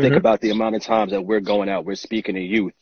Think 0.00 0.14
Mhm. 0.14 0.18
about 0.18 0.40
the 0.40 0.50
amount 0.50 0.76
of 0.76 0.82
times 0.82 1.12
that 1.12 1.22
we're 1.24 1.40
going 1.40 1.68
out, 1.68 1.84
we're 1.84 1.96
speaking 1.96 2.34
to 2.36 2.40
youth, 2.40 2.74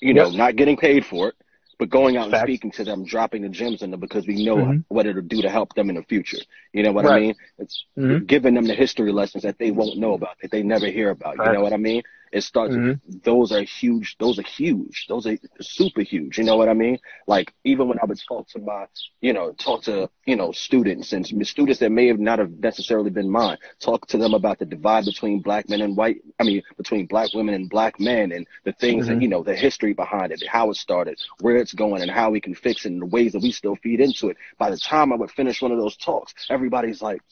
you 0.00 0.14
know, 0.14 0.28
Yep. 0.28 0.34
not 0.36 0.56
getting 0.56 0.76
paid 0.76 1.04
for 1.04 1.28
it, 1.28 1.34
but 1.78 1.90
going 1.90 2.16
out 2.16 2.28
and 2.28 2.36
speaking 2.36 2.70
to 2.72 2.84
them, 2.84 3.04
dropping 3.04 3.42
the 3.42 3.48
gems 3.48 3.82
in 3.82 3.90
them 3.90 4.00
because 4.00 4.26
we 4.26 4.44
know 4.44 4.56
Mhm. 4.56 4.84
what 4.88 5.06
it'll 5.06 5.22
do 5.22 5.42
to 5.42 5.50
help 5.50 5.74
them 5.74 5.88
in 5.90 5.96
the 5.96 6.02
future. 6.04 6.38
You 6.72 6.82
know 6.82 6.92
what 6.92 7.04
I 7.04 7.08
mean? 7.10 7.34
It's 7.58 7.84
Mhm. 7.96 8.26
giving 8.26 8.54
them 8.54 8.64
the 8.66 8.74
history 8.74 9.12
lessons 9.12 9.42
that 9.42 9.58
they 9.58 9.70
won't 9.70 9.98
know 9.98 10.14
about, 10.14 10.38
that 10.40 10.50
they 10.50 10.62
never 10.62 10.86
hear 10.86 11.10
about. 11.10 11.36
You 11.44 11.50
know 11.50 11.60
what 11.62 11.72
I 11.72 11.76
mean? 11.78 12.02
It 12.34 12.42
starts. 12.42 12.74
Mhm. 12.74 13.00
Those 13.22 13.52
are 13.52 13.62
huge. 13.62 14.16
Those 14.18 14.40
are 14.40 14.48
huge. 14.60 15.06
Those 15.08 15.24
are 15.28 15.36
super 15.60 16.02
huge. 16.02 16.36
You 16.36 16.42
know 16.44 16.56
what 16.56 16.68
I 16.68 16.74
mean? 16.74 16.98
Like 17.28 17.54
even 17.62 17.86
when 17.88 17.98
I 18.02 18.06
would 18.06 18.20
talk 18.28 18.48
to 18.48 18.58
my, 18.58 18.86
you 19.20 19.32
know, 19.32 19.52
talk 19.52 19.84
to 19.84 20.10
you 20.26 20.34
know 20.34 20.50
students 20.50 21.12
and 21.12 21.22
students 21.46 21.78
that 21.78 21.92
may 21.92 22.08
have 22.08 22.18
not 22.18 22.40
have 22.40 22.50
necessarily 22.58 23.10
been 23.18 23.30
mine, 23.30 23.58
talk 23.78 24.08
to 24.08 24.18
them 24.18 24.34
about 24.34 24.58
the 24.58 24.66
divide 24.66 25.04
between 25.04 25.38
black 25.48 25.68
men 25.68 25.80
and 25.80 25.96
white. 25.96 26.18
I 26.40 26.42
mean, 26.42 26.60
between 26.76 27.06
black 27.06 27.32
women 27.34 27.54
and 27.54 27.70
black 27.70 28.00
men, 28.00 28.32
and 28.32 28.44
the 28.64 28.72
things 28.72 29.06
that 29.06 29.18
Mhm. 29.18 29.22
you 29.22 29.28
know, 29.28 29.44
the 29.44 29.54
history 29.54 29.92
behind 29.94 30.32
it, 30.32 30.42
how 30.56 30.70
it 30.70 30.76
started, 30.76 31.16
where 31.40 31.56
it's 31.56 31.72
going, 31.72 32.02
and 32.02 32.10
how 32.10 32.30
we 32.32 32.40
can 32.40 32.54
fix 32.66 32.84
it, 32.84 32.90
and 32.92 33.00
the 33.02 33.06
ways 33.16 33.30
that 33.32 33.42
we 33.42 33.52
still 33.52 33.76
feed 33.76 34.00
into 34.00 34.28
it. 34.30 34.36
By 34.58 34.70
the 34.70 34.76
time 34.92 35.12
I 35.12 35.16
would 35.16 35.30
finish 35.30 35.62
one 35.62 35.70
of 35.70 35.78
those 35.78 35.96
talks, 35.96 36.34
everybody's 36.50 37.00
like, 37.00 37.22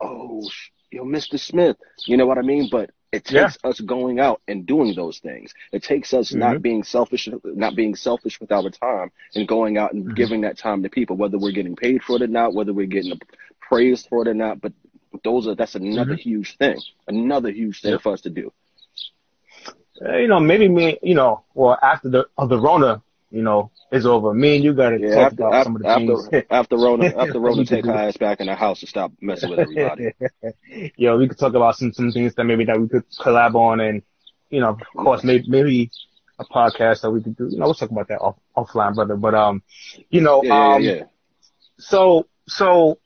"Oh, 0.00 0.48
sh- 0.48 0.70
yo, 0.92 1.04
Mr. 1.04 1.36
Smith," 1.36 1.76
you 2.06 2.16
know 2.16 2.26
what 2.26 2.38
I 2.38 2.42
mean? 2.42 2.68
But 2.70 2.90
it 3.12 3.30
Yeah. 3.30 3.42
takes 3.42 3.58
us 3.62 3.80
going 3.80 4.18
out 4.18 4.40
and 4.48 4.66
doing 4.66 4.94
those 4.94 5.18
things. 5.18 5.52
It 5.70 5.82
takes 5.82 6.14
us 6.14 6.32
Mhm. 6.32 6.38
not 6.38 6.62
being 6.62 6.82
selfish, 6.82 7.28
not 7.44 7.76
being 7.76 7.94
selfish 7.94 8.40
with 8.40 8.50
our 8.50 8.70
time, 8.70 9.12
and 9.34 9.46
going 9.46 9.76
out 9.76 9.92
and 9.92 10.06
Mhm. 10.06 10.16
giving 10.16 10.40
that 10.40 10.56
time 10.58 10.82
to 10.82 10.88
people, 10.88 11.16
whether 11.16 11.38
we're 11.38 11.52
getting 11.52 11.76
paid 11.76 12.02
for 12.02 12.16
it 12.16 12.22
or 12.22 12.26
not, 12.26 12.54
whether 12.54 12.72
we're 12.72 12.86
getting 12.86 13.20
praised 13.60 14.08
for 14.08 14.22
it 14.22 14.28
or 14.28 14.34
not. 14.34 14.60
But 14.60 14.72
those 15.24 15.46
are 15.46 15.54
that's 15.54 15.74
another 15.74 16.16
Mhm. 16.16 16.20
huge 16.20 16.56
thing, 16.56 16.80
another 17.06 17.50
huge 17.50 17.82
thing 17.82 17.92
Yep. 17.92 18.02
for 18.02 18.12
us 18.14 18.22
to 18.22 18.30
do. 18.30 18.50
Uh, 20.00 20.16
you 20.16 20.26
know, 20.26 20.40
maybe 20.40 20.68
me, 20.68 20.98
you 21.02 21.14
know, 21.14 21.42
well, 21.54 21.78
after 21.82 22.08
the 22.08 22.26
of 22.38 22.48
the 22.48 22.58
Rona, 22.58 23.02
you 23.32 23.42
know, 23.42 23.72
it's 23.92 24.06
over, 24.06 24.34
me 24.34 24.56
and 24.56 24.64
you 24.64 24.74
got 24.74 24.90
to 24.90 25.00
Yeah, 25.00 25.14
talk 25.14 25.32
after 25.32 25.44
about 25.44 25.60
some 25.60 25.76
of 25.76 25.82
after 25.82 25.84
the 25.84 25.88
after, 25.88 26.14
things. 26.14 26.30
after 26.50 26.76
Rona, 26.78 27.12
after 27.16 27.40
Rona, 27.40 27.64
take 27.64 27.86
her 27.86 27.94
ass 27.94 28.16
back 28.16 28.40
in 28.40 28.46
the 28.46 28.54
house 28.54 28.80
and 28.82 28.88
stop 28.88 29.12
messing 29.20 29.50
with 29.50 29.60
everybody. 29.60 30.10
yeah, 30.96 31.14
we 31.14 31.28
could 31.28 31.38
talk 31.38 31.54
about 31.54 31.76
some 31.76 31.92
some 31.92 32.12
things 32.12 32.34
that 32.34 32.44
maybe 32.44 32.64
that 32.64 32.80
we 32.80 32.88
could 32.88 33.04
collab 33.20 33.54
on, 33.54 33.80
and 33.80 34.02
you 34.50 34.60
know, 34.60 34.70
of 34.70 34.96
course, 34.96 35.24
maybe 35.24 35.44
maybe 35.48 35.90
a 36.38 36.44
podcast 36.44 37.02
that 37.02 37.10
we 37.10 37.22
could 37.22 37.36
do. 37.36 37.48
You 37.50 37.58
know, 37.58 37.66
we'll 37.66 37.74
talk 37.74 37.90
about 37.90 38.08
that 38.08 38.20
off, 38.20 38.36
offline, 38.56 38.94
brother. 38.94 39.16
But 39.16 39.34
um, 39.34 39.62
you 40.10 40.20
know, 40.20 40.44
Yeah, 40.44 40.52
yeah, 40.52 40.76
um, 40.76 40.94
yeah. 40.94 41.04
so 41.78 42.26
so 42.48 42.98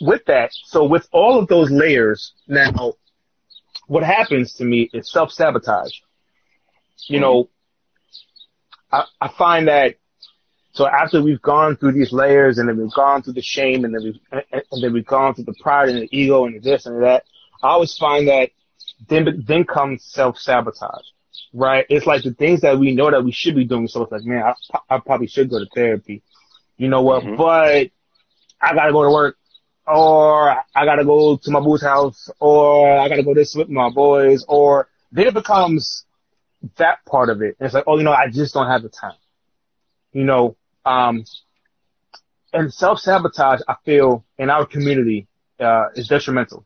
with 0.00 0.24
that, 0.26 0.50
so 0.66 0.84
with 0.84 1.08
all 1.12 1.38
of 1.38 1.48
those 1.48 1.70
layers, 1.70 2.34
now 2.48 2.94
what 3.86 4.02
happens 4.04 4.54
to 4.54 4.64
me 4.64 4.90
is 4.92 5.10
self 5.10 5.30
sabotage. 5.32 6.00
You 7.08 7.20
know, 7.20 7.50
I, 8.94 9.04
I 9.20 9.28
find 9.36 9.68
that 9.68 9.96
so 10.72 10.86
after 10.86 11.22
we've 11.22 11.42
gone 11.42 11.76
through 11.76 11.92
these 11.92 12.12
layers 12.12 12.58
and 12.58 12.68
then 12.68 12.76
we've 12.78 12.92
gone 12.94 13.22
through 13.22 13.34
the 13.34 13.42
shame 13.42 13.84
and 13.84 13.94
then 13.94 14.02
we've 14.02 14.20
and, 14.32 14.82
then 14.82 14.92
we've 14.92 15.06
gone 15.06 15.34
through 15.34 15.44
the 15.44 15.54
pride 15.60 15.88
and 15.88 15.98
the 16.02 16.08
ego 16.16 16.44
and 16.46 16.56
the 16.56 16.60
this 16.60 16.86
and 16.86 17.02
that, 17.02 17.24
I 17.62 17.68
always 17.68 17.96
find 17.96 18.28
that 18.28 18.50
then 19.08 19.44
then 19.46 19.64
comes 19.64 20.04
self 20.04 20.38
sabotage. 20.38 21.06
Right? 21.52 21.86
It's 21.88 22.06
like 22.06 22.24
the 22.24 22.34
things 22.34 22.62
that 22.62 22.78
we 22.78 22.94
know 22.94 23.10
that 23.10 23.24
we 23.24 23.30
should 23.30 23.54
be 23.54 23.64
doing. 23.64 23.86
So 23.86 24.02
it's 24.02 24.12
like, 24.12 24.24
man, 24.24 24.42
I, 24.42 24.78
I 24.96 24.98
probably 24.98 25.28
should 25.28 25.50
go 25.50 25.60
to 25.60 25.66
therapy. 25.74 26.22
You 26.76 26.88
know 26.88 27.02
what? 27.02 27.22
Mhm. 27.22 27.36
But 27.36 27.90
I 28.60 28.74
gotta 28.74 28.92
go 28.92 29.04
to 29.04 29.10
work, 29.10 29.36
or 29.86 30.50
I 30.50 30.84
gotta 30.84 31.04
go 31.04 31.36
to 31.36 31.50
my 31.52 31.60
boo's 31.60 31.82
house, 31.82 32.28
or 32.40 32.98
I 32.98 33.08
gotta 33.08 33.22
go 33.22 33.34
this 33.34 33.54
with 33.54 33.68
my 33.68 33.90
boys, 33.90 34.44
or 34.48 34.88
then 35.12 35.28
it 35.28 35.34
becomes 35.34 36.04
that 36.76 37.04
part 37.06 37.28
of 37.30 37.42
it. 37.42 37.56
And 37.58 37.66
it's 37.66 37.74
like, 37.74 37.84
oh, 37.86 37.96
you 37.98 38.04
know, 38.04 38.12
I 38.12 38.28
just 38.30 38.54
don't 38.54 38.66
have 38.68 38.82
the 38.82 38.88
time. 38.88 39.14
You 40.12 40.24
know, 40.24 40.56
um, 40.84 41.24
and 42.52 42.72
self 42.72 42.98
sabotage, 43.00 43.60
I 43.68 43.74
feel 43.84 44.24
in 44.38 44.50
our 44.50 44.66
community, 44.66 45.26
uh, 45.60 45.86
is 45.94 46.08
detrimental. 46.08 46.64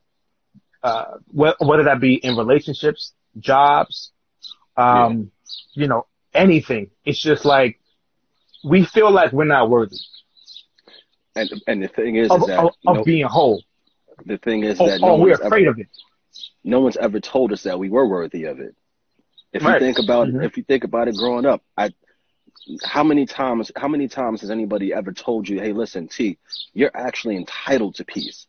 Uh, 0.83 1.17
wh- 1.31 1.59
whether 1.59 1.83
that 1.83 1.99
be 1.99 2.15
in 2.15 2.35
relationships, 2.37 3.13
jobs, 3.39 4.11
um, 4.77 5.31
you 5.73 5.87
know, 5.87 6.05
anything. 6.33 6.89
It's 7.05 7.21
just 7.21 7.45
like, 7.45 7.79
we 8.63 8.85
feel 8.85 9.11
like 9.11 9.31
we're 9.33 9.45
not 9.45 9.69
worthy 9.69 9.97
And 11.35 11.49
and 11.67 11.83
the 11.83 11.87
thing 11.87 12.15
is, 12.15 12.29
of, 12.29 12.41
is 12.41 12.45
that 12.47 12.59
of, 12.59 12.71
of 12.87 12.97
no, 12.97 13.03
being 13.03 13.25
whole. 13.25 13.63
the 14.25 14.37
thing 14.37 14.63
is 14.63 14.79
Or, 14.79 14.87
that 14.87 15.01
no 15.01 15.15
or 15.15 15.19
we're 15.19 15.33
afraid 15.33 15.67
ever, 15.67 15.69
of 15.69 15.79
it. 15.79 15.87
no 16.63 16.79
one's 16.81 16.97
ever 16.97 17.19
told 17.19 17.51
us 17.51 17.63
that 17.63 17.79
we 17.79 17.89
were 17.89 18.07
worthy 18.07 18.45
of 18.45 18.59
it. 18.59 18.75
If 19.53 19.63
Right. 19.63 19.81
you 19.81 19.87
think 19.87 19.99
about 19.99 20.27
Mhm. 20.27 20.43
if 20.45 20.57
you 20.57 20.63
think 20.63 20.83
about 20.83 21.07
it 21.07 21.15
growing 21.15 21.45
up, 21.45 21.61
I 21.77 21.91
how 22.83 23.03
many 23.03 23.25
times 23.25 23.71
how 23.75 23.87
many 23.87 24.07
times 24.07 24.41
has 24.41 24.51
anybody 24.51 24.93
ever 24.93 25.11
told 25.11 25.47
you, 25.49 25.59
"Hey, 25.59 25.73
listen, 25.73 26.07
T, 26.07 26.37
you're 26.73 26.91
actually 26.95 27.35
entitled 27.37 27.95
to 27.95 28.05
peace." 28.05 28.47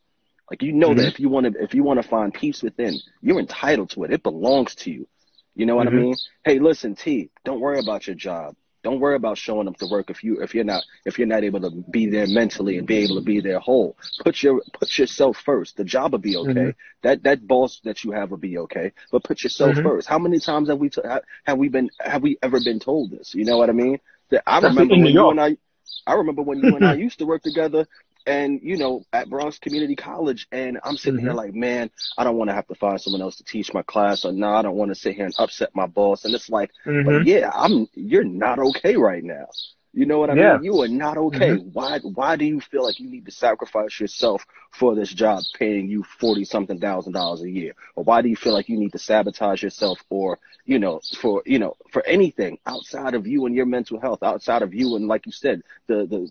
Like 0.49 0.61
you 0.61 0.73
know 0.73 0.93
Mhm. 0.93 0.97
that 0.97 1.07
if 1.07 1.19
you 1.19 1.29
want 1.29 1.53
to 1.53 1.63
if 1.63 1.73
you 1.73 1.83
want 1.83 2.01
to 2.01 2.07
find 2.07 2.33
peace 2.33 2.61
within, 2.61 2.99
you're 3.21 3.39
entitled 3.39 3.89
to 3.91 4.03
it. 4.03 4.11
It 4.13 4.21
belongs 4.23 4.75
to 4.75 4.91
you. 4.91 5.07
You 5.55 5.65
know 5.65 5.75
what 5.75 5.87
Mhm. 5.87 5.91
I 5.93 5.95
mean? 5.95 6.15
Hey, 6.45 6.59
listen, 6.59 6.95
T, 6.95 7.31
don't 7.45 7.59
worry 7.61 7.79
about 7.79 8.05
your 8.07 8.15
job. 8.15 8.55
Don't 8.83 8.99
worry 8.99 9.15
about 9.15 9.37
showing 9.37 9.67
up 9.67 9.77
to 9.77 9.85
work 9.85 10.09
if 10.09 10.23
you 10.23 10.41
if 10.41 10.53
you're 10.53 10.63
not 10.63 10.83
if 11.05 11.17
you're 11.17 11.27
not 11.27 11.43
able 11.43 11.61
to 11.61 11.69
be 11.69 12.07
there 12.07 12.27
mentally 12.27 12.77
and 12.77 12.87
be 12.87 12.97
able 12.97 13.15
to 13.15 13.21
be 13.21 13.39
there 13.39 13.59
whole. 13.59 13.95
Put 14.19 14.41
your 14.41 14.61
put 14.73 14.97
yourself 14.97 15.37
first. 15.37 15.77
The 15.77 15.83
job 15.83 16.11
will 16.11 16.19
be 16.19 16.37
okay. 16.37 16.71
Mhm. 16.71 16.75
That 17.03 17.23
that 17.23 17.45
boss 17.47 17.79
that 17.83 18.03
you 18.03 18.11
have 18.11 18.31
will 18.31 18.37
be 18.37 18.57
okay. 18.59 18.91
But 19.11 19.23
put 19.23 19.43
yourself 19.43 19.77
Mhm. 19.77 19.81
first. 19.81 20.07
How 20.07 20.19
many 20.19 20.39
times 20.39 20.69
have 20.69 20.79
we 20.79 20.89
t- 20.89 21.01
have 21.45 21.57
we 21.57 21.69
been 21.69 21.89
have 21.99 22.21
we 22.21 22.37
ever 22.41 22.59
been 22.59 22.79
told 22.79 23.11
this? 23.11 23.33
You 23.33 23.45
know 23.45 23.57
what 23.57 23.69
I 23.69 23.73
mean? 23.73 23.99
That 24.29 24.43
I 24.47 24.57
Especially 24.57 24.59
remember 24.59 24.95
when 24.95 25.13
you 25.13 25.29
and 25.29 25.39
I 25.39 25.57
I 26.05 26.13
remember 26.13 26.41
when 26.41 26.59
you 26.61 26.75
and 26.75 26.85
I 26.85 26.93
used 26.93 27.19
to 27.19 27.25
work 27.25 27.43
together 27.43 27.87
and 28.25 28.59
you 28.61 28.77
know 28.77 29.05
at 29.13 29.29
Bronx 29.29 29.59
Community 29.59 29.95
College 29.95 30.47
and 30.51 30.79
I'm 30.83 30.97
sitting 30.97 31.19
here 31.19 31.31
Mhm. 31.31 31.33
like, 31.33 31.53
man, 31.53 31.89
I 32.17 32.23
don't 32.23 32.37
want 32.37 32.49
to 32.49 32.53
have 32.55 32.67
to 32.67 32.75
find 32.75 32.99
someone 33.01 33.21
else 33.21 33.37
to 33.37 33.43
teach 33.43 33.73
my 33.73 33.83
class 33.83 34.25
or 34.25 34.31
no, 34.31 34.53
I 34.53 34.61
don't 34.61 34.75
want 34.75 34.89
to 34.91 34.95
sit 34.95 35.15
here 35.15 35.25
and 35.25 35.35
upset 35.37 35.69
my 35.75 35.87
boss 35.87 36.25
and 36.25 36.33
it's 36.35 36.49
like 36.49 36.71
but 37.03 37.15
Mhm. 37.15 37.21
yeah, 37.21 37.49
I'm 37.53 37.87
you're 37.93 38.23
not 38.23 38.59
okay 38.59 38.95
right 38.97 39.23
now. 39.23 39.47
You 39.93 40.05
know 40.05 40.19
what 40.19 40.29
I 40.29 40.35
Yeah. 40.35 40.35
mean? 40.35 40.63
You 40.63 40.81
are 40.81 40.87
not 40.87 41.17
okay. 41.17 41.55
Why 41.55 41.99
why 41.99 42.35
do 42.35 42.45
you 42.45 42.59
feel 42.59 42.83
like 42.83 42.99
you 42.99 43.09
need 43.09 43.25
to 43.25 43.31
sacrifice 43.31 43.99
yourself 43.99 44.45
for 44.71 44.95
this 44.95 45.11
job 45.13 45.43
paying 45.57 45.87
you 45.87 46.03
forty 46.03 46.43
something 46.45 46.79
thousand 46.79 47.13
dollars 47.13 47.41
a 47.41 47.49
year? 47.49 47.73
Or 47.95 48.03
why 48.03 48.21
do 48.21 48.29
you 48.29 48.35
feel 48.35 48.53
like 48.53 48.69
you 48.69 48.77
need 48.77 48.93
to 48.93 48.99
sabotage 48.99 49.61
yourself 49.63 50.03
or, 50.09 50.39
you 50.65 50.79
know, 50.79 51.01
for 51.17 51.41
you 51.45 51.59
know, 51.59 51.75
for 51.91 52.05
anything 52.05 52.57
outside 52.65 53.13
of 53.15 53.27
you 53.27 53.45
and 53.45 53.55
your 53.55 53.65
mental 53.65 53.99
health, 53.99 54.23
outside 54.23 54.61
of 54.61 54.73
you 54.73 54.95
and 54.95 55.07
like 55.07 55.25
you 55.25 55.31
said, 55.31 55.61
the 55.87 56.05
the 56.05 56.29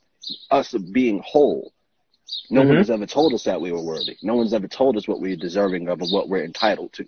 us 0.50 0.72
being 0.92 1.20
whole. 1.24 1.72
No 2.50 2.62
one 2.62 2.76
Mhm. 2.76 2.78
has 2.78 2.90
ever 2.90 3.06
told 3.06 3.34
us 3.34 3.44
that 3.44 3.60
we 3.60 3.72
were 3.72 3.82
worthy. 3.82 4.16
No 4.22 4.34
one's 4.36 4.52
ever 4.54 4.68
told 4.68 4.96
us 4.96 5.06
what 5.08 5.20
we're 5.20 5.36
deserving 5.36 5.88
of 5.88 6.00
and 6.00 6.10
what 6.12 6.28
we're 6.28 6.44
entitled 6.44 6.92
to. 6.94 7.06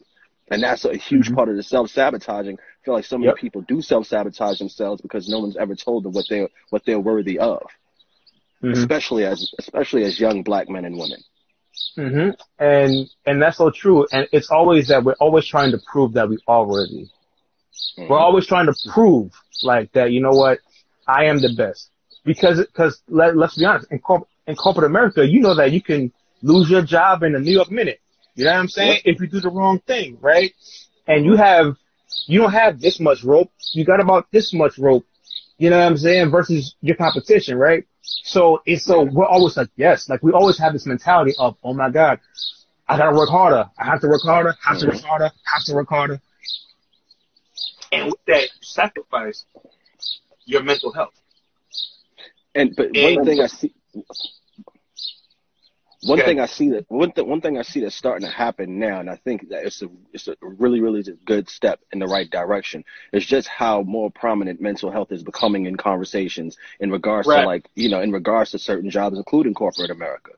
And 0.50 0.62
that's 0.62 0.84
a 0.84 0.96
huge 0.96 1.30
Mhm. 1.30 1.34
part 1.34 1.48
of 1.48 1.56
the 1.56 1.62
self 1.62 1.90
sabotaging. 1.90 2.58
I 2.58 2.84
feel 2.84 2.94
like 2.94 3.04
so 3.04 3.18
many 3.18 3.32
Yep. 3.32 3.36
people 3.36 3.62
do 3.62 3.80
self 3.80 4.06
sabotage 4.06 4.58
themselves 4.58 5.00
because 5.00 5.28
no 5.28 5.40
one's 5.40 5.56
ever 5.56 5.74
told 5.74 6.04
them 6.04 6.12
what 6.12 6.26
they're 6.28 6.48
what 6.70 6.84
they're 6.84 7.00
worthy 7.00 7.38
of. 7.38 7.62
Mhm. 8.62 8.72
Especially 8.72 9.24
as 9.24 9.52
especially 9.58 10.04
as 10.04 10.18
young 10.20 10.42
black 10.42 10.68
men 10.68 10.84
and 10.84 10.98
women. 10.98 11.22
hmm 11.96 12.30
And 12.58 13.08
and 13.26 13.42
that's 13.42 13.58
so 13.58 13.70
true. 13.70 14.06
And 14.12 14.28
it's 14.32 14.50
always 14.50 14.88
that 14.88 15.04
we're 15.04 15.14
always 15.20 15.46
trying 15.46 15.72
to 15.72 15.78
prove 15.78 16.12
that 16.14 16.28
we 16.28 16.38
are 16.46 16.66
worthy. 16.66 17.08
Mhm. 17.98 18.08
We're 18.08 18.18
always 18.18 18.46
trying 18.46 18.66
to 18.66 18.74
prove 18.92 19.32
like 19.62 19.92
that. 19.92 20.12
You 20.12 20.20
know 20.20 20.34
what? 20.34 20.58
I 21.06 21.24
am 21.26 21.40
the 21.40 21.52
best 21.56 21.90
because 22.24 22.58
because 22.60 23.02
let, 23.08 23.36
let's 23.36 23.56
be 23.58 23.64
honest. 23.64 23.90
In, 23.90 23.98
corp- 24.00 24.28
in 24.46 24.56
corporate 24.56 24.86
America, 24.86 25.26
you 25.26 25.40
know 25.40 25.54
that 25.54 25.72
you 25.72 25.80
can 25.80 26.12
lose 26.42 26.70
your 26.70 26.82
job 26.82 27.22
in 27.22 27.34
a 27.34 27.38
New 27.38 27.52
York 27.52 27.70
minute. 27.70 28.00
You 28.34 28.44
know 28.44 28.52
what 28.52 28.58
I'm 28.60 28.68
saying? 28.68 29.00
If 29.04 29.20
you 29.20 29.26
do 29.26 29.40
the 29.40 29.50
wrong 29.50 29.78
thing, 29.80 30.18
right? 30.20 30.52
And 31.06 31.24
you 31.24 31.36
have 31.36 31.76
you 32.26 32.40
don't 32.40 32.52
have 32.52 32.80
this 32.80 33.00
much 33.00 33.22
rope. 33.24 33.50
You 33.72 33.84
got 33.84 34.00
about 34.00 34.26
this 34.32 34.52
much 34.52 34.78
rope. 34.78 35.04
You 35.58 35.70
know 35.70 35.78
what 35.78 35.86
I'm 35.86 35.96
saying? 35.96 36.30
Versus 36.30 36.74
your 36.80 36.96
competition, 36.96 37.56
right? 37.58 37.84
So 38.02 38.62
it's 38.66 38.84
so 38.84 39.02
we're 39.02 39.26
always 39.26 39.56
like 39.56 39.68
yes, 39.76 40.08
like 40.08 40.22
we 40.22 40.32
always 40.32 40.58
have 40.58 40.72
this 40.72 40.86
mentality 40.86 41.34
of 41.38 41.56
oh 41.62 41.74
my 41.74 41.90
god, 41.90 42.20
I 42.88 42.96
gotta 42.96 43.16
work 43.16 43.28
harder. 43.28 43.70
I 43.78 43.84
have 43.84 44.00
to 44.00 44.08
work 44.08 44.22
harder. 44.22 44.54
Have 44.64 44.78
to 44.78 44.86
work 44.86 45.00
harder. 45.02 45.30
Have 45.44 45.64
to 45.64 45.74
work 45.74 45.88
harder. 45.88 46.20
And 47.92 48.06
with 48.06 48.24
that, 48.26 48.48
sacrifice 48.62 49.44
your 50.46 50.62
mental 50.62 50.92
health. 50.92 51.14
And 52.54 52.74
but 52.74 52.86
one 52.86 52.96
And- 52.96 53.26
thing 53.26 53.40
I 53.40 53.46
see 53.46 53.74
one 56.04 56.18
thing 56.18 56.40
I 56.40 56.46
see 56.46 56.70
that 56.70 56.84
one 56.88 57.12
th- 57.12 57.26
one 57.26 57.40
thing 57.40 57.58
I 57.58 57.62
see 57.62 57.80
that's 57.80 57.94
starting 57.94 58.26
to 58.26 58.32
happen 58.32 58.78
now, 58.78 58.98
and 58.98 59.08
I 59.08 59.16
think 59.16 59.48
that 59.50 59.64
it's 59.64 59.82
a 59.82 59.88
it's 60.12 60.26
a 60.26 60.36
really 60.42 60.80
really 60.80 61.04
good 61.24 61.48
step 61.48 61.80
in 61.92 62.00
the 62.00 62.06
right 62.06 62.28
direction. 62.28 62.84
Is 63.12 63.24
just 63.24 63.46
how 63.46 63.82
more 63.82 64.10
prominent 64.10 64.60
mental 64.60 64.90
health 64.90 65.12
is 65.12 65.22
becoming 65.22 65.66
in 65.66 65.76
conversations 65.76 66.56
in 66.80 66.90
regards 66.90 67.28
right. 67.28 67.42
to 67.42 67.46
like 67.46 67.68
you 67.74 67.88
know 67.88 68.00
in 68.00 68.10
regards 68.10 68.50
to 68.50 68.58
certain 68.58 68.90
jobs, 68.90 69.16
including 69.16 69.54
corporate 69.54 69.90
America. 69.90 70.32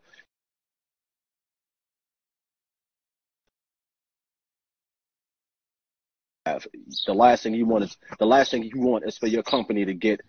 The 6.45 7.15
last 7.15 7.43
thing 7.43 7.55
you 7.55 7.65
want 7.65 7.85
is 7.85 7.97
the 8.19 8.27
last 8.27 8.51
thing 8.51 8.65
you 8.65 8.81
want 8.81 9.05
is 9.07 9.17
for 9.17 9.29
your 9.29 9.43
company 9.43 9.87
to 9.87 9.95
get 9.95 10.21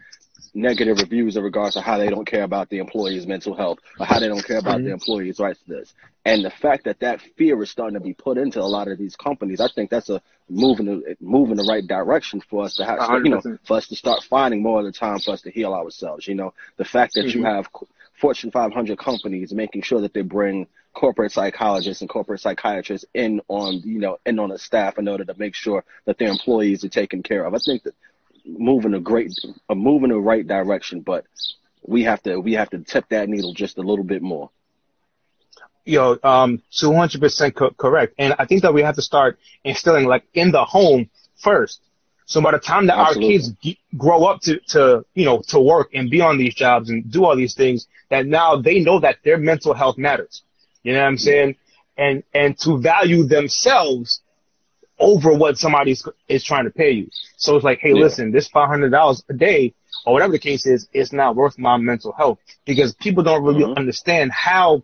negative 0.54 0.98
reviews 1.00 1.36
in 1.36 1.44
regards 1.44 1.76
to 1.76 1.82
how 1.82 1.98
they 1.98 2.10
don't 2.10 2.26
care 2.26 2.44
about 2.44 2.70
the 2.70 2.78
employees' 2.78 3.28
mental 3.28 3.56
health 3.56 3.80
or 4.00 4.06
how 4.06 4.20
they 4.20 4.28
don't 4.28 4.46
care 4.46 4.58
about 4.58 4.78
mm-hmm. 4.78 4.86
the 4.86 4.92
employees' 4.92 5.40
rights 5.40 5.60
to 5.68 5.74
this. 5.74 5.94
And 6.26 6.44
the 6.44 6.50
fact 6.50 6.86
that 6.86 7.00
that 7.02 7.22
fear 7.38 7.62
is 7.62 7.70
starting 7.70 7.94
to 7.94 8.00
be 8.00 8.14
put 8.14 8.38
into 8.38 8.60
a 8.60 8.64
lot 8.64 8.88
of 8.88 8.98
these 8.98 9.16
companies, 9.16 9.62
I 9.62 9.68
think 9.68 9.90
that's 9.90 10.10
a 10.10 10.22
move 10.50 10.80
in 10.80 10.86
the 10.86 11.18
move 11.20 11.52
in 11.52 11.58
the 11.58 11.68
right 11.70 11.86
direction 11.86 12.42
for 12.50 12.64
us 12.64 12.76
to 12.76 12.86
have, 12.86 13.00
100%. 13.00 13.26
you 13.26 13.32
know, 13.32 13.58
for 13.64 13.78
us 13.78 13.88
to 13.88 13.96
start 13.96 14.24
finding 14.24 14.62
more 14.62 14.80
of 14.80 14.86
the 14.86 14.92
time 14.92 15.20
for 15.20 15.32
us 15.32 15.42
to 15.44 15.52
heal 15.52 15.74
ourselves. 15.74 16.28
You 16.28 16.36
know, 16.36 16.54
the 16.78 16.86
fact 16.86 17.14
that 17.16 17.26
mm-hmm. 17.26 17.40
you 17.40 17.46
have 17.46 17.68
Fortune 18.20 18.52
500 18.52 18.98
companies 18.98 19.54
making 19.54 19.82
sure 19.82 20.02
that 20.02 20.14
they 20.14 20.22
bring 20.22 20.68
corporate 20.94 21.32
psychologists 21.32 22.02
and 22.02 22.10
corporate 22.10 22.40
psychiatrists 22.40 23.06
in 23.14 23.42
on, 23.50 23.82
you 23.84 24.00
know, 24.00 24.18
in 24.26 24.40
on 24.40 24.50
the 24.50 24.58
staff 24.58 24.98
in 24.98 25.08
order 25.08 25.26
to 25.26 25.36
make 25.38 25.54
sure 25.54 25.84
that 26.06 26.18
their 26.18 26.30
employees 26.30 26.84
are 26.84 26.90
taken 26.90 27.22
care 27.22 27.46
of. 27.46 27.54
I 27.54 27.58
think 27.60 27.84
that 27.84 27.94
moving 28.46 28.94
a 28.94 29.00
great, 29.00 29.34
a 29.70 29.76
move 29.76 30.04
in 30.04 30.10
the 30.10 30.20
right 30.20 30.46
direction, 30.46 31.02
but 31.02 31.26
we 31.86 32.04
have 32.04 32.22
to 32.24 32.38
we 32.40 32.54
have 32.54 32.70
to 32.72 32.80
tip 32.80 33.06
that 33.10 33.30
needle 33.30 33.54
just 33.54 33.78
a 33.78 33.82
little 33.82 34.06
bit 34.06 34.22
more. 34.22 34.50
Yo, 35.86 36.18
um, 36.24 36.62
200% 36.72 37.56
co- 37.56 37.72
correct. 37.72 38.14
And 38.18 38.36
I 38.40 38.46
think 38.46 38.62
that 38.64 38.74
we 38.74 38.82
have 38.82 38.96
to 38.96 39.02
start 39.02 39.40
instilling 39.64 40.06
like 40.06 40.24
in 40.34 40.52
the 40.52 40.64
home 40.66 41.10
first. 41.36 41.82
So 42.26 42.42
by 42.42 42.52
the 42.52 42.60
time 42.60 42.88
that 42.88 42.98
Absolutely. 42.98 43.26
our 43.26 43.32
kids 43.32 43.52
g- 43.62 43.80
grow 43.98 44.26
up 44.26 44.42
to, 44.42 44.60
to, 44.70 45.06
you 45.14 45.26
know, 45.26 45.42
to 45.50 45.60
work 45.60 45.90
and 45.94 46.10
be 46.10 46.22
on 46.22 46.38
these 46.38 46.56
jobs 46.56 46.90
and 46.90 47.10
do 47.12 47.24
all 47.26 47.36
these 47.36 47.54
things, 47.56 47.88
that 48.10 48.26
now 48.26 48.56
they 48.56 48.80
know 48.80 49.00
that 49.00 49.18
their 49.24 49.38
mental 49.38 49.74
health 49.74 49.98
matters. 49.98 50.42
You 50.84 50.94
know 50.94 51.02
what 51.02 51.08
I'm 51.08 51.18
saying? 51.18 51.56
And, 51.98 52.24
and 52.34 52.58
to 52.60 52.80
value 52.80 53.24
themselves 53.24 54.22
over 55.00 55.34
what 55.34 55.58
somebody 55.58 55.96
is 56.28 56.44
trying 56.44 56.66
to 56.66 56.72
pay 56.72 56.92
you. 56.92 57.10
So 57.38 57.56
it's 57.56 57.66
like, 57.66 57.80
hey, 57.80 57.90
yeah. 57.90 58.02
listen, 58.02 58.32
this 58.32 58.50
$500 58.50 59.24
a 59.30 59.34
day 59.34 59.74
or 60.06 60.14
whatever 60.14 60.32
the 60.32 60.40
case 60.40 60.66
is, 60.66 60.88
it's 60.94 61.12
not 61.12 61.36
worth 61.36 61.58
my 61.58 61.78
mental 61.78 62.14
health 62.14 62.40
because 62.66 62.94
people 62.96 63.24
don't 63.24 63.44
really 63.44 63.64
mm-hmm. 63.64 63.78
understand 63.78 64.32
how, 64.32 64.84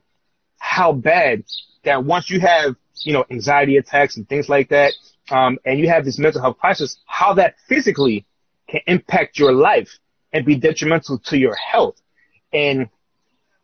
how 0.57 0.91
bad 0.91 1.43
that 1.83 2.03
once 2.03 2.29
you 2.29 2.39
have, 2.41 2.75
you 3.03 3.13
know, 3.13 3.25
anxiety 3.31 3.77
attacks 3.77 4.17
and 4.17 4.27
things 4.27 4.49
like 4.49 4.69
that, 4.69 4.93
um, 5.29 5.57
and 5.65 5.79
you 5.79 5.87
have 5.87 6.03
this 6.03 6.19
mental 6.19 6.41
health 6.41 6.57
crisis, 6.59 6.97
how 7.05 7.33
that 7.35 7.55
physically 7.67 8.25
can 8.67 8.81
impact 8.87 9.39
your 9.39 9.53
life 9.53 9.89
and 10.33 10.45
be 10.45 10.55
detrimental 10.55 11.19
to 11.19 11.37
your 11.37 11.55
health. 11.55 11.95
And, 12.51 12.89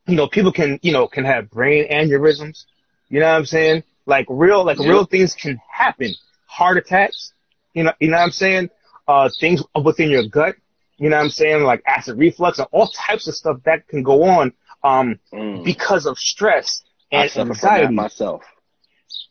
you 0.07 0.15
know, 0.15 0.27
people 0.27 0.53
can, 0.53 0.79
you 0.81 0.93
know, 0.93 1.07
can 1.07 1.25
have 1.25 1.49
brain 1.49 1.89
aneurysms. 1.91 2.63
You 3.09 3.19
know 3.19 3.25
what 3.25 3.37
I'm 3.37 3.45
saying? 3.45 3.83
Like 4.05 4.25
real, 4.29 4.65
like 4.65 4.79
yeah. 4.79 4.87
real 4.87 5.05
things 5.05 5.35
can 5.35 5.59
happen 5.69 6.13
heart 6.57 6.77
attacks, 6.77 7.33
you 7.73 7.83
know, 7.83 7.93
you 7.99 8.09
know 8.09 8.17
what 8.17 8.23
I'm 8.23 8.31
saying? 8.31 8.69
Uh, 9.07 9.29
things 9.39 9.63
within 9.83 10.09
your 10.09 10.27
gut, 10.27 10.55
you 10.97 11.09
know 11.09 11.17
what 11.17 11.23
I'm 11.23 11.29
saying? 11.29 11.63
Like 11.63 11.83
acid 11.85 12.17
reflux 12.17 12.57
and 12.57 12.67
all 12.71 12.87
types 12.87 13.27
of 13.27 13.35
stuff 13.35 13.57
that 13.65 13.87
can 13.87 14.01
go 14.01 14.23
on, 14.23 14.53
um, 14.83 15.19
mm. 15.31 15.63
because 15.63 16.05
of 16.05 16.17
stress 16.17 16.83
and 17.11 17.29
anxiety. 17.37 17.93
myself. 17.93 18.41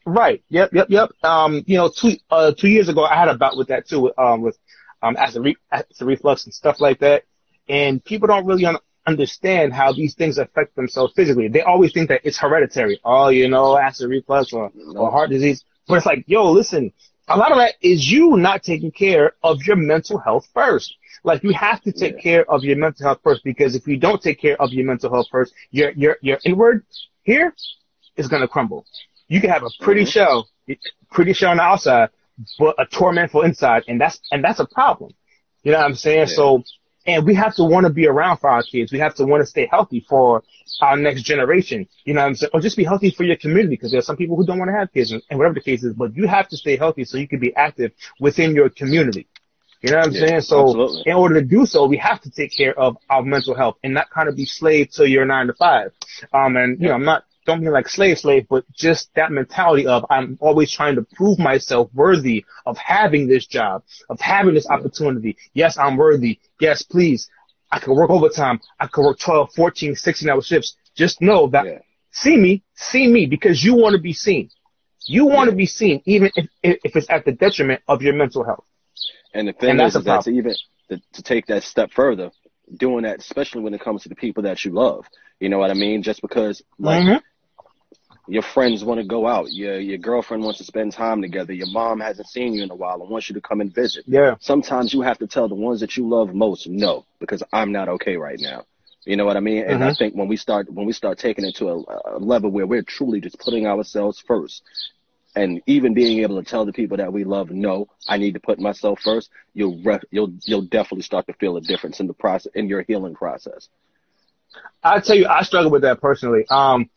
Right. 0.06 0.42
Yep. 0.50 0.72
Yep. 0.72 0.86
Yep. 0.88 1.10
Um, 1.24 1.64
you 1.66 1.76
know, 1.76 1.90
two, 2.00 2.12
uh, 2.30 2.52
two 2.52 2.68
years 2.68 2.88
ago, 2.88 3.04
I 3.04 3.16
had 3.16 3.28
a 3.28 3.36
bout 3.36 3.56
with 3.56 3.68
that 3.68 3.88
too, 3.88 4.12
um, 4.16 4.40
with, 4.40 4.56
um, 5.02 5.16
acid, 5.16 5.44
re- 5.44 5.56
acid 5.72 6.06
reflux 6.06 6.44
and 6.44 6.54
stuff 6.54 6.80
like 6.80 7.00
that. 7.00 7.24
And 7.68 8.02
people 8.04 8.28
don't 8.28 8.46
really 8.46 8.64
un- 8.64 8.78
understand 9.04 9.74
how 9.74 9.92
these 9.92 10.14
things 10.14 10.38
affect 10.38 10.76
themselves 10.76 11.12
physically. 11.14 11.48
They 11.48 11.62
always 11.62 11.92
think 11.92 12.08
that 12.08 12.20
it's 12.22 12.38
hereditary. 12.38 13.00
Oh, 13.04 13.28
you 13.28 13.48
know, 13.48 13.76
acid 13.76 14.08
reflux 14.08 14.52
or, 14.52 14.70
or 14.94 15.10
heart 15.10 15.30
disease. 15.30 15.64
But 15.88 15.96
it's 15.96 16.06
like, 16.06 16.24
yo, 16.26 16.50
listen, 16.50 16.92
a 17.28 17.36
lot 17.36 17.50
of 17.50 17.58
that 17.58 17.74
is 17.80 18.10
you 18.10 18.36
not 18.36 18.62
taking 18.62 18.90
care 18.90 19.32
of 19.42 19.62
your 19.62 19.76
mental 19.76 20.18
health 20.18 20.48
first. 20.54 20.94
Like 21.24 21.42
you 21.42 21.52
have 21.52 21.82
to 21.82 21.92
take 21.92 22.16
yeah. 22.16 22.20
care 22.20 22.50
of 22.50 22.62
your 22.62 22.76
mental 22.76 23.06
health 23.06 23.20
first 23.22 23.42
because 23.42 23.74
if 23.74 23.86
you 23.86 23.96
don't 23.96 24.22
take 24.22 24.40
care 24.40 24.60
of 24.60 24.72
your 24.72 24.86
mental 24.86 25.10
health 25.10 25.26
first, 25.30 25.52
your 25.70 25.90
your 25.92 26.18
your 26.20 26.38
inward 26.44 26.84
here 27.22 27.54
is 28.16 28.28
gonna 28.28 28.46
crumble. 28.46 28.86
You 29.28 29.40
can 29.40 29.50
have 29.50 29.64
a 29.64 29.70
pretty 29.80 30.02
mm-hmm. 30.02 30.10
shell, 30.10 30.48
pretty 31.10 31.32
shell 31.32 31.50
on 31.50 31.56
the 31.56 31.64
outside, 31.64 32.10
but 32.58 32.76
a 32.78 32.86
tormentful 32.86 33.42
inside, 33.42 33.84
and 33.88 34.00
that's 34.00 34.20
and 34.30 34.44
that's 34.44 34.60
a 34.60 34.66
problem. 34.66 35.12
You 35.64 35.72
know 35.72 35.78
what 35.78 35.86
I'm 35.86 35.96
saying? 35.96 36.28
Yeah. 36.28 36.34
So 36.36 36.64
and 37.06 37.24
we 37.24 37.34
have 37.34 37.54
to 37.56 37.64
want 37.64 37.86
to 37.86 37.92
be 37.92 38.06
around 38.06 38.38
for 38.38 38.50
our 38.50 38.62
kids. 38.62 38.92
We 38.92 38.98
have 38.98 39.14
to 39.16 39.24
want 39.24 39.42
to 39.42 39.46
stay 39.46 39.68
healthy 39.70 40.04
for 40.08 40.42
our 40.80 40.96
next 40.96 41.22
generation. 41.22 41.86
You 42.04 42.14
know 42.14 42.20
what 42.22 42.26
I'm 42.28 42.34
saying? 42.34 42.50
Or 42.54 42.60
just 42.60 42.76
be 42.76 42.84
healthy 42.84 43.10
for 43.10 43.24
your 43.24 43.36
community 43.36 43.76
because 43.76 43.90
there 43.90 43.98
are 43.98 44.02
some 44.02 44.16
people 44.16 44.36
who 44.36 44.44
don't 44.44 44.58
want 44.58 44.70
to 44.70 44.76
have 44.76 44.92
kids 44.92 45.12
and, 45.12 45.22
and 45.30 45.38
whatever 45.38 45.54
the 45.54 45.60
case 45.60 45.84
is, 45.84 45.94
but 45.94 46.16
you 46.16 46.26
have 46.26 46.48
to 46.48 46.56
stay 46.56 46.76
healthy 46.76 47.04
so 47.04 47.16
you 47.16 47.28
can 47.28 47.38
be 47.38 47.54
active 47.54 47.92
within 48.20 48.54
your 48.54 48.68
community. 48.68 49.28
You 49.82 49.90
know 49.90 49.98
what 49.98 50.06
I'm 50.06 50.12
yeah, 50.12 50.26
saying? 50.26 50.40
So 50.40 50.60
absolutely. 50.62 51.02
in 51.06 51.16
order 51.16 51.34
to 51.40 51.46
do 51.46 51.66
so, 51.66 51.86
we 51.86 51.98
have 51.98 52.20
to 52.22 52.30
take 52.30 52.56
care 52.56 52.78
of 52.78 52.96
our 53.10 53.22
mental 53.22 53.54
health 53.54 53.76
and 53.84 53.94
not 53.94 54.10
kind 54.10 54.28
of 54.28 54.36
be 54.36 54.46
slave 54.46 54.90
to 54.92 55.08
your 55.08 55.24
nine 55.24 55.46
to 55.46 55.54
five. 55.54 55.92
Um, 56.32 56.56
and 56.56 56.80
you 56.80 56.88
know, 56.88 56.94
I'm 56.94 57.04
not 57.04 57.24
don't 57.46 57.60
mean 57.60 57.72
like 57.72 57.88
slave 57.88 58.18
slave, 58.18 58.46
but 58.50 58.64
just 58.72 59.08
that 59.14 59.30
mentality 59.30 59.86
of 59.86 60.04
I'm 60.10 60.36
always 60.40 60.70
trying 60.70 60.96
to 60.96 61.06
prove 61.14 61.38
myself 61.38 61.88
worthy 61.94 62.44
of 62.66 62.76
having 62.76 63.28
this 63.28 63.46
job, 63.46 63.84
of 64.10 64.20
having 64.20 64.54
this 64.54 64.68
opportunity. 64.68 65.36
Yes, 65.54 65.78
I'm 65.78 65.96
worthy. 65.96 66.40
Yes, 66.60 66.82
please. 66.82 67.30
I 67.70 67.78
can 67.78 67.94
work 67.94 68.10
overtime. 68.10 68.60
I 68.78 68.88
can 68.88 69.04
work 69.04 69.18
12, 69.18 69.52
14, 69.54 69.94
16 69.94 70.28
hour 70.28 70.42
shifts. 70.42 70.76
Just 70.94 71.22
know 71.22 71.48
that 71.48 71.66
yeah. 71.66 71.78
see 72.10 72.36
me, 72.36 72.62
see 72.74 73.06
me 73.06 73.26
because 73.26 73.64
you 73.64 73.74
want 73.74 73.94
to 73.94 74.02
be 74.02 74.12
seen. 74.12 74.50
You 75.06 75.26
want 75.26 75.46
yeah. 75.46 75.52
to 75.52 75.56
be 75.56 75.66
seen 75.66 76.02
even 76.04 76.30
if, 76.34 76.48
if 76.62 76.96
it's 76.96 77.08
at 77.08 77.24
the 77.24 77.32
detriment 77.32 77.80
of 77.88 78.02
your 78.02 78.14
mental 78.14 78.44
health. 78.44 78.64
And 79.32 79.48
the 79.48 79.52
thing 79.52 79.70
and 79.70 79.82
is, 79.82 79.94
is 79.94 80.04
that 80.04 80.24
to 80.24 80.30
even 80.30 80.54
to, 80.88 81.00
to 81.14 81.22
take 81.22 81.46
that 81.46 81.62
step 81.62 81.90
further, 81.92 82.30
doing 82.76 83.02
that, 83.02 83.20
especially 83.20 83.62
when 83.62 83.74
it 83.74 83.80
comes 83.80 84.02
to 84.02 84.08
the 84.08 84.14
people 84.14 84.44
that 84.44 84.64
you 84.64 84.72
love. 84.72 85.06
You 85.38 85.48
know 85.48 85.58
what 85.58 85.70
I 85.70 85.74
mean? 85.74 86.02
Just 86.02 86.22
because, 86.22 86.62
like, 86.78 87.02
mm-hmm 87.02 87.16
your 88.28 88.42
friends 88.42 88.84
want 88.84 89.00
to 89.00 89.06
go 89.06 89.26
out, 89.26 89.52
your 89.52 89.78
your 89.78 89.98
girlfriend 89.98 90.42
wants 90.42 90.58
to 90.58 90.64
spend 90.64 90.92
time 90.92 91.22
together, 91.22 91.52
your 91.52 91.70
mom 91.70 92.00
hasn't 92.00 92.28
seen 92.28 92.54
you 92.54 92.62
in 92.62 92.70
a 92.70 92.74
while 92.74 93.00
and 93.00 93.10
wants 93.10 93.28
you 93.28 93.34
to 93.34 93.40
come 93.40 93.60
and 93.60 93.74
visit. 93.74 94.04
Yeah. 94.06 94.36
Sometimes 94.40 94.92
you 94.92 95.02
have 95.02 95.18
to 95.18 95.26
tell 95.26 95.48
the 95.48 95.54
ones 95.54 95.80
that 95.80 95.96
you 95.96 96.08
love 96.08 96.34
most 96.34 96.66
no, 96.66 97.04
because 97.20 97.42
I'm 97.52 97.72
not 97.72 97.88
okay 97.88 98.16
right 98.16 98.38
now. 98.40 98.64
You 99.04 99.16
know 99.16 99.24
what 99.24 99.36
I 99.36 99.40
mean? 99.40 99.62
And 99.62 99.80
mm-hmm. 99.80 99.90
I 99.90 99.94
think 99.94 100.14
when 100.14 100.26
we 100.26 100.36
start 100.36 100.70
when 100.70 100.86
we 100.86 100.92
start 100.92 101.18
taking 101.18 101.44
it 101.44 101.56
to 101.56 101.68
a, 101.68 102.16
a 102.16 102.18
level 102.18 102.50
where 102.50 102.66
we're 102.66 102.82
truly 102.82 103.20
just 103.20 103.38
putting 103.38 103.66
ourselves 103.66 104.22
first, 104.26 104.62
and 105.36 105.62
even 105.66 105.94
being 105.94 106.20
able 106.20 106.42
to 106.42 106.48
tell 106.48 106.64
the 106.64 106.72
people 106.72 106.96
that 106.96 107.12
we 107.12 107.22
love, 107.22 107.50
no, 107.50 107.88
I 108.08 108.16
need 108.16 108.34
to 108.34 108.40
put 108.40 108.58
myself 108.58 109.00
first. 109.00 109.30
You'll 109.54 109.80
you'll 110.10 110.32
you'll 110.42 110.62
definitely 110.62 111.02
start 111.02 111.26
to 111.28 111.34
feel 111.34 111.56
a 111.56 111.60
difference 111.60 112.00
in 112.00 112.08
the 112.08 112.14
process 112.14 112.52
in 112.54 112.68
your 112.68 112.82
healing 112.82 113.14
process. 113.14 113.68
I 114.82 115.00
tell 115.00 115.16
you, 115.16 115.26
I 115.26 115.42
struggle 115.42 115.70
with 115.70 115.82
that 115.82 116.00
personally. 116.00 116.46
Um, 116.48 116.90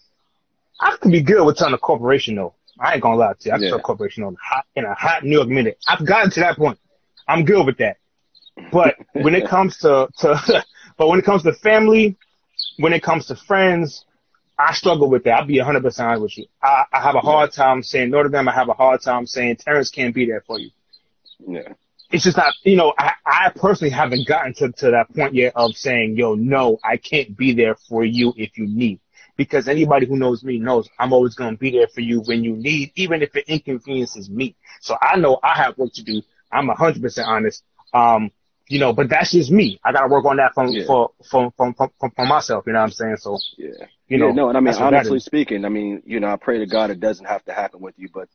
I 0.79 0.95
could 0.97 1.11
be 1.11 1.21
good 1.21 1.45
with 1.45 1.57
telling 1.57 1.73
a 1.73 1.77
corporation 1.77 2.35
though. 2.35 2.53
I 2.79 2.93
ain't 2.93 3.01
gonna 3.01 3.17
lie 3.17 3.33
to 3.33 3.49
you. 3.49 3.51
I 3.51 3.55
can 3.55 3.63
yeah. 3.63 3.69
tell 3.69 3.79
a 3.79 3.81
corporation 3.81 4.23
on 4.23 4.37
hot, 4.41 4.65
in 4.75 4.85
a 4.85 4.93
hot 4.93 5.23
New 5.23 5.35
York 5.35 5.49
minute. 5.49 5.77
I've 5.87 6.05
gotten 6.05 6.31
to 6.31 6.39
that 6.39 6.57
point. 6.57 6.79
I'm 7.27 7.43
good 7.43 7.65
with 7.65 7.77
that. 7.77 7.97
But 8.71 8.95
when 9.13 9.35
it 9.35 9.47
comes 9.49 9.77
to, 9.79 10.07
to 10.19 10.65
but 10.97 11.07
when 11.07 11.19
it 11.19 11.25
comes 11.25 11.43
to 11.43 11.53
family, 11.53 12.17
when 12.77 12.93
it 12.93 13.03
comes 13.03 13.27
to 13.27 13.35
friends, 13.35 14.05
I 14.57 14.73
struggle 14.73 15.09
with 15.09 15.23
that. 15.23 15.39
I'll 15.39 15.45
be 15.45 15.57
100% 15.57 15.99
honest 15.99 16.21
with 16.21 16.37
you. 16.37 16.45
I, 16.61 16.83
I 16.91 17.01
have 17.01 17.15
a 17.15 17.21
hard 17.21 17.53
time 17.53 17.81
saying 17.81 18.09
no 18.09 18.23
to 18.23 18.29
them. 18.29 18.47
I 18.49 18.53
have 18.53 18.67
a 18.67 18.73
hard 18.73 19.01
time 19.01 19.25
saying 19.25 19.57
Terrence 19.57 19.89
can't 19.89 20.13
be 20.13 20.25
there 20.25 20.43
for 20.45 20.59
you. 20.59 20.69
Yeah. 21.47 21.73
It's 22.11 22.23
just 22.23 22.35
not, 22.35 22.53
you 22.63 22.75
know, 22.75 22.93
I, 22.97 23.13
I 23.25 23.51
personally 23.55 23.91
haven't 23.91 24.27
gotten 24.27 24.53
to, 24.55 24.71
to 24.71 24.91
that 24.91 25.13
point 25.15 25.33
yet 25.33 25.53
of 25.55 25.75
saying, 25.75 26.17
yo, 26.17 26.35
no, 26.35 26.77
I 26.83 26.97
can't 26.97 27.37
be 27.37 27.53
there 27.53 27.75
for 27.75 28.03
you 28.03 28.33
if 28.35 28.57
you 28.57 28.67
need 28.67 28.99
because 29.39 29.69
anybody 29.69 30.05
who 30.05 30.17
knows 30.17 30.43
me 30.43 30.59
knows 30.59 30.89
I'm 30.99 31.13
always 31.13 31.33
going 31.33 31.53
to 31.53 31.57
be 31.57 31.71
there 31.71 31.87
for 31.87 32.01
you 32.01 32.19
when 32.25 32.43
you 32.43 32.57
need, 32.57 32.91
even 32.97 33.21
if 33.21 33.33
it 33.37 33.45
inconveniences 33.47 34.29
me. 34.29 34.53
So 34.81 34.97
I 35.01 35.15
know 35.15 35.39
I 35.41 35.55
have 35.55 35.77
work 35.77 35.93
to 35.93 36.03
do. 36.03 36.21
I'm 36.51 36.67
100% 36.67 37.25
honest. 37.25 37.63
Um, 37.93 38.31
you 38.67 38.79
know, 38.79 38.91
but 38.91 39.07
that's 39.07 39.31
just 39.31 39.49
me. 39.49 39.79
I 39.81 39.93
got 39.93 40.01
to 40.01 40.07
work 40.09 40.25
on 40.25 40.35
that 40.37 40.53
from, 40.53 40.73
yeah. 40.73 40.85
for, 40.85 41.11
from, 41.23 41.51
from, 41.55 41.73
from, 41.73 41.89
from, 41.97 42.27
myself. 42.27 42.65
You 42.67 42.73
know 42.73 42.79
what 42.79 42.87
I'm 42.87 42.91
saying? 42.91 43.15
So, 43.15 43.37
yeah, 43.57 43.85
you 44.09 44.17
know, 44.17 44.27
yeah, 44.27 44.33
no, 44.33 44.49
and 44.49 44.57
I 44.57 44.59
mean, 44.59 44.73
honestly 44.75 45.21
speaking, 45.21 45.63
I 45.63 45.69
mean, 45.69 46.03
you 46.05 46.19
know, 46.19 46.27
I 46.27 46.35
pray 46.35 46.59
to 46.59 46.65
God 46.65 46.89
it 46.89 46.99
doesn't 46.99 47.25
have 47.25 47.45
to 47.45 47.53
happen 47.53 47.79
with 47.79 47.97
you, 47.97 48.09
but 48.13 48.27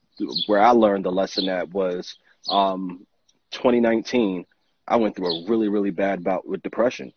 where 0.46 0.62
I 0.62 0.70
learned 0.70 1.04
the 1.04 1.12
lesson 1.12 1.46
that 1.46 1.68
was, 1.68 2.16
um, 2.48 3.06
2019, 3.50 4.46
I 4.88 4.96
went 4.96 5.16
through 5.16 5.26
a 5.26 5.50
really, 5.50 5.68
really 5.68 5.90
bad 5.90 6.24
bout 6.24 6.48
with 6.48 6.62
depression. 6.62 7.12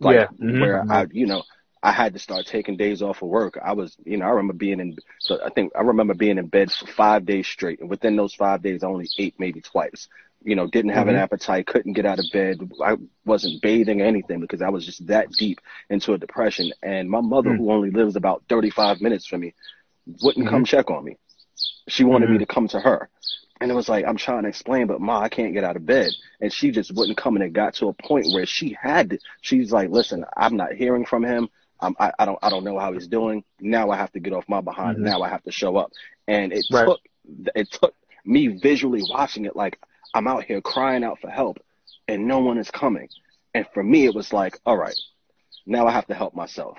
Like, 0.00 0.16
yeah. 0.16 0.26
Mm-hmm. 0.28 0.60
where 0.62 0.84
I, 0.90 1.06
you 1.12 1.26
know, 1.26 1.42
I 1.82 1.92
had 1.92 2.12
to 2.14 2.18
start 2.18 2.46
taking 2.46 2.76
days 2.76 3.02
off 3.02 3.22
of 3.22 3.28
work. 3.28 3.58
I 3.62 3.72
was, 3.72 3.96
you 4.04 4.16
know, 4.16 4.26
I 4.26 4.30
remember 4.30 4.54
being 4.54 4.80
in, 4.80 4.96
so 5.20 5.38
I 5.44 5.50
think 5.50 5.72
I 5.76 5.82
remember 5.82 6.14
being 6.14 6.38
in 6.38 6.46
bed 6.46 6.72
for 6.72 6.86
five 6.86 7.24
days 7.24 7.46
straight. 7.46 7.80
And 7.80 7.88
within 7.88 8.16
those 8.16 8.34
five 8.34 8.62
days, 8.62 8.82
I 8.82 8.88
only 8.88 9.08
ate 9.18 9.34
maybe 9.38 9.60
twice. 9.60 10.08
You 10.42 10.54
know, 10.56 10.66
didn't 10.66 10.92
have 10.92 11.06
mm-hmm. 11.06 11.16
an 11.16 11.22
appetite, 11.22 11.66
couldn't 11.66 11.94
get 11.94 12.06
out 12.06 12.18
of 12.18 12.26
bed. 12.32 12.70
I 12.84 12.96
wasn't 13.24 13.62
bathing 13.62 14.00
or 14.00 14.04
anything 14.04 14.40
because 14.40 14.62
I 14.62 14.68
was 14.68 14.86
just 14.86 15.06
that 15.08 15.30
deep 15.32 15.60
into 15.90 16.14
a 16.14 16.18
depression. 16.18 16.72
And 16.82 17.10
my 17.10 17.20
mother, 17.20 17.50
mm-hmm. 17.50 17.64
who 17.64 17.72
only 17.72 17.90
lives 17.90 18.16
about 18.16 18.44
35 18.48 19.00
minutes 19.00 19.26
from 19.26 19.40
me, 19.40 19.54
wouldn't 20.22 20.46
mm-hmm. 20.46 20.54
come 20.54 20.64
check 20.64 20.90
on 20.90 21.04
me. 21.04 21.16
She 21.88 22.04
wanted 22.04 22.28
me 22.28 22.36
mm-hmm. 22.36 22.44
to 22.44 22.54
come 22.54 22.68
to 22.68 22.80
her. 22.80 23.08
And 23.60 23.70
it 23.70 23.74
was 23.74 23.88
like, 23.88 24.04
I'm 24.06 24.16
trying 24.16 24.44
to 24.44 24.48
explain, 24.48 24.86
but 24.86 25.00
ma, 25.00 25.20
I 25.20 25.28
can't 25.28 25.52
get 25.52 25.64
out 25.64 25.76
of 25.76 25.84
bed. 25.84 26.10
And 26.40 26.52
she 26.52 26.70
just 26.70 26.94
wouldn't 26.94 27.18
come 27.18 27.34
and 27.36 27.44
it 27.44 27.52
got 27.52 27.74
to 27.74 27.88
a 27.88 27.92
point 27.92 28.26
where 28.32 28.46
she 28.46 28.76
had 28.80 29.10
to, 29.10 29.18
she's 29.40 29.72
like, 29.72 29.90
listen, 29.90 30.24
I'm 30.36 30.56
not 30.56 30.74
hearing 30.74 31.04
from 31.04 31.24
him. 31.24 31.48
Um, 31.80 31.96
I, 31.98 32.12
I 32.18 32.24
don't 32.24 32.38
I 32.42 32.50
don't 32.50 32.64
know 32.64 32.78
how 32.78 32.92
he's 32.92 33.06
doing. 33.06 33.44
Now 33.60 33.90
I 33.90 33.96
have 33.96 34.12
to 34.12 34.20
get 34.20 34.32
off 34.32 34.48
my 34.48 34.60
behind. 34.60 34.96
Mm-hmm. 34.96 35.06
Now 35.06 35.22
I 35.22 35.28
have 35.28 35.42
to 35.44 35.52
show 35.52 35.76
up. 35.76 35.92
And 36.26 36.52
it 36.52 36.64
right. 36.72 36.86
took 36.86 37.00
it 37.54 37.70
took 37.70 37.94
me 38.24 38.48
visually 38.48 39.02
watching 39.08 39.44
it 39.44 39.56
like 39.56 39.78
I'm 40.14 40.26
out 40.26 40.44
here 40.44 40.60
crying 40.60 41.04
out 41.04 41.20
for 41.20 41.30
help 41.30 41.58
and 42.06 42.26
no 42.26 42.40
one 42.40 42.58
is 42.58 42.70
coming. 42.70 43.08
And 43.54 43.66
for 43.72 43.82
me 43.82 44.06
it 44.06 44.14
was 44.14 44.32
like, 44.32 44.58
all 44.66 44.76
right, 44.76 44.98
now 45.66 45.86
I 45.86 45.92
have 45.92 46.06
to 46.08 46.14
help 46.14 46.34
myself. 46.34 46.78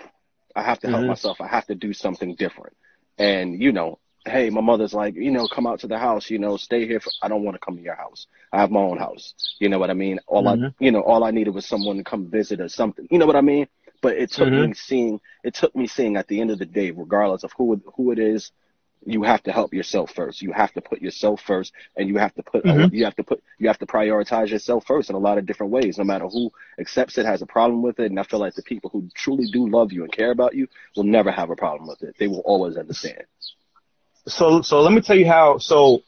I 0.55 0.63
have 0.63 0.79
to 0.79 0.87
mm-hmm. 0.87 0.95
help 0.95 1.07
myself. 1.07 1.41
I 1.41 1.47
have 1.47 1.67
to 1.67 1.75
do 1.75 1.93
something 1.93 2.35
different. 2.35 2.75
And 3.17 3.61
you 3.61 3.71
know, 3.71 3.99
hey, 4.25 4.49
my 4.49 4.61
mother's 4.61 4.93
like, 4.93 5.15
you 5.15 5.31
know, 5.31 5.47
come 5.47 5.67
out 5.67 5.79
to 5.79 5.87
the 5.87 5.97
house, 5.97 6.29
you 6.29 6.39
know, 6.39 6.57
stay 6.57 6.85
here. 6.85 6.99
For, 6.99 7.11
I 7.21 7.27
don't 7.27 7.43
want 7.43 7.55
to 7.55 7.59
come 7.59 7.77
to 7.77 7.83
your 7.83 7.95
house. 7.95 8.27
I 8.51 8.59
have 8.59 8.71
my 8.71 8.79
own 8.79 8.97
house. 8.97 9.33
You 9.59 9.69
know 9.69 9.79
what 9.79 9.89
I 9.89 9.93
mean? 9.93 10.19
All 10.27 10.43
mm-hmm. 10.43 10.65
I, 10.65 10.71
you 10.79 10.91
know, 10.91 11.01
all 11.01 11.23
I 11.23 11.31
needed 11.31 11.53
was 11.53 11.65
someone 11.65 11.97
to 11.97 12.03
come 12.03 12.29
visit 12.29 12.59
or 12.59 12.69
something. 12.69 13.07
You 13.09 13.17
know 13.17 13.25
what 13.25 13.35
I 13.35 13.41
mean? 13.41 13.67
But 14.01 14.17
it 14.17 14.31
took 14.31 14.47
mm-hmm. 14.47 14.69
me 14.69 14.73
seeing, 14.73 15.21
it 15.43 15.55
took 15.55 15.75
me 15.75 15.87
seeing 15.87 16.15
at 16.15 16.27
the 16.27 16.39
end 16.39 16.51
of 16.51 16.59
the 16.59 16.65
day, 16.65 16.91
regardless 16.91 17.43
of 17.43 17.51
who 17.57 17.81
who 17.95 18.11
it 18.11 18.19
is, 18.19 18.51
you 19.05 19.23
have 19.23 19.41
to 19.43 19.51
help 19.51 19.73
yourself 19.73 20.11
first. 20.13 20.41
You 20.41 20.51
have 20.51 20.73
to 20.73 20.81
put 20.81 21.01
yourself 21.01 21.41
first, 21.41 21.73
and 21.95 22.07
you 22.07 22.17
have 22.17 22.33
to 22.35 22.43
put 22.43 22.63
mm-hmm. 22.63 22.93
you 22.93 23.05
have 23.05 23.15
to 23.15 23.23
put 23.23 23.43
you 23.57 23.67
have 23.67 23.79
to 23.79 23.85
prioritize 23.85 24.49
yourself 24.49 24.85
first 24.85 25.09
in 25.09 25.15
a 25.15 25.19
lot 25.19 25.37
of 25.37 25.45
different 25.45 25.71
ways. 25.71 25.97
No 25.97 26.03
matter 26.03 26.27
who 26.27 26.51
accepts 26.79 27.17
it, 27.17 27.25
has 27.25 27.41
a 27.41 27.45
problem 27.45 27.81
with 27.81 27.99
it, 27.99 28.09
and 28.09 28.19
I 28.19 28.23
feel 28.23 28.39
like 28.39 28.55
the 28.55 28.63
people 28.63 28.89
who 28.89 29.09
truly 29.15 29.49
do 29.51 29.69
love 29.69 29.91
you 29.91 30.03
and 30.03 30.11
care 30.11 30.31
about 30.31 30.55
you 30.55 30.67
will 30.95 31.03
never 31.03 31.31
have 31.31 31.49
a 31.49 31.55
problem 31.55 31.87
with 31.87 32.03
it. 32.03 32.15
They 32.19 32.27
will 32.27 32.39
always 32.45 32.77
understand. 32.77 33.23
So, 34.27 34.61
so 34.61 34.81
let 34.81 34.93
me 34.93 35.01
tell 35.01 35.17
you 35.17 35.27
how. 35.27 35.57
So 35.57 36.03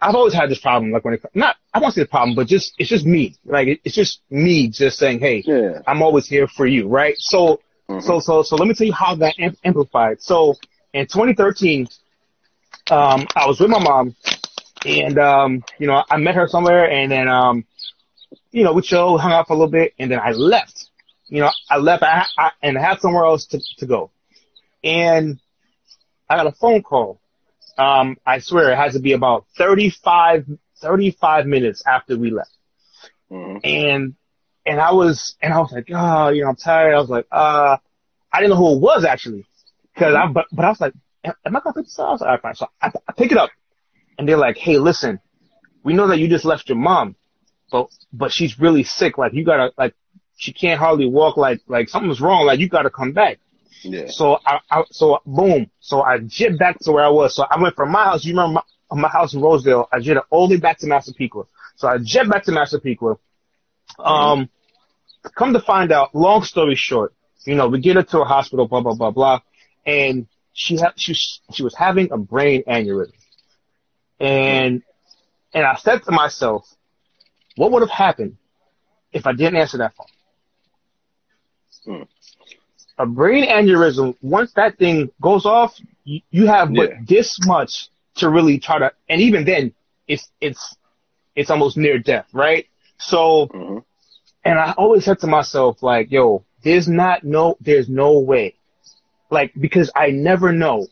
I've 0.00 0.14
always 0.14 0.32
had 0.32 0.50
this 0.50 0.58
problem, 0.58 0.92
like 0.92 1.04
when 1.04 1.14
it 1.14 1.24
not 1.34 1.56
I 1.74 1.78
won't 1.78 1.94
say 1.94 2.02
the 2.02 2.08
problem, 2.08 2.34
but 2.34 2.46
just 2.46 2.74
it's 2.78 2.88
just 2.88 3.04
me. 3.04 3.36
Like 3.44 3.68
it, 3.68 3.80
it's 3.84 3.94
just 3.94 4.20
me 4.30 4.68
just 4.68 4.98
saying, 4.98 5.20
hey, 5.20 5.42
yeah. 5.46 5.80
I'm 5.86 6.02
always 6.02 6.26
here 6.26 6.48
for 6.48 6.66
you, 6.66 6.88
right? 6.88 7.14
So 7.18 7.60
mm-hmm. 7.88 8.00
so 8.00 8.18
so 8.20 8.42
so 8.42 8.56
let 8.56 8.66
me 8.66 8.74
tell 8.74 8.86
you 8.86 8.94
how 8.94 9.14
that 9.16 9.34
amp- 9.38 9.58
amplified. 9.62 10.22
So 10.22 10.56
in 10.94 11.06
2013, 11.06 11.86
um, 12.90 13.26
I 13.36 13.46
was 13.46 13.60
with 13.60 13.70
my 13.70 13.78
mom, 13.78 14.16
and 14.86 15.18
um, 15.18 15.64
you 15.78 15.86
know 15.86 16.02
I 16.10 16.16
met 16.16 16.34
her 16.34 16.48
somewhere, 16.48 16.90
and 16.90 17.12
then 17.12 17.28
um, 17.28 17.66
you 18.52 18.64
know 18.64 18.72
we 18.72 18.80
chilled, 18.80 19.20
hung 19.20 19.32
out 19.32 19.48
for 19.48 19.52
a 19.52 19.56
little 19.56 19.70
bit, 19.70 19.92
and 19.98 20.10
then 20.10 20.18
I 20.18 20.30
left. 20.30 20.88
You 21.28 21.42
know 21.42 21.50
I 21.68 21.76
left, 21.76 22.02
I, 22.02 22.24
I 22.38 22.52
and 22.62 22.78
I 22.78 22.80
had 22.80 23.00
somewhere 23.00 23.24
else 23.24 23.44
to 23.48 23.60
to 23.78 23.86
go, 23.86 24.10
and 24.82 25.38
I 26.28 26.36
got 26.36 26.46
a 26.46 26.52
phone 26.52 26.82
call 26.82 27.20
um, 27.78 28.16
I 28.26 28.40
swear 28.40 28.72
it 28.72 28.76
has 28.76 28.94
to 28.94 29.00
be 29.00 29.12
about 29.12 29.46
35, 29.56 30.46
35 30.80 31.46
minutes 31.46 31.82
after 31.86 32.16
we 32.16 32.30
left. 32.30 32.50
Mm-hmm. 33.30 33.58
And, 33.64 34.14
and 34.66 34.80
I 34.80 34.92
was, 34.92 35.36
and 35.40 35.52
I 35.52 35.58
was 35.58 35.72
like, 35.72 35.88
oh, 35.92 36.28
you 36.28 36.42
know, 36.42 36.50
I'm 36.50 36.56
tired. 36.56 36.94
I 36.94 37.00
was 37.00 37.10
like, 37.10 37.26
uh, 37.30 37.76
I 38.32 38.40
didn't 38.40 38.50
know 38.50 38.56
who 38.56 38.76
it 38.76 38.80
was 38.80 39.04
actually. 39.04 39.46
Cause 39.96 40.14
mm-hmm. 40.14 40.30
I, 40.30 40.32
but, 40.32 40.46
but 40.52 40.64
I 40.64 40.68
was 40.68 40.80
like, 40.80 40.94
am 41.24 41.34
I 41.44 41.60
gonna 41.60 41.74
pick 41.74 41.84
this 41.84 41.98
up? 41.98 42.08
I 42.08 42.12
was 42.12 42.20
like, 42.20 42.42
fine. 42.42 42.54
So 42.54 42.66
I, 42.80 42.90
I 43.08 43.12
pick 43.12 43.32
it 43.32 43.38
up 43.38 43.50
and 44.18 44.28
they're 44.28 44.36
like, 44.36 44.56
hey, 44.56 44.78
listen, 44.78 45.20
we 45.82 45.94
know 45.94 46.08
that 46.08 46.18
you 46.18 46.28
just 46.28 46.44
left 46.44 46.68
your 46.68 46.78
mom, 46.78 47.16
but, 47.70 47.88
but 48.12 48.32
she's 48.32 48.58
really 48.58 48.84
sick. 48.84 49.18
Like 49.18 49.32
you 49.32 49.44
gotta, 49.44 49.72
like, 49.78 49.94
she 50.36 50.52
can't 50.52 50.80
hardly 50.80 51.06
walk. 51.06 51.36
Like, 51.36 51.60
like 51.68 51.88
something's 51.88 52.20
wrong. 52.20 52.46
Like 52.46 52.60
you 52.60 52.68
gotta 52.68 52.90
come 52.90 53.12
back. 53.12 53.38
Yeah. 53.82 54.08
So 54.08 54.38
I, 54.44 54.60
I, 54.70 54.84
so 54.90 55.20
boom. 55.24 55.70
So 55.80 56.02
I 56.02 56.18
jet 56.18 56.58
back 56.58 56.78
to 56.80 56.92
where 56.92 57.04
I 57.04 57.08
was. 57.08 57.34
So 57.34 57.44
I 57.50 57.60
went 57.60 57.74
from 57.74 57.90
my 57.90 58.04
house. 58.04 58.24
You 58.24 58.32
remember 58.32 58.62
my, 58.90 59.00
my 59.00 59.08
house 59.08 59.34
in 59.34 59.40
Rosedale? 59.40 59.88
I 59.92 60.00
jetted 60.00 60.22
all 60.30 60.48
the 60.48 60.56
way 60.56 60.60
back 60.60 60.78
to 60.78 60.86
Massapequa. 60.86 61.44
So 61.76 61.88
I 61.88 61.98
jet 61.98 62.28
back 62.28 62.44
to 62.44 62.52
Massapequa. 62.52 63.16
Um, 63.98 64.48
come 65.34 65.52
to 65.52 65.60
find 65.60 65.92
out, 65.92 66.14
long 66.14 66.42
story 66.42 66.74
short, 66.74 67.14
you 67.44 67.54
know, 67.54 67.68
we 67.68 67.80
get 67.80 67.96
her 67.96 68.02
to 68.02 68.20
a 68.20 68.24
hospital, 68.24 68.68
blah 68.68 68.80
blah 68.80 68.94
blah 68.94 69.10
blah, 69.10 69.40
and 69.86 70.26
she 70.52 70.76
had 70.76 70.92
she 70.96 71.14
she 71.14 71.62
was 71.62 71.74
having 71.74 72.12
a 72.12 72.18
brain 72.18 72.62
aneurysm, 72.68 73.12
and 74.18 74.82
and 75.52 75.66
I 75.66 75.74
said 75.76 76.02
to 76.04 76.12
myself, 76.12 76.68
what 77.56 77.72
would 77.72 77.82
have 77.82 77.90
happened 77.90 78.36
if 79.12 79.26
I 79.26 79.32
didn't 79.32 79.56
answer 79.56 79.78
that 79.78 79.94
phone? 79.94 80.06
Hmm 81.98 82.02
a 83.00 83.06
brain 83.06 83.48
aneurysm, 83.48 84.14
once 84.20 84.52
that 84.52 84.76
thing 84.76 85.10
goes 85.22 85.46
off, 85.46 85.74
you, 86.04 86.20
you 86.30 86.46
have 86.46 86.70
yeah. 86.70 86.84
but 86.86 87.08
this 87.08 87.38
much 87.46 87.88
to 88.16 88.28
really 88.28 88.58
try 88.58 88.78
to, 88.78 88.92
and 89.08 89.20
even 89.22 89.44
then, 89.44 89.72
it's, 90.06 90.28
it's, 90.40 90.76
it's 91.34 91.50
almost 91.50 91.76
near 91.78 91.98
death, 91.98 92.26
right? 92.34 92.66
So, 92.98 93.46
mm-hmm. 93.46 93.78
and 94.44 94.58
I 94.58 94.72
always 94.72 95.04
said 95.04 95.20
to 95.20 95.26
myself, 95.26 95.82
like, 95.82 96.10
yo, 96.10 96.44
there's 96.62 96.88
not 96.88 97.24
no, 97.24 97.56
there's 97.60 97.88
no 97.88 98.18
way. 98.18 98.56
Like, 99.30 99.52
because 99.58 99.90
I 99.96 100.10
never 100.10 100.52
know 100.52 100.86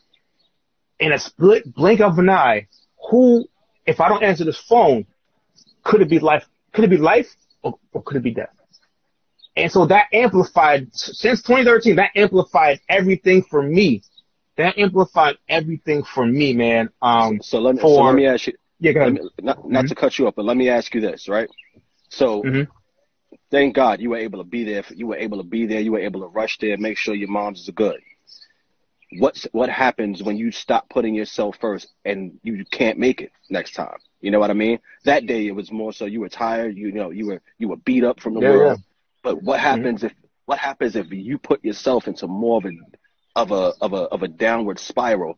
in 0.99 1.13
a 1.13 1.19
split 1.19 1.75
blink 1.75 2.01
of 2.01 2.19
an 2.19 2.31
eye, 2.31 2.69
who, 3.11 3.47
if 3.85 4.01
I 4.01 4.09
don't 4.09 4.23
answer 4.23 4.45
this 4.45 4.59
phone, 4.59 5.07
could 5.85 6.01
it 6.01 6.09
be 6.09 6.21
life, 6.21 6.47
could 6.73 6.85
it 6.85 6.91
be 6.91 6.97
life 6.97 7.35
or, 7.63 7.79
or 7.93 8.03
could 8.03 8.17
it 8.17 8.23
be 8.23 8.31
death? 8.31 8.58
And 9.59 9.73
so 9.73 9.87
that 9.87 10.07
amplified, 10.13 10.95
since 10.95 11.43
2013, 11.43 11.97
that 11.97 12.13
amplified 12.15 12.81
everything 12.89 13.43
for 13.43 13.61
me. 13.61 14.03
That 14.57 14.79
amplified 14.79 15.37
everything 15.49 16.05
for 16.05 16.25
me, 16.25 16.53
man. 16.53 16.91
Um, 17.03 17.41
so 17.43 17.59
let 17.61 17.75
me, 17.75 17.81
for, 17.81 17.97
so 17.97 18.03
let 18.05 18.15
me 18.15 18.27
ask 18.27 18.47
you, 18.47 18.53
yeah, 18.79 18.93
go 18.93 19.01
ahead. 19.01 19.15
Me, 19.15 19.21
not, 19.41 19.69
not 19.69 19.81
mm-hmm. 19.81 19.89
to 19.89 19.95
cut 19.97 20.17
you 20.19 20.29
up, 20.29 20.37
but 20.37 20.45
let 20.45 20.57
me 20.57 20.69
ask 20.69 20.95
you 20.95 21.01
this, 21.01 21.29
right? 21.29 21.49
So, 22.09 22.43
mm-hmm. 22.43 22.71
thank 23.51 23.75
God 23.75 24.01
you 24.01 24.11
were 24.11 24.19
able 24.19 24.39
to 24.39 24.49
be 24.49 24.63
there. 24.63 24.85
You 24.91 25.09
were 25.09 25.17
able 25.17 25.39
to 25.39 25.45
be 25.45 25.67
there. 25.67 25.81
You 25.81 25.93
were 25.93 26.01
able 26.01 26.21
to 26.21 26.29
rush 26.29 26.59
there, 26.59 26.79
make 26.79 26.97
sure 26.97 27.15
your 27.15 27.29
mom's 27.29 27.63
is 27.63 27.71
good. 27.71 28.01
What's 29.19 29.45
what 29.53 29.71
happens 29.71 30.23
when 30.23 30.37
you 30.37 30.53
stop 30.53 30.89
putting 30.91 31.15
yourself 31.15 31.57
first 31.61 31.89
and 32.05 32.39
you 32.43 32.65
can't 32.71 32.99
make 32.99 33.23
it 33.23 33.33
next 33.49 33.73
time? 33.73 33.97
You 34.21 34.31
know 34.31 34.39
what 34.39 34.51
I 34.51 34.55
mean? 34.55 34.81
That 35.05 35.27
day 35.27 35.47
it 35.47 35.53
was 35.53 35.73
more 35.73 35.93
so 35.93 36.05
you 36.05 36.21
were 36.21 36.29
tired. 36.29 36.77
You 36.77 36.93
know 36.93 37.11
you 37.11 37.27
were 37.27 37.41
you 37.59 37.69
were 37.69 37.77
beat 37.77 38.05
up 38.05 38.21
from 38.21 38.35
the 38.35 38.41
yeah, 38.41 38.51
world. 38.51 38.79
Yeah. 38.79 38.88
But 39.29 39.43
what 39.43 39.59
mm-hmm. 39.59 39.67
happens 39.67 39.99
mm-hmm. 39.99 40.07
if 40.07 40.15
what 40.47 40.59
happens 40.59 40.97
if 40.97 41.13
you 41.13 41.37
put 41.37 41.63
yourself 41.63 42.09
into 42.09 42.27
more 42.27 42.63
of 42.63 42.65
a 42.65 42.73
of 43.37 43.51
a 43.51 43.75
of 43.83 43.93
a 43.93 44.03
of 44.15 44.23
a 44.23 44.29
downward 44.29 44.79
spiral 44.79 45.37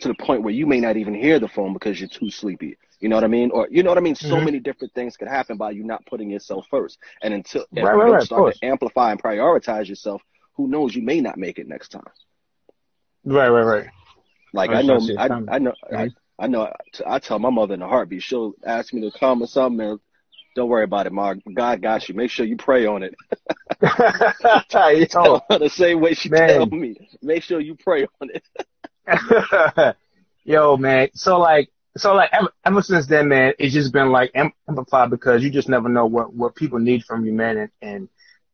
to 0.00 0.08
the 0.08 0.14
point 0.14 0.42
where 0.42 0.52
you 0.52 0.66
may 0.66 0.78
not 0.78 0.98
even 0.98 1.14
hear 1.14 1.38
the 1.38 1.48
phone 1.48 1.72
because 1.72 1.98
you're 1.98 2.10
too 2.10 2.30
sleepy. 2.30 2.76
You 3.00 3.08
know 3.08 3.16
what 3.16 3.24
I 3.24 3.28
mean? 3.28 3.50
Or 3.50 3.66
you 3.70 3.82
know 3.82 3.90
what 3.90 3.96
I 3.96 4.02
mean? 4.02 4.14
So 4.14 4.34
mm-hmm. 4.34 4.44
many 4.44 4.60
different 4.60 4.92
things 4.92 5.16
could 5.16 5.28
happen 5.28 5.56
by 5.56 5.70
you 5.70 5.84
not 5.84 6.04
putting 6.04 6.28
yourself 6.28 6.66
first. 6.70 6.98
And 7.22 7.32
until 7.32 7.64
right, 7.72 7.82
right, 7.82 8.08
you 8.08 8.12
right, 8.12 8.22
start 8.22 8.54
to 8.56 8.66
amplify 8.66 9.10
and 9.10 9.22
prioritize 9.22 9.88
yourself, 9.88 10.20
who 10.56 10.68
knows? 10.68 10.94
You 10.94 11.00
may 11.00 11.22
not 11.22 11.38
make 11.38 11.58
it 11.58 11.66
next 11.66 11.88
time. 11.88 12.04
Right, 13.24 13.48
right, 13.48 13.64
right. 13.64 13.88
Like 14.52 14.68
I 14.68 14.82
know, 14.82 15.00
I, 15.18 15.24
I, 15.24 15.58
know, 15.58 15.72
I, 15.90 15.94
mm-hmm. 15.94 16.08
I 16.38 16.46
know. 16.46 16.70
I 17.06 17.18
tell 17.20 17.38
my 17.38 17.48
mother 17.48 17.72
in 17.72 17.80
a 17.80 17.88
heartbeat. 17.88 18.22
She'll 18.22 18.52
ask 18.66 18.92
me 18.92 19.00
to 19.00 19.18
come 19.18 19.42
or 19.42 19.46
something, 19.46 19.80
and 19.86 20.00
don't 20.54 20.68
worry 20.68 20.84
about 20.84 21.06
it, 21.06 21.12
Mark. 21.12 21.38
God 21.52 21.80
got 21.80 22.08
you. 22.08 22.14
Make 22.14 22.30
sure 22.30 22.44
you 22.44 22.56
pray 22.56 22.86
on 22.86 23.02
it. 23.02 23.14
tell 24.68 25.44
her 25.48 25.58
the 25.58 25.70
same 25.70 26.00
way 26.00 26.14
she 26.14 26.28
man. 26.28 26.48
tell 26.48 26.66
me. 26.66 26.96
Make 27.22 27.42
sure 27.42 27.60
you 27.60 27.76
pray 27.76 28.06
on 28.20 28.30
it. 29.06 29.96
Yo, 30.44 30.76
man. 30.76 31.08
So 31.14 31.38
like, 31.38 31.70
so 31.96 32.14
like 32.14 32.30
ever, 32.32 32.50
ever 32.64 32.82
since 32.82 33.06
then, 33.06 33.28
man, 33.28 33.52
it's 33.58 33.74
just 33.74 33.92
been 33.92 34.10
like 34.10 34.32
amplified 34.34 35.10
because 35.10 35.42
you 35.42 35.50
just 35.50 35.68
never 35.68 35.88
know 35.88 36.06
what 36.06 36.34
what 36.34 36.54
people 36.54 36.78
need 36.78 37.04
from 37.04 37.24
you, 37.24 37.32
man, 37.32 37.56
and, 37.56 37.70
and 37.82 38.08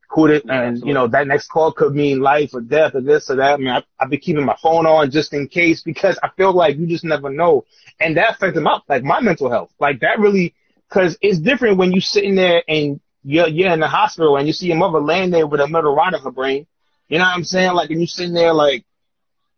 who 0.09 0.27
it, 0.27 0.45
yeah, 0.47 0.63
and 0.63 0.83
you 0.85 0.95
know 0.95 1.07
that 1.09 1.27
next 1.27 1.49
call 1.49 1.73
could 1.73 1.95
mean 1.95 2.21
life 2.21 2.51
or 2.55 2.61
death 2.61 2.95
or 2.95 3.01
this 3.01 3.31
or 3.31 3.37
that. 3.37 3.55
I 3.55 3.57
mean, 3.57 3.69
I, 3.69 3.83
I've 4.01 4.11
been 4.11 4.21
keeping 4.21 4.45
my 4.45 4.57
phone 4.63 4.87
on 4.87 5.11
just 5.11 5.33
in 5.33 5.49
case 5.49 5.83
because 5.83 6.19
I 6.23 6.31
feel 6.37 6.53
like 6.53 6.77
you 6.77 6.87
just 6.87 7.05
never 7.05 7.31
know, 7.31 7.65
and 8.01 8.17
that 8.17 8.37
affected 8.37 8.63
my 8.63 8.81
like 8.89 9.03
my 9.03 9.21
mental 9.21 9.51
health. 9.51 9.73
Like 9.81 10.01
that 10.01 10.19
really 10.19 10.55
Cause 10.89 11.19
it's 11.21 11.39
different 11.39 11.79
when 11.79 11.93
you're 11.93 12.01
sitting 12.01 12.37
there 12.37 12.63
and 12.69 13.01
you're, 13.25 13.49
you're 13.49 13.73
in 13.73 13.81
the 13.81 13.89
hospital 13.89 14.37
and 14.37 14.47
you 14.47 14.53
see 14.53 14.69
your 14.69 14.77
mother 14.77 15.01
laying 15.01 15.31
there 15.31 15.47
with 15.47 15.61
a 15.61 15.67
metal 15.67 15.95
rod 15.95 16.15
in 16.15 16.21
her 16.21 16.31
brain. 16.31 16.67
You 17.09 17.19
know 17.19 17.25
what 17.25 17.35
I'm 17.35 17.45
saying? 17.45 17.73
Like, 17.73 17.91
and 17.91 18.01
you're 18.01 18.07
sitting 18.07 18.35
there 18.35 18.53
like, 18.53 18.85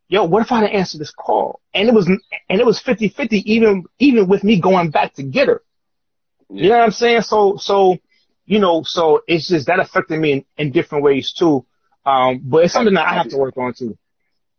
yo, 0.09 0.25
what 0.25 0.43
if 0.43 0.53
I 0.53 0.63
didn't 0.63 0.77
answer 0.77 0.99
this 0.99 1.11
call? 1.11 1.61
And 1.75 1.89
it 1.89 1.95
was, 1.95 2.07
and 2.07 2.61
it 2.61 2.65
was 2.67 2.83
50-50 2.83 3.33
even, 3.45 3.85
even 3.99 4.27
with 4.27 4.43
me 4.43 4.61
going 4.61 4.91
back 4.91 5.15
to 5.15 5.23
get 5.23 5.49
her. 5.49 5.63
You 6.51 6.71
know 6.71 6.79
what 6.79 6.85
I'm 6.85 6.91
saying? 6.93 7.23
So, 7.23 7.59
so, 7.59 7.99
you 8.47 8.59
know, 8.59 8.83
so 8.83 9.23
it's 9.29 9.49
just 9.49 9.67
that 9.67 9.81
affected 9.81 10.19
me 10.19 10.33
in, 10.33 10.45
in 10.57 10.73
different 10.73 11.05
ways 11.05 11.33
too. 11.33 11.67
Um, 12.07 12.41
but 12.43 12.65
it's 12.65 12.73
something 12.73 12.95
that 12.95 13.07
I 13.07 13.15
have 13.15 13.29
to 13.29 13.37
work 13.37 13.57
on 13.59 13.75
too. 13.75 13.99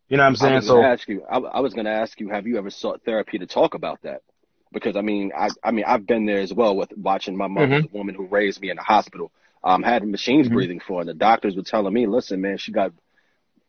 You 0.07 0.17
know 0.17 0.23
what 0.23 0.29
I'm 0.29 0.35
saying? 0.35 0.57
I 0.57 0.59
so 0.61 0.83
ask 0.83 1.07
you. 1.07 1.23
I, 1.29 1.37
I 1.37 1.59
was 1.61 1.73
going 1.73 1.85
to 1.85 1.91
ask 1.91 2.19
you. 2.19 2.29
Have 2.29 2.45
you 2.45 2.57
ever 2.57 2.69
sought 2.69 3.01
therapy 3.03 3.39
to 3.39 3.47
talk 3.47 3.73
about 3.73 4.01
that? 4.03 4.21
Because 4.71 4.95
I 4.95 5.01
mean, 5.01 5.31
I 5.35 5.49
I 5.63 5.71
mean, 5.71 5.85
I've 5.87 6.05
been 6.05 6.25
there 6.25 6.39
as 6.39 6.53
well 6.53 6.75
with 6.75 6.91
watching 6.95 7.35
my 7.35 7.47
mom, 7.47 7.69
Mhm. 7.69 7.81
the 7.91 7.97
woman 7.97 8.15
who 8.15 8.25
raised 8.27 8.61
me 8.61 8.69
in 8.69 8.75
the 8.77 8.83
hospital, 8.83 9.31
um, 9.63 9.81
had 9.83 10.05
machines 10.07 10.47
Mhm. 10.47 10.53
breathing 10.53 10.79
for, 10.79 10.95
her, 10.95 10.99
and 11.01 11.09
the 11.09 11.13
doctors 11.15 11.55
were 11.55 11.63
telling 11.63 11.93
me, 11.93 12.05
listen, 12.07 12.41
man, 12.41 12.57
she 12.57 12.71
got. 12.71 12.91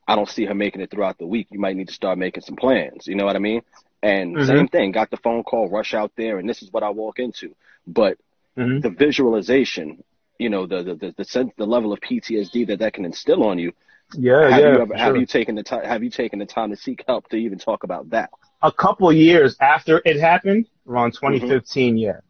I 0.07 0.17
don't 0.17 0.29
see 0.29 0.45
her 0.45 0.55
making 0.55 0.81
it 0.83 0.91
throughout 0.91 1.19
the 1.19 1.27
week. 1.27 1.47
You 1.51 1.61
might 1.61 1.77
need 1.77 1.89
to 1.89 1.95
start 1.95 2.19
making 2.19 2.43
some 2.43 2.57
plans. 2.57 3.07
You 3.07 3.15
know 3.15 3.25
what 3.25 3.37
I 3.37 3.39
mean? 3.39 3.63
And 4.03 4.37
Mhm. 4.37 4.47
same 4.47 4.69
thing. 4.69 4.91
Got 4.93 5.11
the 5.11 5.17
phone 5.19 5.45
call, 5.45 5.69
rush 5.69 5.95
out 5.95 6.13
there, 6.17 6.39
and 6.39 6.49
this 6.49 6.63
is 6.63 6.73
what 6.73 6.83
I 6.83 6.91
walk 6.91 7.19
into. 7.21 7.55
But 7.87 8.19
Mhm. 8.57 8.83
the 8.83 8.91
visualization, 8.91 10.03
you 10.39 10.51
know, 10.51 10.67
the 10.67 10.83
the 10.83 10.95
the, 10.97 11.15
the 11.17 11.25
sense, 11.25 11.53
the 11.57 11.67
level 11.67 11.93
of 11.93 12.01
PTSD 12.01 12.67
that 12.69 12.81
that 12.81 12.93
can 12.95 13.05
instill 13.05 13.45
on 13.45 13.59
you. 13.59 13.73
yeah, 14.19 14.49
have 14.51 14.61
yeah. 14.63 14.73
you 14.73 14.81
ever, 14.81 14.95
for 14.95 14.99
have 14.99 15.17
you 15.17 15.27
taken 15.27 15.55
the 15.55 15.63
time? 15.63 15.85
Have 15.85 16.03
you 16.03 16.11
taken 16.11 16.39
the 16.41 16.47
time 16.47 16.71
to 16.71 16.77
seek 16.77 17.05
help 17.07 17.29
to 17.29 17.37
even 17.37 17.59
talk 17.59 17.85
about 17.85 18.11
that? 18.11 18.31
A 18.63 18.73
couple 18.73 19.13
years 19.13 19.57
after 19.61 20.03
it 20.05 20.21
happened, 20.21 20.67
around 20.87 21.13
2015, 21.13 21.97
yeah. 21.97 22.21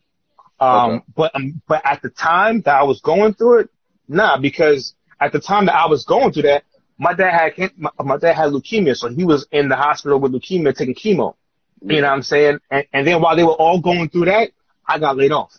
Um, 0.61 0.91
Okay. 0.93 1.05
but 1.17 1.35
um, 1.35 1.63
but 1.67 1.81
at 1.87 2.03
the 2.03 2.11
time 2.11 2.61
that 2.63 2.75
I 2.77 2.83
was 2.85 3.01
going 3.01 3.35
through 3.35 3.61
it, 3.61 3.71
nah, 4.09 4.37
because 4.39 4.95
at 5.21 5.33
the 5.33 5.41
time 5.41 5.67
that 5.67 5.75
I 5.75 5.87
was 5.87 6.05
going 6.05 6.33
through 6.33 6.43
that, 6.43 6.65
my 6.99 7.15
dad 7.15 7.53
had 7.57 7.73
my, 7.79 7.91
my 7.99 8.19
dad 8.19 8.35
had 8.35 8.51
leukemia, 8.53 8.95
so 8.95 9.09
he 9.09 9.25
was 9.25 9.47
in 9.53 9.69
the 9.69 9.77
hospital 9.77 10.21
with 10.21 10.33
leukemia 10.33 10.77
taking 10.77 10.95
chemo. 10.95 11.35
You 11.83 12.03
know 12.03 12.09
what 12.09 12.13
I'm 12.15 12.23
saying? 12.23 12.59
And, 12.71 12.87
and 12.93 13.07
then 13.07 13.23
while 13.23 13.37
they 13.37 13.43
were 13.43 13.53
all 13.55 13.81
going 13.81 14.11
through 14.11 14.27
that, 14.27 14.51
I 14.87 14.99
got 14.99 15.17
laid 15.17 15.33
off. 15.33 15.53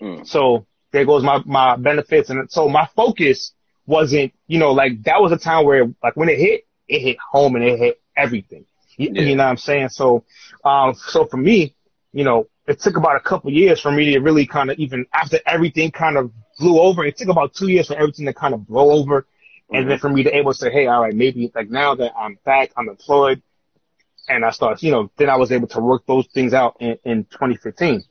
Mm. 0.00 0.26
So 0.26 0.66
there 0.90 1.04
goes 1.04 1.22
my, 1.22 1.40
my 1.46 1.76
benefits. 1.76 2.28
And 2.30 2.50
so 2.50 2.68
my 2.68 2.88
focus 2.96 3.52
wasn't, 3.86 4.32
you 4.48 4.58
know, 4.58 4.72
like 4.72 5.02
that 5.04 5.22
was 5.22 5.30
a 5.30 5.38
time 5.38 5.64
where 5.64 5.86
like 6.02 6.16
when 6.16 6.28
it 6.28 6.38
hit, 6.38 6.66
it 6.88 7.00
hit 7.00 7.18
home 7.20 7.54
and 7.54 7.64
it 7.64 7.78
hit 7.78 8.00
everything. 8.16 8.64
You, 9.02 9.10
Yeah. 9.12 9.22
you 9.22 9.36
know 9.36 9.44
what 9.44 9.50
I'm 9.50 9.56
saying? 9.56 9.88
So, 9.90 10.24
um, 10.64 10.94
so 10.94 11.26
for 11.26 11.36
me, 11.36 11.74
you 12.12 12.24
know, 12.24 12.46
it 12.66 12.80
took 12.80 12.96
about 12.96 13.16
a 13.16 13.20
couple 13.20 13.50
years 13.50 13.80
for 13.80 13.90
me 13.90 14.12
to 14.12 14.20
really 14.20 14.46
kind 14.46 14.70
of 14.70 14.78
even 14.78 15.06
after 15.12 15.38
everything 15.46 15.90
kind 15.90 16.16
of 16.16 16.30
blew 16.58 16.78
over, 16.80 17.04
it 17.04 17.16
took 17.16 17.28
about 17.28 17.54
two 17.54 17.68
years 17.68 17.88
for 17.88 17.94
everything 17.94 18.26
to 18.26 18.32
kind 18.34 18.54
of 18.54 18.66
blow 18.66 18.90
over. 18.92 19.26
And 19.74 19.90
then 19.90 19.98
for 19.98 20.10
me 20.10 20.22
to 20.22 20.36
able 20.36 20.52
to 20.52 20.58
say, 20.58 20.70
hey, 20.70 20.86
all 20.86 21.00
right, 21.02 21.14
maybe 21.14 21.50
like 21.54 21.70
now 21.70 21.94
that 21.94 22.12
I'm 22.16 22.38
back, 22.44 22.72
I'm 22.76 22.88
employed, 22.90 23.42
and 24.28 24.44
I 24.44 24.50
start, 24.50 24.82
you 24.82 24.90
know, 24.90 25.10
then 25.16 25.30
I 25.30 25.36
was 25.36 25.50
able 25.50 25.66
to 25.68 25.80
work 25.80 26.04
those 26.06 26.26
things 26.28 26.52
out 26.52 26.76
in, 26.78 26.98
in 27.04 27.24
2015. 27.24 28.04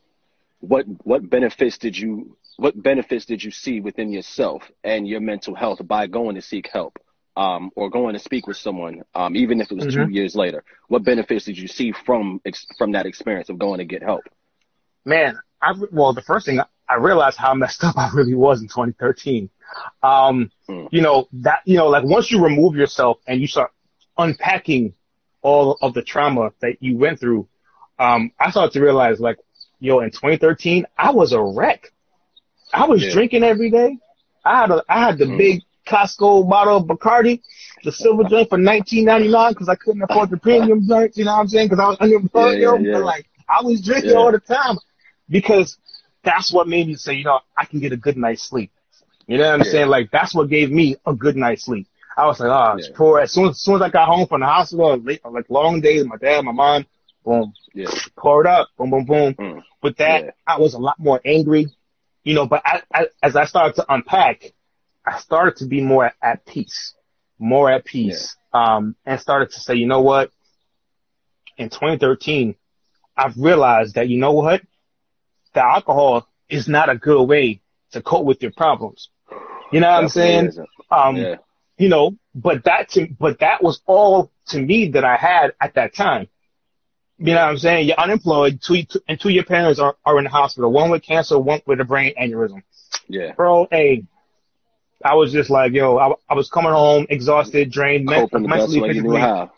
What 0.59 0.85
what 1.03 1.29
benefits 1.29 1.77
did 1.77 1.97
you 1.97 2.35
what 2.57 2.81
benefits 2.81 3.25
did 3.25 3.43
you 3.43 3.51
see 3.51 3.79
within 3.79 4.11
yourself 4.11 4.69
and 4.83 5.07
your 5.07 5.21
mental 5.21 5.55
health 5.55 5.79
by 5.87 6.07
going 6.07 6.35
to 6.35 6.41
seek 6.41 6.69
help, 6.71 6.99
um, 7.35 7.71
or 7.75 7.89
going 7.89 8.13
to 8.13 8.19
speak 8.19 8.47
with 8.47 8.57
someone, 8.57 9.01
um, 9.15 9.35
even 9.35 9.61
if 9.61 9.71
it 9.71 9.75
was 9.75 9.87
two 9.87 10.07
Mhm. 10.07 10.09
years 10.09 10.35
later? 10.35 10.63
What 10.87 11.03
benefits 11.03 11.45
did 11.45 11.57
you 11.57 11.67
see 11.67 11.91
from 11.91 12.41
ex- 12.45 12.67
from 12.77 12.91
that 12.93 13.05
experience 13.05 13.49
of 13.49 13.59
going 13.59 13.79
to 13.79 13.85
get 13.85 14.03
help? 14.03 14.27
man, 15.05 15.39
I 15.61 15.73
well, 15.91 16.13
the 16.13 16.21
first 16.21 16.45
thing 16.45 16.59
I 16.89 16.95
realized 16.95 17.37
how 17.37 17.53
messed 17.55 17.83
up 17.83 17.97
I 17.97 18.09
really 18.13 18.35
was 18.35 18.61
in 18.61 18.67
2013. 18.67 19.49
Um, 20.03 20.51
Mm. 20.69 20.89
you 20.89 21.01
know 21.01 21.27
that 21.33 21.61
you 21.65 21.77
know 21.77 21.87
like 21.87 22.03
once 22.03 22.31
you 22.31 22.43
remove 22.43 22.75
yourself 22.75 23.17
and 23.27 23.39
you 23.41 23.47
start 23.47 23.71
unpacking 24.17 24.93
all 25.41 25.77
of 25.81 25.93
the 25.93 26.01
trauma 26.01 26.51
that 26.61 26.77
you 26.81 26.97
went 26.97 27.19
through, 27.19 27.47
um, 27.99 28.31
I 28.39 28.51
started 28.51 28.73
to 28.73 28.81
realize 28.81 29.19
like, 29.19 29.37
yo, 29.79 29.99
in 29.99 30.11
2013, 30.11 30.85
I 30.97 31.11
was 31.11 31.33
a 31.33 31.41
wreck. 31.41 31.91
I 32.73 32.85
was 32.85 33.05
Yeah. 33.05 33.07
drinking 33.07 33.43
every 33.43 33.69
day. 33.71 33.97
I 34.43 34.61
had 34.61 34.71
a 34.71 34.83
I 34.89 34.99
had 35.05 35.17
the 35.17 35.25
Mm. 35.25 35.37
big 35.37 35.63
Costco 35.87 36.47
bottle 36.49 36.77
of 36.77 36.85
Bacardi, 36.85 37.41
the 37.83 37.91
silver 37.91 38.23
drink 38.23 38.49
for 38.49 38.57
19.99 38.57 39.49
because 39.49 39.69
I 39.69 39.75
couldn't 39.75 40.01
afford 40.03 40.29
the 40.29 40.37
premium 40.37 40.85
drink. 40.87 41.17
You 41.17 41.25
know 41.25 41.33
what 41.33 41.39
I'm 41.41 41.47
saying? 41.47 41.67
Because 41.69 41.79
I 41.83 41.87
was 41.89 41.97
unemployed. 41.99 42.59
Yeah, 42.59 42.73
yeah, 42.73 42.79
yeah. 42.79 42.93
But 42.93 43.03
like 43.03 43.25
I 43.49 43.61
was 43.63 43.81
drinking 43.81 44.11
Yeah. 44.11 44.17
all 44.17 44.31
the 44.31 44.39
time 44.39 44.77
because 45.29 45.77
that's 46.23 46.53
what 46.53 46.67
made 46.67 46.87
me 46.87 46.95
say, 46.95 47.13
you 47.13 47.23
know, 47.23 47.39
I 47.57 47.65
can 47.65 47.79
get 47.79 47.91
a 47.93 47.97
good 47.97 48.17
night's 48.17 48.43
sleep. 48.43 48.71
You 49.27 49.37
know 49.37 49.45
what 49.45 49.53
I'm 49.53 49.59
Yeah. 49.61 49.71
saying? 49.71 49.87
Like 49.87 50.09
that's 50.11 50.33
what 50.35 50.49
gave 50.49 50.71
me 50.71 50.95
a 51.05 51.13
good 51.13 51.35
night's 51.35 51.65
sleep. 51.65 51.87
I 52.17 52.25
was 52.25 52.39
like, 52.39 52.49
oh, 52.49 52.77
it's 52.77 52.87
Yeah. 52.89 52.95
poor. 52.95 53.19
As 53.19 53.31
soon 53.31 53.49
as, 53.49 53.61
soon 53.61 53.75
as 53.75 53.81
I 53.81 53.89
got 53.89 54.07
home 54.07 54.27
from 54.27 54.41
the 54.41 54.45
hospital, 54.47 54.97
late, 54.97 55.21
like 55.25 55.49
long 55.49 55.81
days, 55.81 56.05
my 56.05 56.17
dad, 56.17 56.43
my 56.43 56.51
mom, 56.51 56.85
boom, 57.25 57.53
Yeah. 57.73 57.87
pour 58.17 58.41
it 58.41 58.47
up, 58.47 58.69
boom, 58.77 58.89
boom, 58.91 59.05
boom. 59.05 59.33
Mm. 59.35 59.63
With 59.81 59.97
that, 59.97 60.25
Yeah. 60.25 60.31
I 60.45 60.59
was 60.59 60.73
a 60.73 60.79
lot 60.79 60.99
more 60.99 61.21
angry, 61.25 61.67
you 62.23 62.33
know. 62.35 62.45
But 62.45 62.61
I, 62.65 62.81
I, 62.93 63.07
as 63.23 63.35
I 63.35 63.45
started 63.45 63.75
to 63.75 63.93
unpack, 63.93 64.53
I 65.05 65.19
started 65.19 65.57
to 65.57 65.65
be 65.65 65.81
more 65.81 66.11
at 66.21 66.45
peace, 66.45 66.93
more 67.39 67.71
at 67.71 67.85
peace, 67.85 68.35
um, 68.53 68.95
and 69.05 69.19
started 69.19 69.51
to 69.51 69.59
say, 69.59 69.75
you 69.75 69.87
know 69.87 70.01
what? 70.01 70.31
In 71.57 71.69
2013, 71.69 72.55
I've 73.17 73.37
realized 73.37 73.95
that 73.95 74.09
you 74.09 74.19
know 74.19 74.31
what, 74.31 74.61
the 75.53 75.63
alcohol 75.63 76.27
is 76.49 76.67
not 76.67 76.89
a 76.89 76.95
good 76.95 77.23
way 77.23 77.61
to 77.91 78.01
cope 78.01 78.25
with 78.25 78.41
your 78.41 78.51
problems. 78.51 79.09
You 79.71 79.79
know 79.79 79.91
what 79.91 80.03
I'm 80.03 80.09
saying? 80.09 80.51
Um, 80.89 81.15
yeah. 81.15 81.35
you 81.77 81.89
know, 81.89 82.17
but 82.35 82.63
that 82.65 82.89
to, 82.89 83.07
but 83.19 83.39
that 83.39 83.63
was 83.63 83.81
all 83.85 84.31
to 84.47 84.61
me 84.61 84.89
that 84.89 85.03
I 85.03 85.15
had 85.15 85.53
at 85.61 85.75
that 85.75 85.93
time. 85.93 86.27
You 87.17 87.33
know 87.33 87.41
what 87.41 87.49
I'm 87.49 87.57
saying? 87.57 87.87
You're 87.87 87.99
unemployed, 87.99 88.61
two, 88.61 88.83
two 88.83 88.99
and 89.07 89.19
two 89.19 89.29
of 89.29 89.35
your 89.35 89.43
parents 89.43 89.79
are, 89.79 89.95
are 90.05 90.17
in 90.17 90.23
the 90.23 90.29
hospital, 90.29 90.71
one 90.71 90.89
with 90.89 91.03
cancer, 91.03 91.37
one 91.37 91.61
with 91.65 91.79
a 91.79 91.85
brain 91.85 92.13
aneurysm. 92.19 92.63
Yeah. 93.07 93.33
Bro, 93.33 93.67
hey, 93.71 94.03
I 95.03 95.15
was 95.15 95.31
just 95.31 95.49
like, 95.49 95.73
yo, 95.73 95.97
I, 95.97 96.13
I 96.29 96.33
was 96.33 96.49
coming 96.49 96.71
home 96.71 97.05
exhausted, 97.09 97.71
drained, 97.71 98.07
Coping 98.07 98.47
mentally, 98.47 98.79
way 98.81 98.87
you 98.89 99.01
knew 99.01 99.11
physically. 99.11 99.49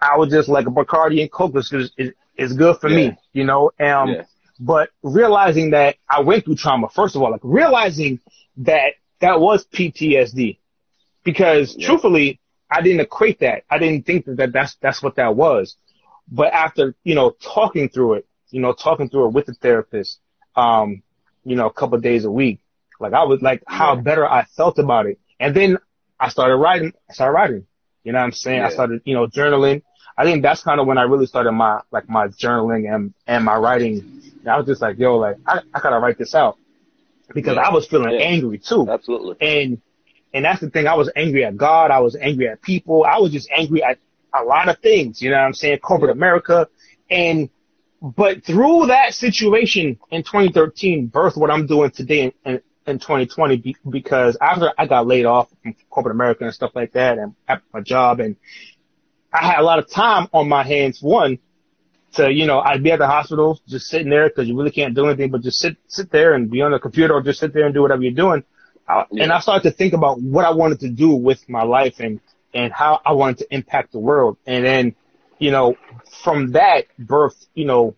I 0.00 0.16
was 0.16 0.30
just 0.30 0.48
like 0.48 0.66
a 0.66 0.70
Bacardi 0.70 1.20
and 1.22 1.30
Coke 1.30 1.56
is, 1.56 1.90
is, 1.96 2.12
is 2.36 2.52
good 2.52 2.78
for 2.78 2.88
Yeah. 2.88 2.96
me, 2.96 3.18
you 3.32 3.44
know? 3.44 3.70
Um, 3.80 4.10
Yeah. 4.10 4.24
but 4.60 4.90
realizing 5.02 5.70
that 5.70 5.96
I 6.08 6.20
went 6.20 6.44
through 6.44 6.56
trauma, 6.56 6.88
first 6.88 7.16
of 7.16 7.22
all, 7.22 7.30
like 7.30 7.40
realizing 7.42 8.20
that 8.58 8.94
that 9.20 9.40
was 9.40 9.66
PTSD 9.66 10.58
because 11.24 11.76
Yeah. 11.76 11.86
truthfully, 11.88 12.40
I 12.70 12.82
didn't 12.82 13.00
equate 13.00 13.40
that. 13.40 13.64
I 13.70 13.78
didn't 13.78 14.06
think 14.06 14.26
that, 14.26 14.36
that 14.36 14.52
that's, 14.52 14.76
that's 14.80 15.02
what 15.02 15.16
that 15.16 15.34
was. 15.34 15.76
But 16.30 16.52
after, 16.52 16.94
you 17.04 17.14
know, 17.14 17.30
talking 17.42 17.88
through 17.88 18.14
it, 18.14 18.26
you 18.50 18.60
know, 18.60 18.72
talking 18.72 19.08
through 19.08 19.26
it 19.28 19.32
with 19.32 19.46
the 19.46 19.54
therapist, 19.54 20.20
um, 20.56 21.02
you 21.44 21.56
know, 21.56 21.66
a 21.66 21.72
couple 21.72 21.96
of 21.96 22.02
days 22.02 22.24
a 22.24 22.30
week, 22.30 22.60
like 23.00 23.12
I 23.12 23.24
was 23.24 23.40
like 23.42 23.62
how 23.66 23.94
Yeah. 23.94 24.00
better 24.02 24.26
I 24.30 24.44
felt 24.56 24.78
about 24.78 25.06
it. 25.06 25.18
And 25.40 25.54
then 25.54 25.78
I 26.20 26.28
started 26.28 26.56
writing, 26.56 26.92
I 27.08 27.12
started 27.12 27.32
writing, 27.32 27.66
you 28.04 28.12
know 28.12 28.18
what 28.18 28.24
I'm 28.24 28.32
saying? 28.32 28.62
I 28.62 28.70
started, 28.70 29.02
you 29.04 29.14
know, 29.14 29.26
journaling. 29.26 29.82
I 30.16 30.24
think 30.24 30.42
that's 30.42 30.62
kind 30.62 30.80
of 30.80 30.86
when 30.86 30.98
I 30.98 31.02
really 31.02 31.26
started 31.26 31.52
my, 31.52 31.80
like 31.92 32.08
my 32.08 32.26
journaling 32.28 32.92
and, 32.92 33.14
and 33.26 33.44
my 33.44 33.56
writing. 33.56 33.98
And 34.40 34.48
I 34.48 34.56
was 34.56 34.66
just 34.66 34.82
like, 34.82 34.98
yo, 34.98 35.16
like, 35.16 35.36
I, 35.46 35.60
I 35.72 35.80
gotta 35.80 35.98
write 35.98 36.18
this 36.18 36.34
out 36.34 36.56
because 37.34 37.54
Yeah. 37.56 37.62
I 37.68 37.72
was 37.72 37.86
feeling 37.86 38.12
Yeah. 38.14 38.26
angry 38.26 38.58
too. 38.58 38.88
Absolutely. 38.90 39.36
And, 39.40 39.80
and 40.34 40.44
that's 40.44 40.60
the 40.60 40.70
thing. 40.70 40.86
I 40.88 40.94
was 40.94 41.10
angry 41.14 41.44
at 41.44 41.56
God. 41.56 41.90
I 41.92 42.00
was 42.00 42.16
angry 42.16 42.48
at 42.48 42.60
people. 42.62 43.04
I 43.04 43.18
was 43.18 43.30
just 43.32 43.48
angry 43.50 43.82
at 43.82 43.98
a 44.34 44.42
lot 44.42 44.68
of 44.68 44.78
things. 44.80 45.22
You 45.22 45.30
know 45.30 45.36
what 45.36 45.44
I'm 45.44 45.54
saying? 45.54 45.78
Corporate 45.78 46.08
Yeah. 46.10 46.14
America. 46.18 46.68
And, 47.10 47.48
but 48.02 48.44
through 48.44 48.86
that 48.88 49.14
situation 49.14 49.98
in 50.10 50.22
2013, 50.22 51.08
birthed 51.10 51.36
what 51.36 51.50
I'm 51.50 51.66
doing 51.66 51.90
today 51.90 52.22
in, 52.24 52.32
in, 52.44 52.60
in 52.88 52.98
2020 52.98 53.56
be, 53.58 53.76
because 53.88 54.36
after 54.40 54.72
I 54.76 54.86
got 54.86 55.06
laid 55.06 55.26
off 55.26 55.48
from 55.62 55.74
corporate 55.90 56.14
America 56.14 56.44
and 56.44 56.54
stuff 56.54 56.72
like 56.74 56.92
that 56.92 57.18
and 57.18 57.34
at 57.46 57.62
my 57.72 57.80
job 57.80 58.20
and 58.20 58.36
I 59.32 59.46
had 59.46 59.58
a 59.58 59.62
lot 59.62 59.78
of 59.78 59.90
time 59.90 60.28
on 60.32 60.48
my 60.48 60.62
hands. 60.62 61.02
One, 61.02 61.38
to 62.14 62.32
you 62.32 62.46
know, 62.46 62.60
I'd 62.60 62.82
be 62.82 62.90
at 62.90 62.98
the 62.98 63.06
hospital 63.06 63.60
just 63.68 63.86
sitting 63.86 64.08
there 64.08 64.28
because 64.28 64.48
you 64.48 64.56
really 64.56 64.70
can't 64.70 64.94
do 64.94 65.06
anything 65.06 65.30
but 65.30 65.42
just 65.42 65.58
sit 65.58 65.76
sit 65.86 66.10
there 66.10 66.34
and 66.34 66.50
be 66.50 66.62
on 66.62 66.72
the 66.72 66.78
computer 66.78 67.14
or 67.14 67.22
just 67.22 67.40
sit 67.40 67.52
there 67.52 67.66
and 67.66 67.74
do 67.74 67.82
whatever 67.82 68.02
you're 68.02 68.12
doing. 68.12 68.42
I, 68.88 69.04
And 69.20 69.30
I 69.30 69.40
started 69.40 69.68
to 69.70 69.76
think 69.76 69.92
about 69.92 70.20
what 70.20 70.44
I 70.44 70.50
wanted 70.50 70.80
to 70.80 70.88
do 70.88 71.14
with 71.14 71.46
my 71.48 71.62
life 71.62 72.00
and 72.00 72.20
and 72.54 72.72
how 72.72 73.00
I 73.04 73.12
wanted 73.12 73.38
to 73.38 73.54
impact 73.54 73.92
the 73.92 73.98
world. 73.98 74.38
And 74.46 74.64
then, 74.64 74.94
you 75.38 75.50
know, 75.50 75.76
from 76.22 76.52
that 76.52 76.86
birth, 76.98 77.36
you 77.54 77.66
know, 77.66 77.94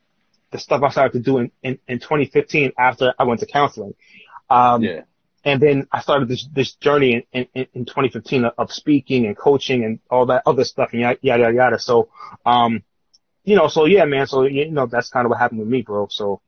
the 0.50 0.58
stuff 0.58 0.82
I 0.82 0.90
started 0.90 1.12
to 1.12 1.20
do 1.20 1.38
in, 1.38 1.52
in, 1.62 1.78
in 1.86 2.00
2015 2.00 2.72
after 2.76 3.14
I 3.18 3.24
went 3.24 3.40
to 3.40 3.46
counseling. 3.46 3.94
Um, 4.50 4.82
Yeah. 4.82 5.02
and 5.44 5.60
then 5.60 5.86
I 5.92 6.00
started 6.00 6.28
this 6.28 6.46
this 6.52 6.74
journey 6.74 7.26
in, 7.32 7.46
in, 7.54 7.66
in 7.74 7.84
2015 7.86 8.44
of, 8.58 8.72
speaking 8.72 9.26
and 9.26 9.36
coaching 9.36 9.84
and 9.84 9.98
all 10.10 10.26
that 10.26 10.42
other 10.46 10.64
stuff 10.64 10.90
and 10.92 11.00
yada 11.00 11.18
yada 11.22 11.52
yada. 11.54 11.78
So, 11.78 12.08
um, 12.44 12.82
you 13.44 13.56
know, 13.56 13.68
so 13.68 13.86
yeah, 13.86 14.04
man. 14.04 14.26
So 14.26 14.42
you 14.44 14.70
know, 14.70 14.86
that's 14.86 15.08
kind 15.08 15.24
of 15.26 15.30
what 15.30 15.38
happened 15.38 15.60
with 15.60 15.68
me, 15.68 15.82
bro. 15.82 16.08
So, 16.10 16.40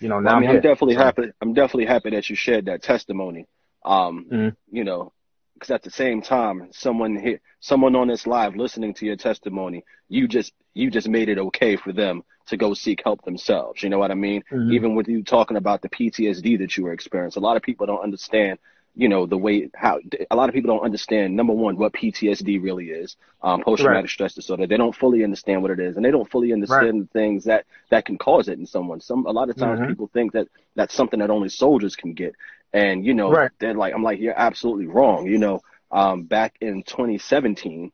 you 0.00 0.08
know, 0.08 0.20
now 0.20 0.36
I 0.36 0.40
mean, 0.40 0.48
I'm, 0.48 0.56
I'm 0.56 0.62
definitely 0.62 0.94
So, 0.94 1.00
happy. 1.02 1.22
I'm 1.42 1.52
definitely 1.54 1.86
happy 1.86 2.10
that 2.10 2.30
you 2.30 2.36
shared 2.36 2.66
that 2.66 2.82
testimony. 2.82 3.46
Um, 3.84 4.26
Mhm. 4.30 4.56
you 4.70 4.84
know, 4.84 5.12
because 5.58 5.72
at 5.72 5.82
the 5.82 5.90
same 5.90 6.22
time, 6.22 6.68
someone 6.70 7.16
here, 7.16 7.40
someone 7.60 7.96
on 7.96 8.08
this 8.08 8.26
live 8.26 8.56
listening 8.56 8.94
to 8.94 9.06
your 9.06 9.16
testimony, 9.16 9.84
you 10.08 10.28
just 10.28 10.52
you 10.74 10.90
just 10.90 11.08
made 11.08 11.28
it 11.28 11.38
okay 11.38 11.76
for 11.76 11.92
them 11.92 12.22
to 12.46 12.56
go 12.56 12.74
seek 12.74 13.02
help 13.02 13.22
themselves. 13.24 13.82
You 13.82 13.90
know 13.90 13.98
what 13.98 14.10
I 14.10 14.14
mean? 14.14 14.42
Mhm. 14.50 14.72
Even 14.72 14.94
with 14.94 15.08
you 15.08 15.22
talking 15.22 15.56
about 15.56 15.82
the 15.82 15.88
PTSD 15.88 16.56
that 16.58 16.76
you 16.76 16.84
were 16.84 16.92
experiencing, 16.92 17.42
a 17.42 17.46
lot 17.46 17.56
of 17.56 17.62
people 17.62 17.86
don't 17.86 18.02
understand 18.02 18.58
you 18.98 19.08
know, 19.08 19.26
the 19.26 19.38
way 19.38 19.70
how 19.76 20.00
a 20.28 20.34
lot 20.34 20.48
of 20.48 20.54
people 20.56 20.74
don't 20.74 20.84
understand. 20.84 21.36
Number 21.36 21.52
one, 21.52 21.76
what 21.76 21.92
PTSD 21.92 22.60
really 22.60 22.86
is, 22.86 23.16
um, 23.44 23.62
post 23.62 23.80
traumatic 23.80 24.06
right. 24.06 24.10
stress 24.10 24.34
disorder. 24.34 24.66
They 24.66 24.76
don't 24.76 24.94
fully 24.94 25.22
understand 25.22 25.62
what 25.62 25.70
it 25.70 25.78
is, 25.78 25.94
and 25.94 26.04
they 26.04 26.10
don't 26.10 26.28
fully 26.28 26.52
understand 26.52 26.98
right. 26.98 27.00
the 27.02 27.18
things 27.18 27.44
that 27.44 27.64
that 27.90 28.04
can 28.06 28.18
cause 28.18 28.48
it 28.48 28.58
in 28.58 28.66
someone. 28.66 29.00
Some 29.00 29.24
a 29.26 29.30
lot 29.30 29.50
of 29.50 29.56
times 29.56 29.78
mm-hmm. 29.78 29.90
people 29.90 30.10
think 30.12 30.32
that 30.32 30.48
that's 30.74 30.94
something 30.94 31.20
that 31.20 31.30
only 31.30 31.48
soldiers 31.48 31.94
can 31.94 32.12
get, 32.12 32.34
and 32.72 33.04
you 33.04 33.14
know, 33.14 33.30
right. 33.30 33.50
they're 33.58 33.74
like, 33.74 33.94
I'm 33.94 34.02
like, 34.02 34.20
you're 34.20 34.38
absolutely 34.38 34.86
wrong. 34.86 35.26
You 35.26 35.38
know, 35.38 35.60
um, 35.90 36.24
back 36.24 36.56
in 36.60 36.82
2017, 36.82 37.92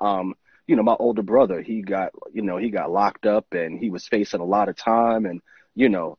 um, 0.00 0.34
you 0.66 0.76
know, 0.76 0.82
my 0.82 0.96
older 0.98 1.22
brother, 1.22 1.60
he 1.60 1.82
got, 1.82 2.12
you 2.32 2.42
know, 2.42 2.56
he 2.56 2.70
got 2.70 2.90
locked 2.90 3.26
up 3.26 3.46
and 3.52 3.78
he 3.78 3.90
was 3.90 4.06
facing 4.06 4.40
a 4.40 4.44
lot 4.44 4.68
of 4.68 4.76
time, 4.76 5.26
and 5.26 5.40
you 5.74 5.88
know, 5.88 6.18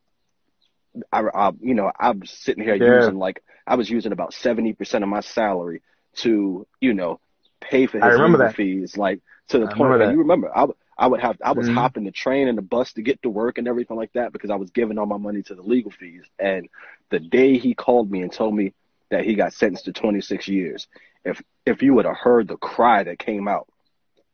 I, 1.12 1.22
I 1.22 1.51
you 1.60 1.74
know, 1.74 1.91
I'm 1.97 2.26
sitting 2.26 2.64
here 2.64 2.76
yeah. 2.76 3.01
using 3.01 3.18
like 3.18 3.43
I 3.66 3.76
was 3.76 3.89
using 3.89 4.12
about 4.12 4.34
seventy 4.34 4.74
percent 4.74 5.04
of 5.04 5.10
my 5.10 5.22
salary 5.22 5.82
to, 6.18 6.68
you 6.80 6.93
know, 6.93 7.20
pay 7.60 7.88
for 7.88 7.99
his 7.99 8.20
legal 8.20 8.49
fees, 8.49 8.97
like 8.97 9.22
to 9.49 9.60
the 9.60 9.68
I 9.68 9.74
point 9.74 9.89
where 9.89 10.12
you 10.12 10.20
remember 10.20 10.56
I, 10.56 10.68
I 10.98 11.08
would 11.08 11.22
have 11.22 11.38
I 11.44 11.54
was 11.54 11.68
mm-hmm. 11.68 11.78
hopping 11.78 12.04
the 12.04 12.12
train 12.12 12.48
and 12.48 12.58
the 12.58 12.62
bus 12.62 12.94
to 12.94 13.02
get 13.02 13.22
to 13.24 13.30
work 13.30 13.58
and 13.58 13.68
everything 13.68 13.98
like 13.98 14.14
that 14.14 14.32
because 14.32 14.50
I 14.50 14.56
was 14.56 14.72
giving 14.72 14.98
all 14.98 15.06
my 15.06 15.18
money 15.18 15.41
to 15.44 15.56
the 15.56 15.62
legal 15.62 15.91
fees. 15.91 16.24
And 16.39 16.70
the 17.10 17.20
day 17.20 17.58
he 17.58 17.74
called 17.74 18.12
me 18.12 18.22
and 18.22 18.32
told 18.32 18.56
me 18.56 18.74
that 19.10 19.26
he 19.26 19.36
got 19.36 19.54
sentenced 19.54 19.86
to 19.86 19.94
26 19.94 20.48
years, 20.48 20.88
if 21.26 21.41
if 21.66 21.82
you 21.82 21.94
would 21.94 22.06
have 22.06 22.18
heard 22.18 22.48
the 22.48 22.58
cry 22.58 23.04
that 23.04 23.20
came 23.20 23.48
out, 23.48 23.68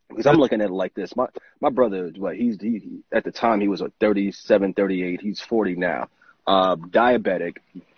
because 0.10 0.26
I'm 0.26 0.38
looking 0.38 0.62
at 0.62 0.70
it 0.70 0.74
like 0.74 0.94
this. 0.94 1.16
My 1.16 1.28
my 1.62 1.70
brother, 1.70 2.12
what 2.18 2.36
he's 2.36 2.60
he, 2.60 2.80
he, 2.80 3.00
at 3.12 3.24
the 3.24 3.32
time 3.32 3.62
he 3.62 3.68
was 3.68 3.82
a 3.82 3.92
37, 4.00 4.74
38. 4.74 5.22
He's 5.22 5.40
40 5.40 5.76
now. 5.76 6.08
Uh, 6.48 6.76
diabetic, 6.76 7.58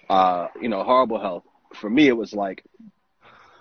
uh, 0.10 0.48
you 0.62 0.68
know, 0.68 0.84
horrible 0.84 1.20
health. 1.20 1.44
For 1.76 1.90
me, 1.90 2.08
it 2.08 2.18
was 2.18 2.34
like, 2.34 2.66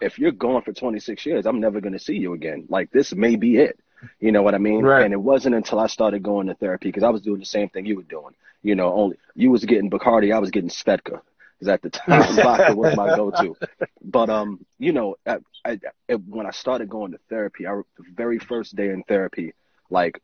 if 0.00 0.18
you're 0.18 0.32
going 0.32 0.62
for 0.62 0.72
26 0.72 1.24
years, 1.26 1.46
I'm 1.46 1.60
never 1.60 1.80
going 1.80 1.92
to 1.92 2.00
see 2.00 2.16
you 2.16 2.32
again. 2.32 2.66
Like 2.68 2.90
this 2.90 3.14
may 3.14 3.36
be 3.36 3.58
it. 3.58 3.78
You 4.18 4.32
know 4.32 4.42
what 4.42 4.54
I 4.54 4.58
mean? 4.58 4.82
Right. 4.82 5.04
And 5.04 5.12
it 5.12 5.20
wasn't 5.20 5.54
until 5.54 5.78
I 5.78 5.86
started 5.86 6.22
going 6.22 6.46
to 6.46 6.54
therapy 6.54 6.88
because 6.88 7.02
I 7.02 7.10
was 7.10 7.22
doing 7.22 7.40
the 7.40 7.46
same 7.46 7.68
thing 7.68 7.86
you 7.86 7.96
were 7.96 8.02
doing. 8.02 8.34
You 8.62 8.74
know, 8.74 8.92
only 8.92 9.16
you 9.34 9.50
was 9.50 9.64
getting 9.64 9.90
Bacardi, 9.90 10.34
I 10.34 10.38
was 10.38 10.50
getting 10.50 10.70
Svedka 10.70 11.20
because 11.60 11.68
at 11.68 11.82
the 11.82 11.90
time 11.90 12.36
vodka 12.36 12.74
was 12.74 12.96
my 12.96 13.14
go-to. 13.16 13.56
But 14.02 14.30
um, 14.30 14.64
you 14.78 14.92
know, 14.92 15.16
I, 15.26 15.38
I, 15.64 15.78
when 16.26 16.46
I 16.46 16.50
started 16.50 16.88
going 16.88 17.12
to 17.12 17.18
therapy, 17.28 17.66
I 17.66 17.72
the 17.96 18.04
very 18.14 18.38
first 18.38 18.74
day 18.74 18.90
in 18.90 19.02
therapy, 19.02 19.52
like 19.90 20.22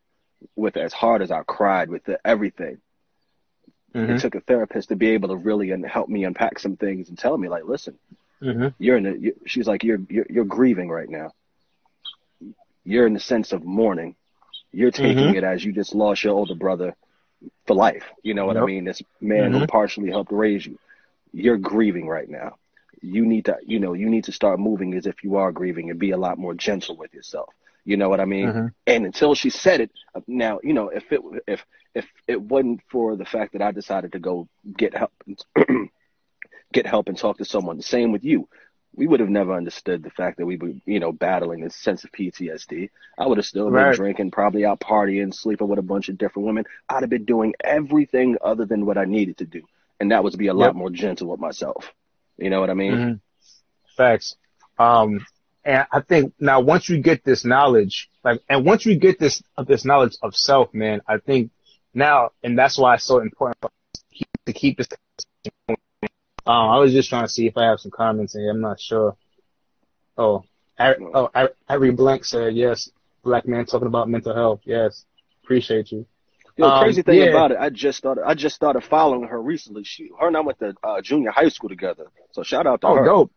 with 0.55 0.77
as 0.77 0.93
hard 0.93 1.23
as 1.23 1.31
I 1.31 1.43
cried 1.43 1.91
with 1.91 2.05
the, 2.05 2.19
everything, 2.27 2.79
mm-hmm. 3.95 4.13
it 4.13 4.21
took 4.21 4.35
a 4.35 4.41
therapist 4.41 4.89
to 4.89 4.97
be 4.97 5.09
able 5.11 5.29
to 5.29 5.37
really 5.37 5.71
and 5.71 5.85
help 5.85 6.09
me 6.09 6.25
unpack 6.25 6.59
some 6.59 6.77
things 6.77 7.09
and 7.09 7.19
tell 7.19 7.37
me 7.37 7.49
like, 7.49 7.65
listen, 7.65 7.99
mm-hmm. 8.43 8.69
you're 8.79 8.97
in 8.97 9.07
a, 9.07 9.15
you, 9.15 9.37
she's 9.47 9.67
like, 9.67 9.85
you're, 9.85 10.01
you're 10.09 10.27
you're 10.29 10.45
grieving 10.45 10.89
right 10.89 11.09
now. 11.09 11.33
You're 12.87 13.07
in 13.07 13.15
the 13.15 13.21
sense 13.21 13.53
of 13.53 13.65
mourning. 13.65 14.17
You're 14.73 14.91
taking 14.91 15.25
mm-hmm. 15.25 15.37
it 15.37 15.45
as 15.45 15.65
you 15.65 15.73
just 15.73 15.95
lost 15.95 16.25
your 16.25 16.35
older 16.35 16.55
brother 16.55 16.95
for 17.67 17.75
life. 17.75 18.05
You 18.23 18.35
know 18.35 18.47
what 18.47 18.57
yep. 18.57 18.63
I 18.63 18.67
mean? 18.67 18.85
This 18.85 19.03
man 19.21 19.53
who 19.53 19.59
mm-hmm. 19.59 19.67
partially 19.67 20.11
helped 20.11 20.33
raise 20.33 20.65
you 20.65 20.79
you're 21.37 21.59
grieving 21.59 22.09
right 22.09 22.29
now. 22.29 22.57
You 23.03 23.27
need 23.27 23.45
to, 23.45 23.59
you 23.65 23.79
know, 23.79 23.93
you 23.93 24.09
need 24.09 24.25
to 24.25 24.33
start 24.33 24.59
moving 24.59 24.95
as 24.95 25.07
if 25.07 25.23
you 25.23 25.37
are 25.37 25.53
grieving 25.53 25.91
and 25.91 25.99
be 25.99 26.13
a 26.13 26.17
lot 26.17 26.39
more 26.39 26.55
gentle 26.55 26.97
with 26.97 27.13
yourself. 27.13 27.53
You 27.85 27.97
know 27.99 28.09
what 28.09 28.21
I 28.21 28.25
mean? 28.25 28.49
Mm-hmm. 28.49 28.67
And 28.87 29.05
until 29.05 29.35
she 29.35 29.51
said 29.51 29.81
it, 29.83 29.91
now, 30.27 30.61
you 30.63 30.73
know, 30.73 30.89
if 30.89 31.13
it 31.13 31.21
if 31.47 31.65
if 31.95 32.07
it 32.27 32.41
wasn't 32.41 32.81
for 32.91 33.17
the 33.17 33.27
fact 33.27 33.53
that 33.53 33.63
I 33.63 33.71
decided 33.71 34.13
to 34.13 34.19
go 34.19 34.49
get 34.77 34.97
help, 34.97 35.13
get 36.73 36.87
help 36.87 37.09
and 37.09 37.19
talk 37.19 37.39
to 37.39 37.45
someone, 37.45 37.77
the 37.77 37.83
same 37.83 38.13
with 38.13 38.25
you, 38.25 38.49
we 38.97 39.07
would 39.07 39.21
have 39.21 39.29
never 39.29 39.55
understood 39.55 40.03
the 40.03 40.11
fact 40.11 40.39
that 40.39 40.47
we 40.47 40.57
were, 40.57 40.73
you 40.85 41.01
know, 41.01 41.13
battling 41.13 41.61
this 41.61 41.77
sense 41.77 42.03
of 42.05 42.13
PTSD. 42.13 42.91
I 43.19 43.27
would 43.27 43.39
have 43.39 43.45
still 43.45 43.71
right. 43.71 43.91
been 43.91 43.97
drinking, 43.97 44.31
probably 44.31 44.65
out 44.65 44.81
partying, 44.81 45.35
sleeping 45.35 45.69
with 45.69 45.79
a 45.79 45.83
bunch 45.83 46.09
of 46.09 46.19
different 46.19 46.47
women. 46.47 46.65
I'd 46.89 47.03
have 47.03 47.11
been 47.11 47.25
doing 47.25 47.55
everything 47.63 48.37
other 48.43 48.65
than 48.65 48.87
what 48.87 48.99
I 48.99 49.05
needed 49.05 49.39
to 49.39 49.45
do 49.45 49.63
and 50.01 50.11
that 50.11 50.23
was 50.23 50.33
to 50.33 50.39
be 50.39 50.49
a 50.49 50.55
yep. 50.55 50.57
lot 50.57 50.77
more 50.77 50.91
gentle 50.91 51.29
with 51.29 51.41
myself. 51.41 51.93
You 52.37 52.51
know 52.51 52.61
what 52.61 52.71
I 52.71 52.75
mean? 52.75 52.93
Mm-hmm. 52.93 53.15
Facts. 53.97 54.37
Um, 54.79 55.27
and 55.65 55.87
I 55.91 56.01
think 56.01 56.35
now 56.39 56.61
once 56.61 56.89
you 56.89 56.99
get 57.01 57.25
this 57.25 57.45
knowledge, 57.45 58.11
like, 58.23 58.43
and 58.49 58.65
once 58.65 58.85
you 58.85 58.99
get 58.99 59.19
this 59.19 59.43
this 59.67 59.85
knowledge 59.85 60.17
of 60.23 60.37
self, 60.37 60.73
man, 60.75 61.01
I 61.09 61.19
think 61.19 61.51
now, 61.95 62.31
and 62.43 62.59
that's 62.59 62.79
why 62.79 62.95
it's 62.95 63.05
so 63.05 63.21
important 63.21 63.73
to 64.47 64.53
keep 64.53 64.77
this. 64.77 64.89
Um, 66.47 66.71
I 66.71 66.79
was 66.79 66.93
just 66.93 67.09
trying 67.09 67.25
to 67.25 67.29
see 67.29 67.47
if 67.47 67.57
I 67.57 67.65
have 67.65 67.81
some 67.81 67.91
comments 67.91 68.35
in 68.35 68.43
here. 68.43 68.51
I'm 68.51 68.61
not 68.61 68.81
sure. 68.81 69.17
Oh, 70.17 70.45
oh, 70.79 71.49
Ari 71.69 71.91
Blank 71.91 72.25
said 72.25 72.55
yes. 72.55 72.91
Black 73.23 73.47
man 73.47 73.67
talking 73.67 73.89
about 73.89 74.09
mental 74.09 74.35
health. 74.35 74.61
Yes, 74.65 75.05
appreciate 75.43 75.91
you. 75.91 76.07
The 76.57 76.65
um, 76.65 76.83
crazy 76.83 77.03
thing 77.03 77.19
yeah. 77.19 77.27
about 77.27 77.51
it, 77.51 77.59
I 77.59 77.71
just 77.71 77.99
started. 77.99 78.25
I 78.25 78.35
just 78.35 78.55
started 78.55 78.83
following 78.85 79.29
her 79.29 79.41
recently. 79.43 79.83
She, 79.85 80.11
her 80.19 80.29
and 80.29 80.37
I 80.37 80.41
went 80.41 80.59
to 80.61 80.75
uh, 80.83 81.01
junior 81.03 81.31
high 81.31 81.49
school 81.49 81.69
together. 81.69 82.07
So 82.33 82.43
shout 82.43 82.67
out 82.67 82.81
to 82.83 82.87
oh, 82.87 82.95
her. 82.95 83.05
dope. 83.05 83.33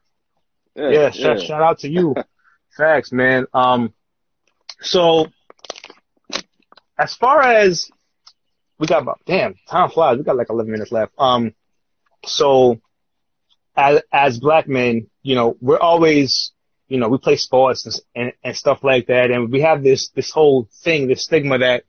Yeah, 0.76 0.89
yeah, 0.89 1.10
shout, 1.10 1.41
shout 1.41 1.62
out 1.62 1.80
to 1.80 1.89
you. 1.89 2.16
Facts, 2.78 3.12
man. 3.12 3.47
Um, 3.53 3.93
so 4.80 5.28
as 6.97 7.16
far 7.16 7.41
as 7.41 7.89
we 8.80 8.88
got 8.88 9.01
about 9.01 9.20
damn 9.26 9.55
time 9.68 9.89
flies. 9.89 10.18
We 10.18 10.24
got 10.24 10.38
like 10.38 10.49
11 10.49 10.72
minutes 10.72 10.91
left. 10.91 11.14
Um, 11.18 11.53
so 12.26 12.80
as 13.80 14.02
as 14.12 14.40
black 14.40 14.68
men, 14.68 15.08
you 15.24 15.36
know, 15.36 15.58
we're 15.62 15.80
always 15.80 16.52
you 16.90 16.98
know, 16.98 17.08
we 17.08 17.20
play 17.20 17.36
sports 17.36 17.86
and, 17.86 17.96
and, 18.16 18.34
and 18.44 18.56
stuff 18.58 18.84
like 18.84 19.08
that. 19.08 19.30
And 19.30 19.52
we 19.52 19.62
have 19.62 19.84
this, 19.84 20.10
this 20.16 20.32
whole 20.32 20.68
thing, 20.84 21.08
this 21.08 21.24
stigma 21.24 21.60
that 21.60 21.84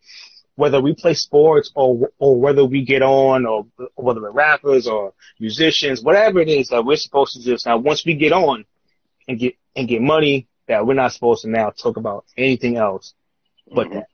whether 0.56 0.80
we 0.80 0.94
play 0.94 1.14
sports 1.14 1.72
or 1.74 2.10
or 2.18 2.38
whether 2.38 2.64
we 2.64 2.84
get 2.84 3.00
on 3.00 3.46
or, 3.46 3.66
or 3.96 4.04
whether 4.04 4.20
we're 4.20 4.30
rappers 4.30 4.86
or 4.86 5.14
musicians, 5.40 6.02
whatever 6.02 6.38
it 6.40 6.48
is 6.48 6.68
that 6.68 6.84
we're 6.84 6.96
supposed 6.96 7.32
to 7.34 7.42
just 7.42 7.64
now 7.64 7.78
once 7.78 8.04
we 8.04 8.14
get 8.14 8.32
on 8.32 8.66
and 9.26 9.38
get 9.38 9.54
and 9.74 9.88
get 9.88 10.02
money 10.02 10.46
that 10.68 10.86
we're 10.86 10.94
not 10.94 11.12
supposed 11.12 11.42
to 11.42 11.48
now 11.48 11.70
talk 11.70 11.96
about 11.96 12.26
anything 12.36 12.76
else 12.76 13.14
but 13.74 13.86
mm-hmm. 13.86 13.96
that. 13.96 14.06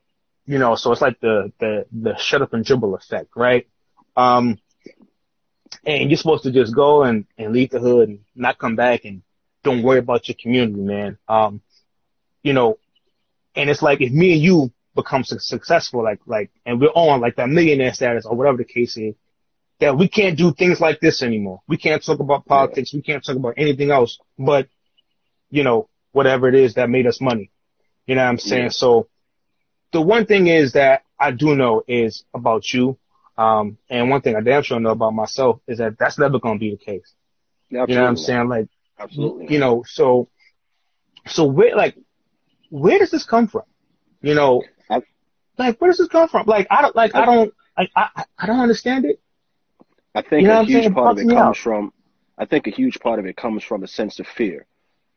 You 0.44 0.58
know, 0.58 0.76
so 0.76 0.92
it's 0.92 1.00
like 1.00 1.18
the 1.18 1.52
the 1.58 1.86
the 1.90 2.16
shut 2.16 2.42
up 2.42 2.54
and 2.54 2.64
dribble 2.64 2.94
effect, 2.94 3.30
right? 3.34 3.66
Um 4.16 4.58
and 5.84 6.10
you're 6.10 6.16
supposed 6.16 6.44
to 6.44 6.52
just 6.52 6.74
go 6.74 7.02
and, 7.04 7.26
and 7.38 7.52
leave 7.52 7.70
the 7.70 7.80
hood 7.80 8.08
and 8.08 8.20
not 8.34 8.58
come 8.58 8.76
back 8.76 9.04
and 9.04 9.22
don't 9.62 9.82
worry 9.82 9.98
about 9.98 10.28
your 10.28 10.36
community, 10.40 10.80
man. 10.80 11.18
Um, 11.28 11.60
you 12.42 12.52
know, 12.52 12.78
and 13.54 13.68
it's 13.70 13.82
like 13.82 14.00
if 14.00 14.12
me 14.12 14.34
and 14.34 14.42
you 14.42 14.72
become 14.94 15.24
successful, 15.24 16.02
like, 16.02 16.20
like, 16.26 16.50
and 16.64 16.80
we're 16.80 16.88
on 16.88 17.20
like 17.20 17.36
that 17.36 17.48
millionaire 17.48 17.92
status 17.92 18.26
or 18.26 18.36
whatever 18.36 18.58
the 18.58 18.64
case 18.64 18.96
is, 18.96 19.14
that 19.78 19.96
we 19.96 20.08
can't 20.08 20.38
do 20.38 20.52
things 20.54 20.80
like 20.80 21.00
this 21.00 21.22
anymore. 21.22 21.60
We 21.68 21.76
can't 21.76 22.02
talk 22.02 22.20
about 22.20 22.46
politics. 22.46 22.94
We 22.94 23.02
can't 23.02 23.24
talk 23.24 23.36
about 23.36 23.54
anything 23.56 23.90
else, 23.90 24.18
but, 24.38 24.68
you 25.50 25.64
know, 25.64 25.88
whatever 26.12 26.48
it 26.48 26.54
is 26.54 26.74
that 26.74 26.88
made 26.88 27.06
us 27.06 27.20
money. 27.20 27.50
You 28.06 28.14
know 28.14 28.22
what 28.22 28.30
I'm 28.30 28.38
saying? 28.38 28.64
Yeah. 28.64 28.70
So 28.70 29.08
the 29.92 30.00
one 30.00 30.24
thing 30.24 30.46
is 30.46 30.72
that 30.72 31.02
I 31.18 31.30
do 31.32 31.54
know 31.54 31.82
is 31.86 32.24
about 32.32 32.72
you. 32.72 32.96
Um, 33.38 33.78
and 33.90 34.08
one 34.08 34.20
thing 34.22 34.36
I 34.36 34.40
damn 34.40 34.62
sure 34.62 34.80
know 34.80 34.90
about 34.90 35.12
myself 35.12 35.60
is 35.66 35.78
that 35.78 35.98
that's 35.98 36.18
never 36.18 36.38
going 36.38 36.56
to 36.56 36.60
be 36.60 36.70
the 36.70 36.76
case. 36.76 37.12
Absolutely. 37.70 37.94
You 37.94 37.98
know 37.98 38.02
what 38.02 38.08
I'm 38.08 38.16
saying? 38.16 38.48
Like, 38.48 38.68
absolutely. 38.98 39.52
You 39.52 39.58
know, 39.58 39.84
so, 39.86 40.28
so 41.26 41.44
where, 41.44 41.76
like, 41.76 41.96
where 42.70 42.98
does 42.98 43.10
this 43.10 43.24
come 43.24 43.48
from? 43.48 43.64
You 44.22 44.34
know, 44.34 44.62
like, 45.58 45.80
where 45.80 45.90
does 45.90 45.98
this 45.98 46.08
come 46.08 46.28
from? 46.28 46.46
Like, 46.46 46.66
I 46.70 46.82
don't, 46.82 46.96
like, 46.96 47.14
I, 47.14 47.24
don't, 47.24 47.54
like, 47.76 47.90
I, 47.96 48.24
I 48.38 48.46
don't 48.46 48.60
understand 48.60 49.04
it. 49.04 49.20
I 50.14 50.22
think 50.22 50.42
you 50.42 50.48
know 50.48 50.62
a 50.62 50.64
huge 50.64 50.92
part 50.94 51.12
of 51.12 51.18
it 51.18 51.28
comes 51.28 51.32
out. 51.34 51.56
from, 51.56 51.92
I 52.38 52.46
think 52.46 52.66
a 52.66 52.70
huge 52.70 53.00
part 53.00 53.18
of 53.18 53.26
it 53.26 53.36
comes 53.36 53.62
from 53.62 53.82
a 53.82 53.86
sense 53.86 54.18
of 54.18 54.26
fear. 54.26 54.66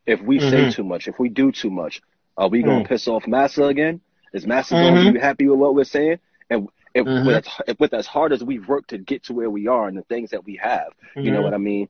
If 0.05 0.21
we 0.21 0.39
mm-hmm. 0.39 0.49
say 0.49 0.71
too 0.71 0.83
much, 0.83 1.07
if 1.07 1.19
we 1.19 1.29
do 1.29 1.51
too 1.51 1.69
much, 1.69 2.01
are 2.37 2.49
we 2.49 2.63
going 2.63 2.79
to 2.79 2.85
mm. 2.85 2.89
piss 2.89 3.07
off 3.07 3.27
Massa 3.27 3.63
again? 3.63 4.01
Is 4.33 4.45
Massa 4.45 4.73
mm-hmm. 4.73 4.95
going 4.95 5.05
to 5.07 5.13
be 5.13 5.19
happy 5.19 5.47
with 5.47 5.59
what 5.59 5.75
we're 5.75 5.83
saying? 5.83 6.19
And 6.49 6.69
mm-hmm. 7.05 7.27
with, 7.27 7.47
as, 7.67 7.75
with 7.79 7.93
as 7.93 8.07
hard 8.07 8.33
as 8.33 8.43
we've 8.43 8.67
worked 8.67 8.91
to 8.91 8.97
get 8.97 9.23
to 9.25 9.33
where 9.33 9.49
we 9.49 9.67
are 9.67 9.87
and 9.87 9.97
the 9.97 10.03
things 10.03 10.31
that 10.31 10.45
we 10.45 10.57
have, 10.57 10.89
you 11.15 11.31
know 11.31 11.37
mm-hmm. 11.37 11.43
what 11.43 11.53
I 11.53 11.57
mean? 11.57 11.89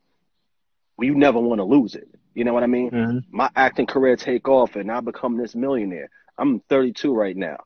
We 0.97 1.10
never 1.10 1.39
want 1.39 1.60
to 1.60 1.66
lose 1.66 1.95
it. 1.95 2.10
You 2.34 2.43
know 2.43 2.53
what 2.53 2.64
I 2.64 2.68
mean? 2.68 2.91
Mm-hmm. 2.91 3.18
My 3.32 3.49
acting 3.55 3.88
career 3.88 4.16
take 4.16 4.47
off 4.47 4.76
and 4.76 4.91
I 4.91 4.99
become 4.99 5.38
this 5.38 5.55
millionaire. 5.55 6.10
I'm 6.38 6.60
32 6.62 7.14
right 7.14 7.36
now 7.36 7.57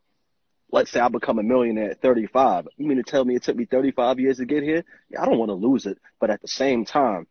let's 0.73 0.89
say 0.91 0.99
I 0.99 1.07
become 1.07 1.37
a 1.37 1.43
millionaire 1.43 1.91
at 1.91 2.01
35. 2.01 2.67
You 2.77 2.87
mean 2.87 2.97
to 2.97 3.03
tell 3.03 3.23
me 3.23 3.35
it 3.35 3.43
took 3.43 3.55
me 3.55 3.65
35 3.65 4.19
years 4.19 4.37
to 4.37 4.45
get 4.45 4.63
here? 4.63 4.83
Yeah, 5.09 5.21
I 5.21 5.25
don't 5.25 5.37
want 5.37 5.49
to 5.49 5.55
lose 5.55 5.85
it, 5.85 5.99
but 6.19 6.31
at 6.31 6.41
the 6.41 6.47
same 6.47 6.83
time, 6.83 7.27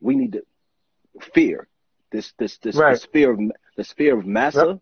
we 0.00 0.16
need 0.16 0.32
to 0.32 0.42
fear 1.34 1.68
this 2.10 2.32
this 2.38 2.56
this, 2.58 2.74
right. 2.74 2.92
this 2.92 3.06
fear 3.12 3.32
of 3.32 3.40
this 3.76 3.92
fear 3.92 4.18
of 4.18 4.26
massa. 4.26 4.66
Yep. 4.66 4.78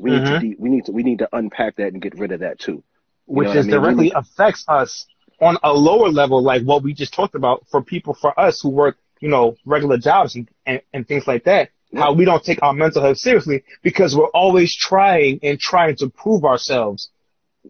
We 0.00 0.10
mm-hmm. 0.10 0.18
need 0.18 0.24
to 0.24 0.30
mm-hmm. 0.30 0.50
de- 0.50 0.56
we 0.58 0.70
need 0.70 0.84
to 0.86 0.92
we 0.92 1.02
need 1.04 1.18
to 1.20 1.28
unpack 1.32 1.76
that 1.76 1.92
and 1.92 2.02
get 2.02 2.18
rid 2.18 2.32
of 2.32 2.40
that 2.40 2.58
too. 2.58 2.82
You 3.30 3.36
Which 3.36 3.48
is 3.48 3.56
I 3.56 3.60
mean? 3.62 3.70
directly 3.70 4.12
affects 4.14 4.64
us 4.68 5.06
on 5.40 5.56
a 5.62 5.72
lower 5.72 6.08
level, 6.08 6.42
like 6.42 6.62
what 6.62 6.82
we 6.82 6.92
just 6.92 7.14
talked 7.14 7.34
about 7.34 7.66
for 7.70 7.82
people 7.82 8.12
for 8.12 8.38
us 8.38 8.60
who 8.60 8.68
work 8.68 8.98
you 9.20 9.28
know, 9.28 9.56
regular 9.64 9.98
jobs 9.98 10.34
and, 10.34 10.48
and, 10.66 10.80
and 10.92 11.06
things 11.06 11.26
like 11.26 11.44
that. 11.44 11.70
How 11.94 12.12
we 12.12 12.24
don't 12.24 12.42
take 12.42 12.62
our 12.62 12.72
mental 12.72 13.02
health 13.02 13.18
seriously 13.18 13.64
because 13.82 14.14
we're 14.14 14.28
always 14.28 14.74
trying 14.74 15.40
and 15.42 15.58
trying 15.58 15.96
to 15.96 16.08
prove 16.08 16.44
ourselves. 16.44 17.10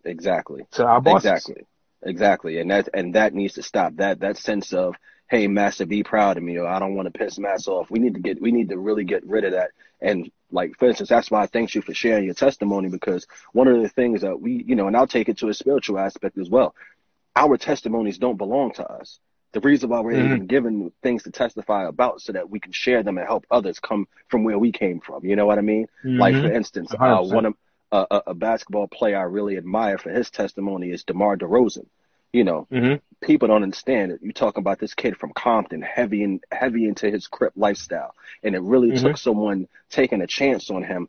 Exactly. 0.04 0.66
To 0.72 0.84
our 0.84 1.00
bosses. 1.00 1.24
Exactly. 1.24 1.66
Exactly. 2.02 2.61
And 2.61 2.70
that 2.70 2.88
and 2.92 3.14
that 3.14 3.32
needs 3.34 3.54
to 3.54 3.62
stop. 3.62 3.96
That 3.96 4.20
that 4.20 4.36
sense 4.36 4.74
of, 4.74 4.94
hey, 5.30 5.46
master, 5.46 5.86
be 5.86 6.02
proud 6.02 6.36
of 6.36 6.42
me, 6.42 6.58
or 6.58 6.66
I 6.66 6.78
don't 6.78 6.94
want 6.94 7.12
to 7.12 7.18
piss 7.18 7.38
Massa 7.38 7.70
off. 7.70 7.90
We 7.90 7.98
need 7.98 8.14
to 8.14 8.20
get 8.20 8.40
we 8.42 8.52
need 8.52 8.68
to 8.68 8.78
really 8.78 9.04
get 9.04 9.26
rid 9.26 9.44
of 9.44 9.52
that. 9.52 9.70
And 10.02 10.30
like 10.51 10.76
for 10.78 10.88
instance, 10.88 11.09
that's 11.09 11.30
why 11.30 11.42
I 11.42 11.46
thank 11.46 11.74
you 11.74 11.82
for 11.82 11.94
sharing 11.94 12.24
your 12.24 12.34
testimony 12.34 12.88
because 12.88 13.26
one 13.53 13.68
of 13.68 13.82
the 13.82 13.88
things 13.88 14.22
that 14.22 14.40
we 14.40 14.64
you 14.66 14.74
know, 14.74 14.86
and 14.86 14.96
I'll 14.96 15.07
take 15.07 15.28
it 15.28 15.38
to 15.38 15.48
a 15.48 15.55
spiritual 15.55 15.98
aspect 15.98 16.38
as 16.38 16.48
well. 16.48 16.74
Our 17.36 17.57
testimonies 17.57 18.18
don't 18.18 18.36
belong 18.36 18.72
to 18.74 18.86
us. 18.86 19.20
The 19.53 19.61
reason 19.61 19.88
why 19.88 20.01
we're 20.01 20.12
mm-hmm. 20.12 20.34
even 20.34 20.46
given 20.46 20.92
things 21.03 21.24
to 21.24 21.30
testify 21.30 21.86
about 21.86 22.20
so 22.20 22.32
that 22.32 22.51
we 22.51 22.61
can 22.61 22.72
share 22.72 23.03
them 23.03 23.18
and 23.18 23.26
help 23.26 23.46
others 23.51 23.80
come 23.80 24.07
from 24.28 24.44
where 24.44 24.59
we 24.59 24.70
came 24.70 25.01
from. 25.01 25.24
You 25.24 25.36
know 25.36 25.46
what 25.46 25.59
I 25.59 25.62
mean? 25.62 25.86
Mm-hmm. 26.05 26.18
Like 26.20 26.34
for 26.34 26.53
instance, 26.53 26.92
uh, 26.98 27.22
one 27.22 27.46
of 27.46 27.55
uh, 27.92 28.20
a 28.26 28.34
basketball 28.34 28.88
player 28.88 29.18
I 29.18 29.22
really 29.22 29.57
admire 29.57 29.98
for 29.98 30.11
his 30.11 30.30
testimony 30.30 30.90
is 30.90 31.05
DeMar 31.05 31.36
DeRozan. 31.36 31.86
You 32.32 32.44
know, 32.44 32.66
mm-hmm. 32.70 33.26
people 33.26 33.48
don't 33.48 33.62
understand 33.62 34.12
it. 34.12 34.20
You 34.22 34.32
talk 34.32 34.56
about 34.56 34.78
this 34.78 34.94
kid 34.94 35.16
from 35.16 35.32
Compton, 35.32 35.82
heavy 35.82 36.22
and 36.22 36.42
heavy 36.52 36.86
into 36.86 37.10
his 37.10 37.26
crip 37.26 37.52
lifestyle, 37.56 38.14
and 38.42 38.54
it 38.54 38.62
really 38.62 38.92
mm-hmm. 38.92 39.06
took 39.06 39.16
someone 39.16 39.68
taking 39.90 40.20
a 40.20 40.26
chance 40.26 40.70
on 40.70 40.84
him, 40.84 41.08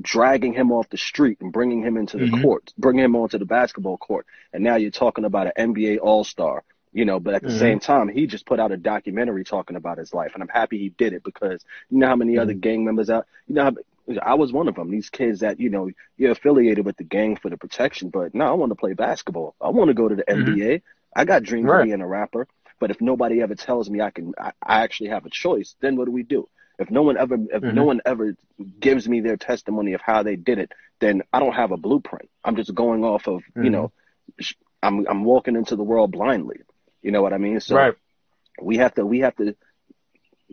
dragging 0.00 0.52
him 0.52 0.70
off 0.70 0.90
the 0.90 0.98
street 0.98 1.38
and 1.40 1.52
bringing 1.52 1.82
him 1.82 1.96
into 1.96 2.18
the 2.18 2.24
mm-hmm. 2.24 2.42
court, 2.42 2.72
bringing 2.76 3.04
him 3.04 3.16
onto 3.16 3.38
the 3.38 3.46
basketball 3.46 3.96
court. 3.96 4.26
And 4.52 4.62
now 4.62 4.76
you're 4.76 4.90
talking 4.90 5.24
about 5.24 5.52
an 5.56 5.72
NBA 5.72 5.98
All 6.00 6.24
Star. 6.24 6.64
You 6.94 7.06
know, 7.06 7.18
but 7.18 7.32
at 7.32 7.40
the 7.40 7.48
mm-hmm. 7.48 7.58
same 7.58 7.80
time, 7.80 8.08
he 8.10 8.26
just 8.26 8.44
put 8.44 8.60
out 8.60 8.70
a 8.70 8.76
documentary 8.76 9.44
talking 9.44 9.76
about 9.76 9.96
his 9.96 10.12
life, 10.12 10.32
and 10.34 10.42
I'm 10.42 10.48
happy 10.50 10.76
he 10.76 10.90
did 10.90 11.14
it 11.14 11.24
because 11.24 11.64
you 11.88 11.96
know 11.96 12.08
how 12.08 12.16
many 12.16 12.36
other 12.36 12.52
mm-hmm. 12.52 12.60
gang 12.60 12.84
members 12.84 13.08
out. 13.08 13.26
You 13.46 13.54
know 13.54 13.64
how 13.64 13.72
I 14.20 14.34
was 14.34 14.52
one 14.52 14.68
of 14.68 14.74
them. 14.74 14.90
These 14.90 15.10
kids 15.10 15.40
that 15.40 15.60
you 15.60 15.70
know 15.70 15.90
you're 16.16 16.32
affiliated 16.32 16.84
with 16.84 16.96
the 16.96 17.04
gang 17.04 17.36
for 17.36 17.50
the 17.50 17.56
protection, 17.56 18.10
but 18.10 18.34
no, 18.34 18.46
I 18.46 18.52
want 18.52 18.70
to 18.70 18.76
play 18.76 18.94
basketball. 18.94 19.54
I 19.60 19.70
want 19.70 19.88
to 19.88 19.94
go 19.94 20.08
to 20.08 20.14
the 20.14 20.24
mm-hmm. 20.24 20.54
NBA. 20.54 20.82
I 21.14 21.24
got 21.24 21.42
dreams 21.42 21.66
right. 21.66 21.80
of 21.80 21.86
being 21.86 22.00
a 22.00 22.06
rapper. 22.06 22.46
But 22.82 22.90
if 22.90 23.00
nobody 23.00 23.40
ever 23.40 23.54
tells 23.54 23.88
me 23.88 24.00
I 24.00 24.10
can, 24.10 24.34
I, 24.36 24.50
I, 24.60 24.82
actually 24.82 25.10
have 25.10 25.24
a 25.24 25.30
choice. 25.30 25.76
Then 25.80 25.94
what 25.94 26.06
do 26.06 26.10
we 26.10 26.24
do? 26.24 26.48
If 26.80 26.90
no 26.90 27.02
one 27.02 27.16
ever, 27.16 27.34
if 27.36 27.62
mm-hmm. 27.62 27.76
no 27.76 27.84
one 27.84 28.00
ever 28.04 28.34
gives 28.80 29.08
me 29.08 29.20
their 29.20 29.36
testimony 29.36 29.92
of 29.92 30.00
how 30.00 30.24
they 30.24 30.34
did 30.34 30.58
it, 30.58 30.72
then 30.98 31.22
I 31.32 31.38
don't 31.38 31.52
have 31.52 31.70
a 31.70 31.76
blueprint. 31.76 32.28
I'm 32.44 32.56
just 32.56 32.74
going 32.74 33.04
off 33.04 33.28
of, 33.28 33.42
mm-hmm. 33.42 33.64
you 33.64 33.70
know, 33.70 33.92
I'm 34.82 35.06
I'm 35.06 35.22
walking 35.22 35.54
into 35.54 35.76
the 35.76 35.84
world 35.84 36.10
blindly. 36.10 36.62
You 37.02 37.12
know 37.12 37.22
what 37.22 37.32
I 37.32 37.38
mean? 37.38 37.60
So 37.60 37.76
right. 37.76 37.94
we 38.60 38.78
have 38.78 38.94
to 38.94 39.06
we 39.06 39.20
have 39.20 39.36
to 39.36 39.54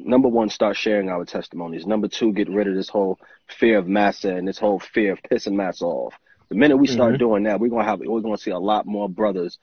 number 0.05 0.27
one, 0.27 0.49
start 0.49 0.77
sharing 0.77 1.09
our 1.09 1.25
testimonies. 1.25 1.85
Number 1.85 2.07
two, 2.07 2.33
get 2.33 2.49
rid 2.49 2.67
of 2.67 2.75
this 2.75 2.89
whole 2.89 3.19
fear 3.47 3.77
of 3.77 3.87
massa 3.87 4.35
and 4.35 4.47
this 4.47 4.57
whole 4.57 4.79
fear 4.79 5.13
of 5.13 5.21
pissing 5.23 5.53
massa 5.53 5.85
off. 5.85 6.17
The 6.49 6.55
minute 6.55 6.77
we 6.77 6.87
start 6.87 7.13
mm-hmm. 7.13 7.19
doing 7.19 7.43
that, 7.43 7.59
we're 7.59 7.69
gonna 7.69 7.83
have 7.83 7.99
we're 7.99 8.21
gonna 8.21 8.37
see 8.37 8.51
a 8.51 8.59
lot 8.59 8.85
more 8.85 9.07
brothers 9.07 9.59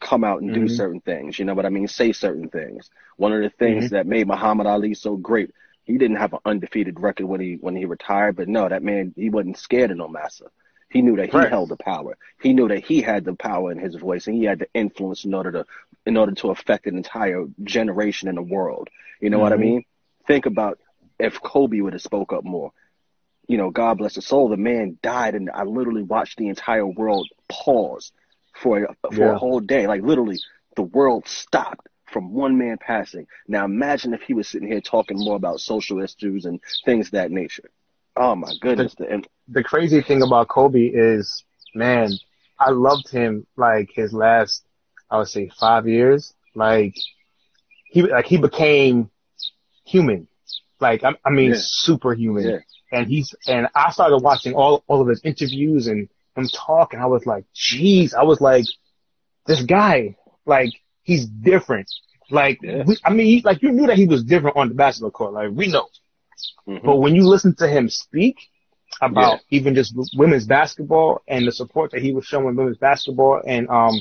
come 0.00 0.24
out 0.24 0.42
and 0.42 0.50
mm-hmm. 0.50 0.66
do 0.66 0.68
certain 0.68 1.00
things. 1.00 1.38
You 1.38 1.44
know 1.44 1.54
what 1.54 1.66
I 1.66 1.70
mean? 1.70 1.88
Say 1.88 2.12
certain 2.12 2.48
things. 2.48 2.90
One 3.16 3.32
of 3.32 3.42
the 3.42 3.50
things 3.50 3.86
mm-hmm. 3.86 3.94
that 3.94 4.06
made 4.06 4.26
Muhammad 4.26 4.66
Ali 4.66 4.94
so 4.94 5.16
great, 5.16 5.52
he 5.84 5.96
didn't 5.96 6.16
have 6.16 6.34
an 6.34 6.40
undefeated 6.44 7.00
record 7.00 7.26
when 7.26 7.40
he 7.40 7.54
when 7.60 7.76
he 7.76 7.84
retired, 7.84 8.36
but 8.36 8.48
no, 8.48 8.68
that 8.68 8.82
man 8.82 9.14
he 9.16 9.30
wasn't 9.30 9.58
scared 9.58 9.90
of 9.90 9.96
no 9.96 10.08
massa. 10.08 10.46
He 10.88 11.02
knew 11.02 11.16
that 11.16 11.30
he 11.30 11.36
right. 11.36 11.48
held 11.48 11.70
the 11.70 11.76
power. 11.76 12.16
He 12.40 12.52
knew 12.52 12.68
that 12.68 12.84
he 12.84 13.02
had 13.02 13.24
the 13.24 13.34
power 13.34 13.72
in 13.72 13.78
his 13.78 13.96
voice 13.96 14.26
and 14.26 14.36
he 14.36 14.44
had 14.44 14.60
the 14.60 14.68
influence 14.72 15.24
in 15.24 15.34
order 15.34 15.52
to 15.52 15.66
in 16.06 16.16
order 16.16 16.32
to 16.32 16.50
affect 16.50 16.86
an 16.86 16.96
entire 16.96 17.44
generation 17.64 18.28
in 18.28 18.36
the 18.36 18.42
world. 18.42 18.88
You 19.20 19.30
know 19.30 19.36
mm-hmm. 19.36 19.42
what 19.42 19.52
I 19.52 19.56
mm-hmm. 19.56 19.64
mean? 19.64 19.84
Think 20.26 20.46
about 20.46 20.78
if 21.18 21.40
Kobe 21.40 21.80
would 21.80 21.92
have 21.92 22.02
spoke 22.02 22.32
up 22.32 22.44
more. 22.44 22.72
You 23.48 23.58
know, 23.58 23.70
God 23.70 23.98
bless 23.98 24.14
his 24.16 24.26
soul. 24.26 24.48
The 24.48 24.56
man 24.56 24.98
died, 25.02 25.34
and 25.34 25.50
I 25.52 25.62
literally 25.62 26.02
watched 26.02 26.38
the 26.38 26.48
entire 26.48 26.86
world 26.86 27.28
pause 27.48 28.12
for 28.54 28.88
for 29.12 29.14
yeah. 29.14 29.34
a 29.34 29.38
whole 29.38 29.60
day. 29.60 29.86
Like 29.86 30.02
literally, 30.02 30.38
the 30.74 30.82
world 30.82 31.28
stopped 31.28 31.88
from 32.06 32.32
one 32.32 32.58
man 32.58 32.78
passing. 32.78 33.26
Now 33.46 33.64
imagine 33.64 34.14
if 34.14 34.22
he 34.22 34.34
was 34.34 34.48
sitting 34.48 34.68
here 34.68 34.80
talking 34.80 35.18
more 35.18 35.36
about 35.36 35.60
social 35.60 36.02
issues 36.02 36.44
and 36.44 36.60
things 36.84 37.10
that 37.10 37.30
nature. 37.30 37.70
Oh 38.16 38.34
my 38.34 38.52
goodness! 38.60 38.94
The, 38.94 39.22
the 39.48 39.62
crazy 39.62 40.00
thing 40.00 40.22
about 40.22 40.48
Kobe 40.48 40.86
is, 40.86 41.44
man, 41.74 42.10
I 42.58 42.70
loved 42.70 43.10
him 43.10 43.46
like 43.56 43.90
his 43.92 44.12
last, 44.12 44.64
I 45.10 45.18
would 45.18 45.28
say, 45.28 45.50
five 45.58 45.86
years. 45.86 46.34
Like 46.54 46.96
he 47.84 48.02
like 48.02 48.26
he 48.26 48.38
became 48.38 49.10
human. 49.84 50.28
Like 50.80 51.04
I, 51.04 51.14
I 51.24 51.30
mean, 51.30 51.50
yeah. 51.50 51.58
superhuman. 51.58 52.48
Yeah. 52.48 52.58
And 52.92 53.06
he's 53.08 53.34
and 53.46 53.68
I 53.74 53.90
started 53.90 54.18
watching 54.18 54.54
all 54.54 54.84
all 54.86 55.02
of 55.02 55.08
his 55.08 55.20
interviews 55.24 55.86
and 55.86 56.08
him 56.36 56.48
talk, 56.48 56.92
and 56.92 57.02
I 57.02 57.06
was 57.06 57.26
like, 57.26 57.44
jeez, 57.54 58.14
I 58.14 58.22
was 58.22 58.40
like, 58.40 58.64
this 59.46 59.62
guy, 59.62 60.16
like 60.44 60.70
he's 61.02 61.26
different. 61.26 61.90
Like 62.30 62.58
yeah. 62.62 62.84
we, 62.86 62.96
I 63.04 63.12
mean, 63.12 63.26
he, 63.26 63.42
like 63.42 63.62
you 63.62 63.72
knew 63.72 63.86
that 63.86 63.96
he 63.96 64.06
was 64.06 64.24
different 64.24 64.56
on 64.56 64.68
the 64.68 64.74
basketball 64.74 65.10
court. 65.10 65.32
Like 65.32 65.50
we 65.52 65.68
know. 65.68 65.88
Mm-hmm. 66.68 66.84
But 66.84 66.96
when 66.96 67.14
you 67.14 67.26
listen 67.26 67.54
to 67.56 67.68
him 67.68 67.88
speak 67.88 68.36
about 69.00 69.40
even 69.50 69.74
just 69.74 69.94
women's 70.16 70.46
basketball 70.46 71.22
and 71.28 71.46
the 71.46 71.52
support 71.52 71.90
that 71.92 72.02
he 72.02 72.12
was 72.12 72.24
showing 72.24 72.56
women's 72.56 72.78
basketball 72.78 73.42
and 73.46 73.68
um 73.68 74.00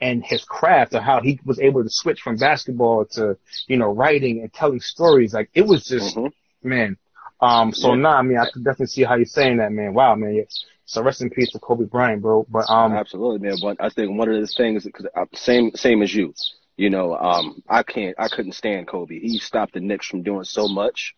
and 0.00 0.24
his 0.24 0.44
craft 0.44 0.94
of 0.94 1.02
how 1.02 1.20
he 1.20 1.40
was 1.44 1.58
able 1.60 1.82
to 1.82 1.90
switch 1.90 2.20
from 2.20 2.36
basketball 2.36 3.04
to, 3.04 3.36
you 3.66 3.76
know, 3.76 3.92
writing 3.92 4.40
and 4.40 4.52
telling 4.52 4.80
stories. 4.80 5.34
Like 5.34 5.50
it 5.54 5.66
was 5.66 5.84
just, 5.86 6.16
mm-hmm. 6.16 6.68
man. 6.68 6.96
Um, 7.40 7.72
so 7.72 7.90
yeah. 7.90 8.00
nah, 8.00 8.18
I 8.18 8.22
mean, 8.22 8.38
I 8.38 8.48
could 8.50 8.64
definitely 8.64 8.86
see 8.86 9.04
how 9.04 9.16
you're 9.16 9.26
saying 9.26 9.58
that, 9.58 9.72
man. 9.72 9.94
Wow, 9.94 10.14
man. 10.14 10.44
So 10.86 11.02
rest 11.02 11.22
in 11.22 11.30
peace 11.30 11.50
to 11.52 11.58
Kobe 11.58 11.84
Bryant, 11.84 12.22
bro. 12.22 12.46
But, 12.48 12.68
um, 12.68 12.92
absolutely, 12.92 13.46
man. 13.46 13.58
But 13.60 13.76
I 13.80 13.90
think 13.90 14.16
one 14.16 14.28
of 14.28 14.40
the 14.40 14.46
things, 14.46 14.86
cause 14.92 15.06
uh, 15.14 15.26
same, 15.34 15.72
same 15.74 16.02
as 16.02 16.14
you, 16.14 16.34
you 16.76 16.90
know, 16.90 17.14
um, 17.16 17.62
I 17.68 17.82
can't, 17.82 18.14
I 18.18 18.28
couldn't 18.28 18.52
stand 18.52 18.88
Kobe. 18.88 19.18
He 19.18 19.38
stopped 19.38 19.74
the 19.74 19.80
Knicks 19.80 20.06
from 20.06 20.22
doing 20.22 20.44
so 20.44 20.68
much. 20.68 21.14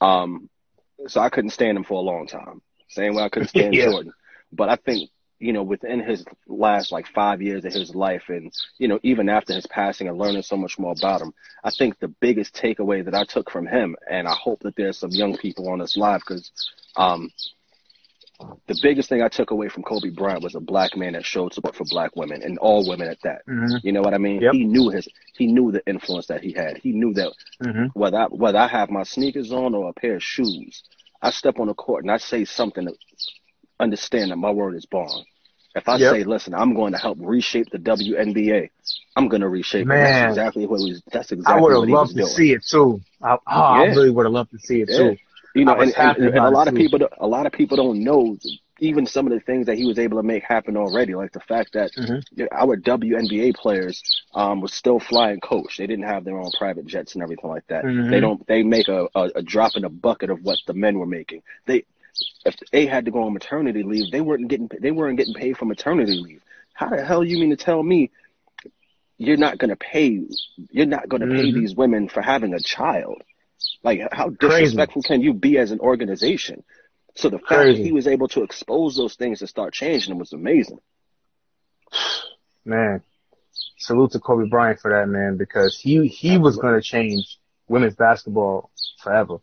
Um, 0.00 0.48
so 1.06 1.20
I 1.20 1.30
couldn't 1.30 1.50
stand 1.50 1.76
him 1.76 1.84
for 1.84 1.94
a 1.94 2.04
long 2.04 2.26
time. 2.26 2.62
Same 2.88 3.14
way 3.14 3.22
I 3.22 3.28
couldn't 3.28 3.48
stand 3.56 3.74
yeah. 3.74 3.86
Jordan. 3.90 4.12
But 4.52 4.68
I 4.68 4.76
think 4.76 5.10
you 5.40 5.54
know, 5.54 5.62
within 5.62 6.00
his 6.00 6.24
last 6.46 6.92
like 6.92 7.06
five 7.08 7.40
years 7.40 7.64
of 7.64 7.72
his 7.72 7.94
life 7.94 8.24
and, 8.28 8.52
you 8.78 8.86
know, 8.86 9.00
even 9.02 9.28
after 9.28 9.54
his 9.54 9.66
passing 9.66 10.06
and 10.06 10.18
learning 10.18 10.42
so 10.42 10.56
much 10.56 10.78
more 10.78 10.94
about 10.96 11.22
him, 11.22 11.32
I 11.64 11.70
think 11.70 11.98
the 11.98 12.08
biggest 12.20 12.54
takeaway 12.54 13.04
that 13.04 13.14
I 13.14 13.24
took 13.24 13.50
from 13.50 13.66
him, 13.66 13.96
and 14.08 14.28
I 14.28 14.34
hope 14.34 14.60
that 14.60 14.76
there's 14.76 14.98
some 14.98 15.10
young 15.10 15.36
people 15.38 15.70
on 15.70 15.78
this 15.78 15.96
live 15.96 16.20
because, 16.20 16.52
um, 16.96 17.30
the 18.66 18.78
biggest 18.82 19.08
thing 19.08 19.22
I 19.22 19.28
took 19.28 19.50
away 19.50 19.68
from 19.68 19.82
Kobe 19.82 20.10
Bryant 20.10 20.42
was 20.42 20.54
a 20.54 20.60
black 20.60 20.96
man 20.96 21.12
that 21.12 21.26
showed 21.26 21.52
support 21.52 21.76
for 21.76 21.84
black 21.84 22.16
women 22.16 22.42
and 22.42 22.58
all 22.58 22.88
women 22.88 23.08
at 23.08 23.18
that. 23.22 23.46
Mm-hmm. 23.46 23.86
You 23.86 23.92
know 23.92 24.00
what 24.00 24.14
I 24.14 24.18
mean? 24.18 24.40
Yep. 24.40 24.52
He 24.52 24.64
knew 24.64 24.88
his, 24.88 25.06
he 25.34 25.46
knew 25.46 25.72
the 25.72 25.86
influence 25.86 26.26
that 26.28 26.42
he 26.42 26.52
had. 26.52 26.78
He 26.78 26.92
knew 26.92 27.12
that 27.14 27.32
mm-hmm. 27.62 27.86
whether 27.92 28.16
I, 28.16 28.26
whether 28.26 28.58
I 28.58 28.68
have 28.68 28.90
my 28.90 29.02
sneakers 29.02 29.52
on 29.52 29.74
or 29.74 29.90
a 29.90 29.92
pair 29.92 30.16
of 30.16 30.22
shoes, 30.22 30.82
I 31.22 31.30
step 31.30 31.58
on 31.58 31.66
the 31.66 31.74
court 31.74 32.04
and 32.04 32.10
I 32.10 32.16
say 32.16 32.44
something 32.46 32.88
understand 33.80 34.30
that 34.30 34.36
my 34.36 34.50
word 34.50 34.74
is 34.74 34.86
bond. 34.86 35.24
If 35.74 35.88
I 35.88 35.96
yep. 35.96 36.12
say, 36.14 36.24
listen, 36.24 36.52
I'm 36.52 36.74
going 36.74 36.92
to 36.92 36.98
help 36.98 37.18
reshape 37.20 37.70
the 37.70 37.78
WNBA, 37.78 38.70
I'm 39.16 39.28
going 39.28 39.42
to 39.42 39.48
reshape 39.48 39.86
Man, 39.86 39.98
it. 39.98 40.02
That's 40.02 40.30
exactly 40.32 40.66
what 40.66 40.80
was. 40.80 41.02
That's 41.12 41.30
exactly. 41.30 41.54
I 41.54 41.60
would 41.60 41.72
have 41.72 41.88
loved 41.88 42.10
to 42.10 42.16
doing. 42.16 42.28
see 42.28 42.52
it 42.52 42.64
too. 42.64 43.00
I, 43.22 43.34
oh, 43.34 43.38
yeah. 43.46 43.60
I 43.60 43.84
really 43.86 44.10
would 44.10 44.26
have 44.26 44.32
loved 44.32 44.50
to 44.50 44.58
see 44.58 44.82
it 44.82 44.88
yeah. 44.90 44.98
too. 44.98 45.16
You 45.54 45.64
know, 45.64 45.74
and, 45.74 45.92
and, 45.96 46.16
and 46.18 46.38
a 46.38 46.50
lot 46.50 46.68
of 46.68 46.74
people, 46.74 47.00
a 47.18 47.26
lot 47.26 47.44
of 47.46 47.52
people 47.52 47.76
don't 47.76 48.04
know 48.04 48.36
even 48.80 49.06
some 49.06 49.26
of 49.26 49.32
the 49.32 49.40
things 49.40 49.66
that 49.66 49.76
he 49.76 49.86
was 49.86 49.98
able 49.98 50.16
to 50.16 50.22
make 50.22 50.42
happen 50.42 50.76
already, 50.76 51.14
like 51.14 51.32
the 51.32 51.40
fact 51.40 51.74
that 51.74 51.90
mm-hmm. 51.96 52.44
our 52.52 52.76
WNBA 52.76 53.54
players 53.54 54.02
um, 54.34 54.60
was 54.60 54.72
still 54.72 54.98
flying 54.98 55.40
coach. 55.40 55.76
They 55.76 55.86
didn't 55.86 56.06
have 56.06 56.24
their 56.24 56.38
own 56.38 56.50
private 56.58 56.86
jets 56.86 57.14
and 57.14 57.22
everything 57.22 57.50
like 57.50 57.66
that. 57.68 57.84
Mm-hmm. 57.84 58.10
They 58.10 58.20
don't. 58.20 58.46
They 58.46 58.62
make 58.62 58.88
a, 58.88 59.06
a, 59.14 59.30
a 59.36 59.42
drop 59.42 59.72
in 59.76 59.84
a 59.84 59.90
bucket 59.90 60.30
of 60.30 60.42
what 60.42 60.58
the 60.66 60.74
men 60.74 60.98
were 60.98 61.06
making. 61.06 61.42
They 61.66 61.84
if 62.44 62.56
they 62.72 62.86
had 62.86 63.04
to 63.04 63.10
go 63.10 63.22
on 63.22 63.32
maternity 63.32 63.82
leave, 63.82 64.10
they 64.10 64.20
weren't 64.20 64.48
getting 64.48 64.70
they 64.80 64.90
weren't 64.90 65.16
getting 65.16 65.34
paid 65.34 65.56
for 65.56 65.64
maternity 65.64 66.20
leave. 66.20 66.42
How 66.72 66.88
the 66.90 67.04
hell 67.04 67.24
you 67.24 67.38
mean 67.38 67.50
to 67.50 67.56
tell 67.56 67.82
me 67.82 68.10
you're 69.18 69.36
not 69.36 69.58
going 69.58 69.70
to 69.70 69.76
pay 69.76 70.20
you're 70.70 70.86
not 70.86 71.08
going 71.08 71.20
to 71.20 71.26
mm-hmm. 71.26 71.36
pay 71.36 71.52
these 71.52 71.74
women 71.74 72.08
for 72.08 72.22
having 72.22 72.54
a 72.54 72.60
child? 72.60 73.22
Like 73.82 74.00
how 74.12 74.30
disrespectful 74.30 75.02
Crazy. 75.02 75.14
can 75.14 75.22
you 75.22 75.34
be 75.34 75.58
as 75.58 75.70
an 75.70 75.80
organization? 75.80 76.64
So 77.16 77.28
the 77.28 77.38
fact 77.38 77.48
Crazy. 77.48 77.78
that 77.78 77.84
he 77.84 77.92
was 77.92 78.06
able 78.06 78.28
to 78.28 78.42
expose 78.42 78.96
those 78.96 79.14
things 79.14 79.40
and 79.40 79.48
start 79.48 79.74
changing 79.74 80.10
them 80.10 80.18
was 80.18 80.32
amazing. 80.32 80.78
Man, 82.64 83.02
salute 83.78 84.12
to 84.12 84.20
Kobe 84.20 84.48
Bryant 84.48 84.80
for 84.80 84.90
that 84.92 85.08
man 85.08 85.36
because 85.36 85.78
he 85.78 86.06
he 86.06 86.38
was 86.38 86.56
going 86.56 86.74
to 86.74 86.82
change 86.82 87.38
women's 87.68 87.94
basketball 87.94 88.70
forever. 89.02 89.38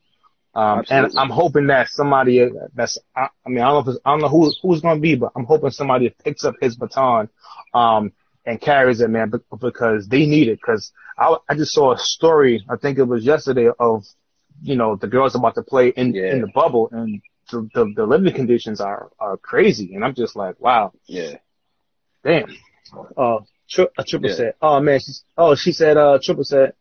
Um, 0.57 0.83
and 0.89 1.11
I'm 1.17 1.29
hoping 1.29 1.67
that 1.67 1.87
somebody 1.89 2.49
that's, 2.73 2.97
I, 3.15 3.27
I 3.45 3.49
mean, 3.49 3.59
I 3.59 3.69
don't 3.69 3.85
know 3.85 3.91
if 3.93 3.99
I 4.03 4.11
don't 4.11 4.21
know 4.21 4.29
who, 4.29 4.51
who's 4.63 4.81
going 4.81 4.97
to 4.97 5.01
be, 5.01 5.13
but 5.15 5.31
I'm 5.35 5.45
hoping 5.45 5.69
somebody 5.69 6.09
picks 6.23 6.43
up 6.43 6.55
his 6.59 6.75
baton, 6.75 7.29
um, 7.75 8.11
and 8.43 8.59
carries 8.59 9.01
it, 9.01 9.09
man, 9.09 9.31
because 9.59 10.07
they 10.07 10.25
need 10.25 10.47
it. 10.47 10.59
Because 10.59 10.91
I, 11.15 11.35
I 11.47 11.53
just 11.53 11.73
saw 11.73 11.93
a 11.93 11.97
story, 11.99 12.65
I 12.69 12.75
think 12.75 12.97
it 12.97 13.03
was 13.03 13.23
yesterday, 13.23 13.69
of 13.79 14.03
you 14.63 14.75
know 14.75 14.95
the 14.95 15.05
girls 15.07 15.35
about 15.35 15.53
to 15.55 15.61
play 15.61 15.89
in 15.89 16.15
Yeah. 16.15 16.31
in 16.31 16.41
the 16.41 16.47
bubble, 16.47 16.89
and 16.91 17.21
the, 17.51 17.69
the 17.75 17.93
the 17.95 18.05
living 18.07 18.33
conditions 18.33 18.81
are 18.81 19.11
are 19.19 19.37
crazy, 19.37 19.93
and 19.93 20.03
I'm 20.03 20.15
just 20.15 20.35
like, 20.35 20.59
wow, 20.59 20.91
Yeah. 21.05 21.35
damn. 22.23 22.49
Uh, 23.15 23.39
tri- 23.69 23.93
a 23.97 24.03
triple 24.03 24.29
Yeah. 24.29 24.35
said, 24.35 24.53
oh 24.61 24.79
man, 24.79 24.99
she's 25.01 25.23
oh 25.37 25.53
she 25.53 25.71
said, 25.71 25.97
uh, 25.97 26.17
triple 26.23 26.45
said, 26.45 26.73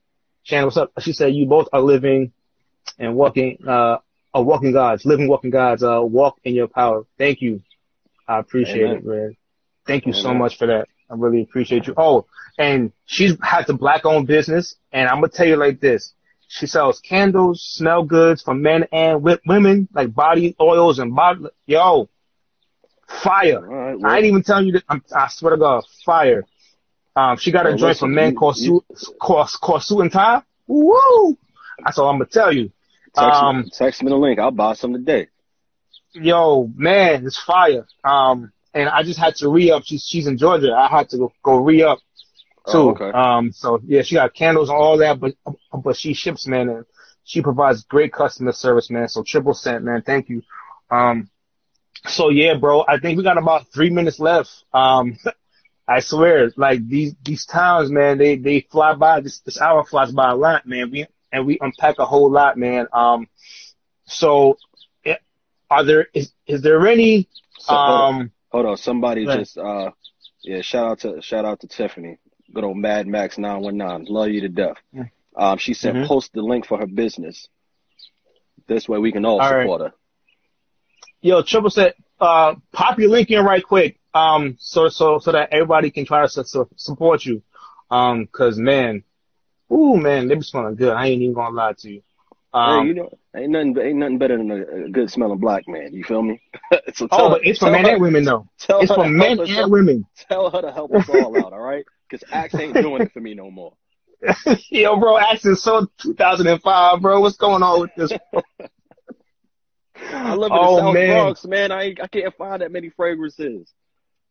Shannon, 0.45 0.65
what's 0.67 0.79
up? 0.79 0.93
She 1.01 1.13
said 1.13 1.35
you 1.35 1.45
both 1.45 1.69
are 1.75 1.83
living 1.83 2.33
and 2.99 3.15
walking, 3.15 3.59
uh, 3.67 3.99
are 4.35 4.43
walking 4.43 4.73
gods, 4.73 5.05
living 5.05 5.29
walking 5.29 5.51
gods. 5.51 5.83
Uh, 5.83 6.01
walk 6.03 6.39
in 6.45 6.55
your 6.55 6.69
power. 6.69 7.05
Thank 7.19 7.41
you. 7.41 7.63
I 8.29 8.39
appreciate 8.39 8.83
Amen. 8.85 8.97
it, 8.97 9.05
man. 9.05 9.37
Thank 9.87 10.07
you 10.07 10.13
so 10.13 10.35
much 10.35 10.59
for 10.59 10.67
that. 10.67 10.89
I 11.09 11.15
really 11.15 11.43
appreciate 11.43 11.87
you. 11.87 11.95
Oh, 11.97 12.27
and 12.59 12.93
she's 13.05 13.37
has 13.43 13.69
a 13.71 13.75
black 13.75 14.05
owned 14.05 14.27
business, 14.27 14.75
and 14.93 15.09
I'm 15.09 15.17
gonna 15.17 15.29
tell 15.29 15.47
you 15.47 15.57
like 15.57 15.81
this. 15.81 16.13
She 16.49 16.67
sells 16.67 17.01
candles, 17.01 17.63
smell 17.63 18.03
goods 18.03 18.43
for 18.43 18.55
men 18.55 18.87
and 18.93 19.23
women, 19.47 19.89
like 19.95 20.13
body 20.15 20.55
oils 20.61 20.99
and 20.99 21.15
body. 21.15 21.47
Yo, 21.67 22.09
fire! 23.23 23.61
Right. 23.61 23.91
I 23.93 23.95
Well, 23.97 24.15
ain't 24.15 24.27
even 24.27 24.43
telling 24.43 24.67
you 24.67 24.73
that. 24.73 24.85
I'm, 24.89 25.03
I 25.15 25.29
swear 25.29 25.53
to 25.53 25.57
God, 25.57 25.85
fire. 26.05 26.45
Um, 27.15 27.37
she 27.39 27.51
got 27.51 27.67
a 27.67 27.71
Well, 27.71 27.79
joint 27.79 27.99
for 27.99 28.09
men 28.09 28.33
you- 28.33 28.39
called 28.39 28.57
you- 28.59 28.85
suit, 28.95 29.19
called, 29.21 29.49
called 29.61 29.83
suit 29.83 30.01
and 30.01 30.13
tie. 30.13 30.43
Woo! 30.67 31.39
That's 31.85 31.99
all 31.99 32.09
I'm 32.09 32.17
gonna 32.17 32.27
tell 32.27 32.53
you. 32.53 32.71
Text, 33.17 33.41
um, 33.41 33.63
me, 33.63 33.71
text 33.71 34.03
me 34.03 34.11
the 34.11 34.17
link. 34.17 34.39
I'll 34.39 34.51
buy 34.51 34.75
some 34.75 34.93
today. 34.93 35.29
Yo, 36.13 36.71
man, 36.75 37.27
it's 37.27 37.39
fire. 37.39 37.87
Um, 38.05 38.53
and 38.75 38.89
I 38.89 39.03
just 39.03 39.19
had 39.19 39.35
to 39.37 39.49
re 39.49 39.71
up. 39.71 39.83
She's 39.85 40.05
she's 40.05 40.27
in 40.27 40.39
Georgia. 40.39 40.73
I 40.73 40.89
had 40.89 41.09
to 41.11 41.19
go, 41.19 41.33
go 41.43 41.57
re 41.57 41.83
up 41.83 41.99
too. 42.67 42.79
Oh, 42.79 42.91
okay. 42.91 43.11
Um, 43.11 43.53
so 43.53 43.81
yeah, 43.85 44.03
she 44.03 44.15
got 44.17 44.35
candles 44.35 44.69
and 44.69 44.79
all 44.79 44.99
that, 44.99 45.19
but 45.19 45.35
but 45.83 45.97
she 45.97 46.15
ships, 46.15 46.47
man, 46.47 46.69
and 46.69 46.85
she 47.25 47.43
provides 47.43 47.85
great 47.85 48.13
customer 48.13 48.53
service, 48.53 48.91
man. 48.91 49.09
So 49.09 49.23
triple 49.27 49.55
cent, 49.55 49.85
man. 49.85 50.03
Thank 50.03 50.29
you. 50.29 50.43
Um, 50.91 51.31
so 52.07 52.29
yeah, 52.31 52.55
bro, 52.55 52.85
I 52.87 52.99
think 52.99 53.17
we 53.17 53.25
got 53.25 53.39
about 53.39 53.73
three 53.73 53.91
minutes 53.91 54.21
left. 54.21 54.51
Um, 54.73 55.17
I 55.89 56.01
swear, 56.01 56.51
like 56.57 56.87
these 56.87 57.15
these 57.25 57.47
towns, 57.47 57.91
man, 57.91 58.19
they 58.19 58.37
they 58.37 58.61
fly 58.61 58.95
by. 58.95 59.21
This 59.21 59.41
this 59.41 59.61
hour 59.61 59.85
flies 59.85 60.13
by 60.13 60.31
a 60.31 60.35
lot, 60.35 60.67
man. 60.67 60.91
We 60.91 61.07
and 61.33 61.47
we 61.47 61.59
unpack 61.61 61.99
a 61.99 62.05
whole 62.07 62.31
lot, 62.31 62.57
man. 62.57 62.87
Um, 62.93 63.29
so 64.07 64.57
eh, 65.05 65.17
are 65.71 65.85
there 65.85 66.07
is 66.15 66.33
is 66.47 66.63
there 66.63 66.87
any 66.87 67.29
So, 67.59 67.75
hold 67.77 68.01
on. 68.01 68.15
um 68.21 68.31
Hold 68.53 68.67
on, 68.67 68.77
somebody 68.77 69.27
just 69.27 69.59
uh 69.59 69.91
yeah, 70.43 70.63
shout 70.63 70.87
out 70.91 70.99
to 71.01 71.21
shout 71.23 71.45
out 71.45 71.61
to 71.61 71.67
Tiffany. 71.69 72.19
Good 72.55 72.65
old 72.65 72.77
Mad 72.77 73.07
Max 73.07 73.39
nine 73.39 73.61
one 73.61 73.77
nine. 73.77 74.05
Love 74.09 74.29
you 74.29 74.41
to 74.43 74.49
death. 74.49 74.77
Um 75.37 75.59
she 75.59 75.75
said 75.75 75.95
Mhm. 75.95 76.07
post 76.07 76.33
the 76.33 76.43
link 76.43 76.67
for 76.67 76.79
her 76.79 76.87
business. 76.87 77.49
This 78.69 78.89
way 78.89 78.99
we 78.99 79.13
can 79.13 79.25
all, 79.25 79.41
All 79.41 79.53
right. 79.53 79.63
support 79.63 79.81
her. 79.83 79.93
Yo, 81.21 81.43
triple 81.43 81.71
set, 81.71 81.97
uh, 82.21 82.55
pop 82.73 82.99
your 82.99 83.11
link 83.11 83.31
in 83.31 83.45
right 83.45 83.63
quick, 83.65 83.99
um, 84.15 84.57
so 84.59 84.89
so 84.89 85.19
so 85.19 85.33
that 85.33 85.49
everybody 85.53 85.91
can 85.91 86.05
try 86.05 86.23
to 86.27 86.29
su- 86.45 86.69
support 86.77 87.25
you, 87.25 87.43
um, 87.91 88.27
cause 88.31 88.59
man, 88.59 89.03
ooh 89.73 89.97
man, 89.97 90.29
they 90.29 90.35
be 90.35 90.43
smelling 90.43 90.75
good. 90.77 90.93
I 90.93 91.07
ain't 91.07 91.23
even 91.23 91.35
gonna 91.35 91.55
lie 91.55 91.73
to 91.75 91.91
you. 91.91 92.03
Um, 92.53 92.87
hey, 92.87 92.89
you 92.89 92.95
know, 92.95 93.11
ain't 93.37 93.51
nothing 93.51 93.79
ain't 93.79 93.97
nothing 93.99 94.19
better 94.19 94.37
than 94.39 94.51
a, 94.51 94.85
a 94.87 94.89
good 94.89 95.11
smelling 95.11 95.39
black 95.39 95.69
man. 95.69 95.93
You 95.93 96.05
feel 96.05 96.23
me? 96.23 96.41
so 96.95 97.09
oh, 97.11 97.31
but 97.31 97.47
it's 97.47 97.59
for 97.59 97.71
men 97.71 97.85
her- 97.85 97.93
and 97.93 98.01
women 98.01 98.25
though. 98.25 98.49
Tell 98.59 98.81
It's 98.83 98.91
her 98.91 98.97
for 98.97 99.05
to 99.05 99.11
men 99.11 99.37
help 99.37 99.41
us 99.41 99.51
and 99.51 99.65
out. 99.65 99.71
women. 99.71 100.07
Tell 100.29 100.51
her 100.51 100.63
to 100.63 100.73
help 100.73 100.95
us 100.95 101.09
all 101.09 101.37
out, 101.37 101.53
all 101.53 101.61
right? 101.61 101.85
Because 102.09 102.25
Axe 102.33 102.59
ain't 102.59 102.81
doing 102.81 103.03
it 103.03 103.13
for 103.13 103.21
me 103.21 103.35
no 103.35 103.51
more. 103.51 103.75
Yo, 104.71 104.97
bro, 104.99 105.19
Axe 105.19 105.45
is 105.45 105.63
so 105.63 105.87
2005, 105.99 107.01
bro. 107.03 107.21
What's 107.21 107.37
going 107.37 107.63
on 107.63 107.81
with 107.81 107.95
this? 107.95 108.13
I 110.13 110.35
live 110.35 110.53
in 110.53 110.59
Oh, 110.59 110.77
the 110.77 110.81
South 110.81 110.95
man. 110.95 111.09
Bronx, 111.09 111.45
man. 111.45 111.73
I 111.73 111.95
I 112.03 112.07
can't 112.07 112.35
find 112.37 112.63
that 112.63 112.73
many 112.73 112.89
fragrances. 112.91 113.73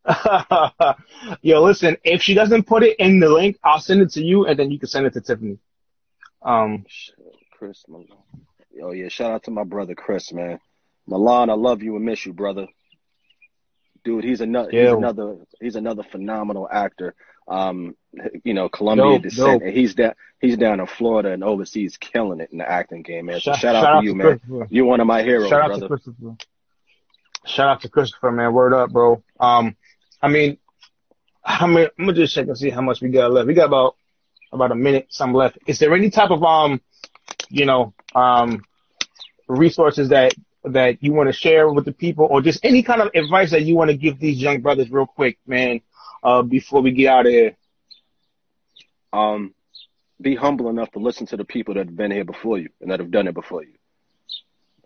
Yo, 1.41 1.63
listen, 1.63 1.97
if 2.03 2.21
she 2.21 2.33
doesn't 2.33 2.63
put 2.67 2.83
it 2.83 2.97
in 2.99 3.19
the 3.19 3.29
link, 3.29 3.57
I'll 3.63 3.79
send 3.79 4.01
it 4.01 4.11
to 4.11 4.23
you, 4.23 4.45
and 4.45 4.57
then 4.57 4.71
you 4.71 4.79
can 4.79 4.87
send 4.89 5.05
it 5.05 5.13
to 5.13 5.21
Tiffany. 5.21 5.57
Um, 6.41 6.85
Chris, 7.51 7.83
Malone. 7.87 8.07
Oh 8.83 8.91
yeah, 8.91 9.07
shout 9.07 9.31
out 9.31 9.43
to 9.43 9.51
my 9.51 9.63
brother 9.63 9.95
Chris, 9.95 10.31
man. 10.33 10.59
Milan, 11.07 11.49
I 11.49 11.53
love 11.53 11.81
you 11.81 11.95
and 11.95 12.05
miss 12.05 12.25
you, 12.25 12.33
brother. 12.33 12.67
Dude, 14.03 14.23
he's 14.23 14.41
another 14.41 14.69
he's 14.69 14.81
Yeah. 14.81 14.93
another 14.95 15.37
he's 15.61 15.75
another 15.75 16.03
phenomenal 16.03 16.67
actor. 16.71 17.15
Um, 17.47 17.95
you 18.43 18.53
know, 18.53 18.69
Columbia 18.69 19.05
Dope, 19.13 19.21
descent, 19.21 19.47
dope. 19.47 19.61
and 19.63 19.71
he's 19.77 19.95
down 19.95 20.13
he's 20.39 20.57
down 20.57 20.79
in 20.79 20.87
Florida 20.87 21.31
and 21.31 21.43
overseas 21.43 21.97
killing 21.97 22.41
it 22.41 22.49
in 22.51 22.57
the 22.59 22.69
acting 22.69 23.01
game, 23.01 23.27
man. 23.27 23.39
So 23.39 23.51
shout, 23.53 23.61
shout, 23.61 23.75
out 23.75 23.99
to 24.01 24.05
you, 24.05 24.13
man. 24.15 24.39
You're 24.69 24.85
one 24.85 24.99
of 24.99 25.07
my 25.07 25.23
heroes, 25.23 25.49
Shout 25.49 25.61
out 25.61 25.67
brother. 25.67 25.81
to 25.81 25.87
Christopher. 25.87 26.35
Shout 27.45 27.69
out 27.69 27.81
to 27.81 27.89
Christopher, 27.89 28.31
man. 28.31 28.53
Word 28.53 28.73
up, 28.73 28.91
bro. 28.91 29.23
Um, 29.39 29.75
I 30.21 30.27
mean, 30.27 30.57
how 31.43 31.67
many? 31.67 31.87
I'm 31.99 32.05
gonna 32.05 32.13
just 32.13 32.33
check 32.33 32.47
and 32.47 32.57
see 32.57 32.69
how 32.69 32.81
much 32.81 33.01
we 33.01 33.09
got 33.09 33.31
left. 33.31 33.47
We 33.47 33.53
got 33.53 33.67
about 33.67 33.95
about 34.51 34.71
a 34.71 34.75
minute, 34.75 35.07
some 35.09 35.33
left. 35.33 35.57
Is 35.67 35.79
there 35.79 35.93
any 35.93 36.09
type 36.09 36.31
of 36.31 36.43
um, 36.43 36.81
you 37.49 37.65
know, 37.65 37.93
um, 38.15 38.63
resources 39.47 40.09
that 40.09 40.33
that 40.63 41.03
you 41.03 41.13
want 41.13 41.29
to 41.29 41.33
share 41.33 41.71
with 41.71 41.85
the 41.85 41.91
people, 41.91 42.27
or 42.29 42.41
just 42.41 42.63
any 42.65 42.81
kind 42.81 43.01
of 43.01 43.11
advice 43.13 43.51
that 43.51 43.63
you 43.63 43.75
want 43.75 43.91
to 43.91 43.97
give 43.97 44.19
these 44.19 44.41
young 44.41 44.61
brothers, 44.61 44.89
real 44.89 45.05
quick, 45.05 45.37
man, 45.45 45.81
uh, 46.23 46.41
before 46.41 46.81
we 46.81 46.91
get 46.91 47.07
out 47.07 47.25
of 47.27 47.31
here? 47.31 47.55
Um, 49.13 49.53
be 50.19 50.35
humble 50.35 50.69
enough 50.69 50.91
to 50.91 50.99
listen 50.99 51.27
to 51.27 51.37
the 51.37 51.45
people 51.45 51.75
that 51.75 51.85
have 51.85 51.95
been 51.95 52.11
here 52.11 52.25
before 52.25 52.57
you 52.57 52.69
and 52.81 52.89
that 52.89 52.99
have 52.99 53.11
done 53.11 53.27
it 53.27 53.33
before 53.35 53.63
you. 53.63 53.73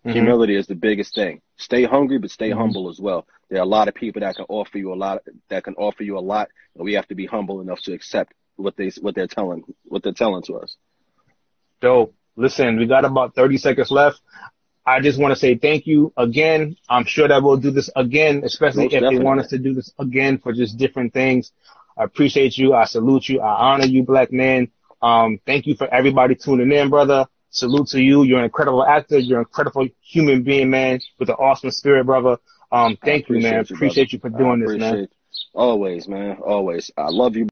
Mhm. 0.06 0.12
Humility 0.14 0.56
is 0.56 0.68
the 0.68 0.76
biggest 0.76 1.16
thing. 1.16 1.42
Stay 1.58 1.84
hungry, 1.84 2.18
but 2.18 2.32
stay 2.32 2.50
Mhm. 2.50 2.58
humble 2.58 2.90
as 2.90 3.00
well. 3.00 3.26
There 3.50 3.60
are 3.60 3.64
a 3.64 3.66
lot 3.68 3.88
of 3.88 3.96
people 3.96 4.22
that 4.22 4.36
can 4.36 4.46
offer 4.48 4.78
you 4.78 4.94
a 4.94 4.96
lot. 4.96 5.24
That 5.50 5.64
can 5.64 5.76
offer 5.76 6.04
you 6.04 6.18
a 6.18 6.22
lot, 6.22 6.50
and 6.76 6.86
we 6.86 6.94
have 6.94 7.08
to 7.08 7.16
be 7.16 7.26
humble 7.26 7.62
enough 7.62 7.82
to 7.84 7.94
accept 7.94 8.34
what 8.56 8.76
they 8.78 8.92
what 9.02 9.16
they're 9.16 9.28
telling 9.28 9.64
what 9.86 10.04
they're 10.04 10.14
telling 10.14 10.44
to 10.44 10.56
us. 10.56 10.76
Dope. 11.82 12.14
Listen, 12.36 12.78
we 12.78 12.86
got 12.86 13.04
about 13.04 13.36
30 13.36 13.58
seconds 13.58 13.92
left. 13.92 14.22
I 14.86 15.02
just 15.02 15.20
want 15.20 15.34
to 15.34 15.40
say 15.40 15.56
thank 15.56 15.86
you 15.86 16.14
again. 16.16 16.78
I'm 16.88 17.06
sure 17.06 17.28
that 17.28 17.44
we'll 17.44 17.58
do 17.58 17.70
this 17.70 17.90
again, 17.96 18.44
especially 18.46 18.86
Most 18.86 18.94
if 18.96 19.02
they 19.02 19.20
want 19.20 19.42
us 19.42 19.48
to 19.50 19.58
do 19.58 19.74
this 19.74 19.92
again 20.00 20.38
for 20.38 20.54
just 20.54 20.78
different 20.78 21.14
things. 21.14 21.52
I 21.98 22.06
appreciate 22.06 22.58
you. 22.58 22.74
I 22.74 22.86
salute 22.86 23.28
you. 23.28 23.42
I 23.42 23.74
honor 23.74 23.86
you, 23.86 24.04
black 24.04 24.32
man. 24.32 24.70
Um, 25.02 25.40
thank 25.46 25.68
you 25.68 25.76
for 25.76 25.94
everybody 25.94 26.36
tuning 26.36 26.72
in, 26.72 26.90
brother. 26.90 27.28
Salute 27.52 27.88
to 27.90 28.02
you. 28.02 28.24
You're 28.24 28.40
an 28.40 28.46
incredible 28.46 28.86
actor. 28.86 29.18
You're 29.18 29.40
an 29.40 29.46
incredible 29.46 29.88
human 30.02 30.44
being, 30.44 30.70
man, 30.70 31.00
with 31.20 31.30
an 31.30 31.36
awesome 31.36 31.72
spirit, 31.72 32.06
brother. 32.06 32.38
Um, 32.72 32.98
thank 33.04 33.30
you, 33.30 33.40
man. 33.40 33.60
appreciate 33.60 33.70
you, 33.70 33.76
appreciate 33.76 34.14
you 34.14 34.20
for 34.20 34.30
doing 34.30 34.60
this, 34.60 34.78
man. 34.78 35.08
Always, 35.54 36.08
man. 36.08 36.38
Always. 36.38 36.92
I 36.98 37.10
love 37.10 37.36
you. 37.36 37.46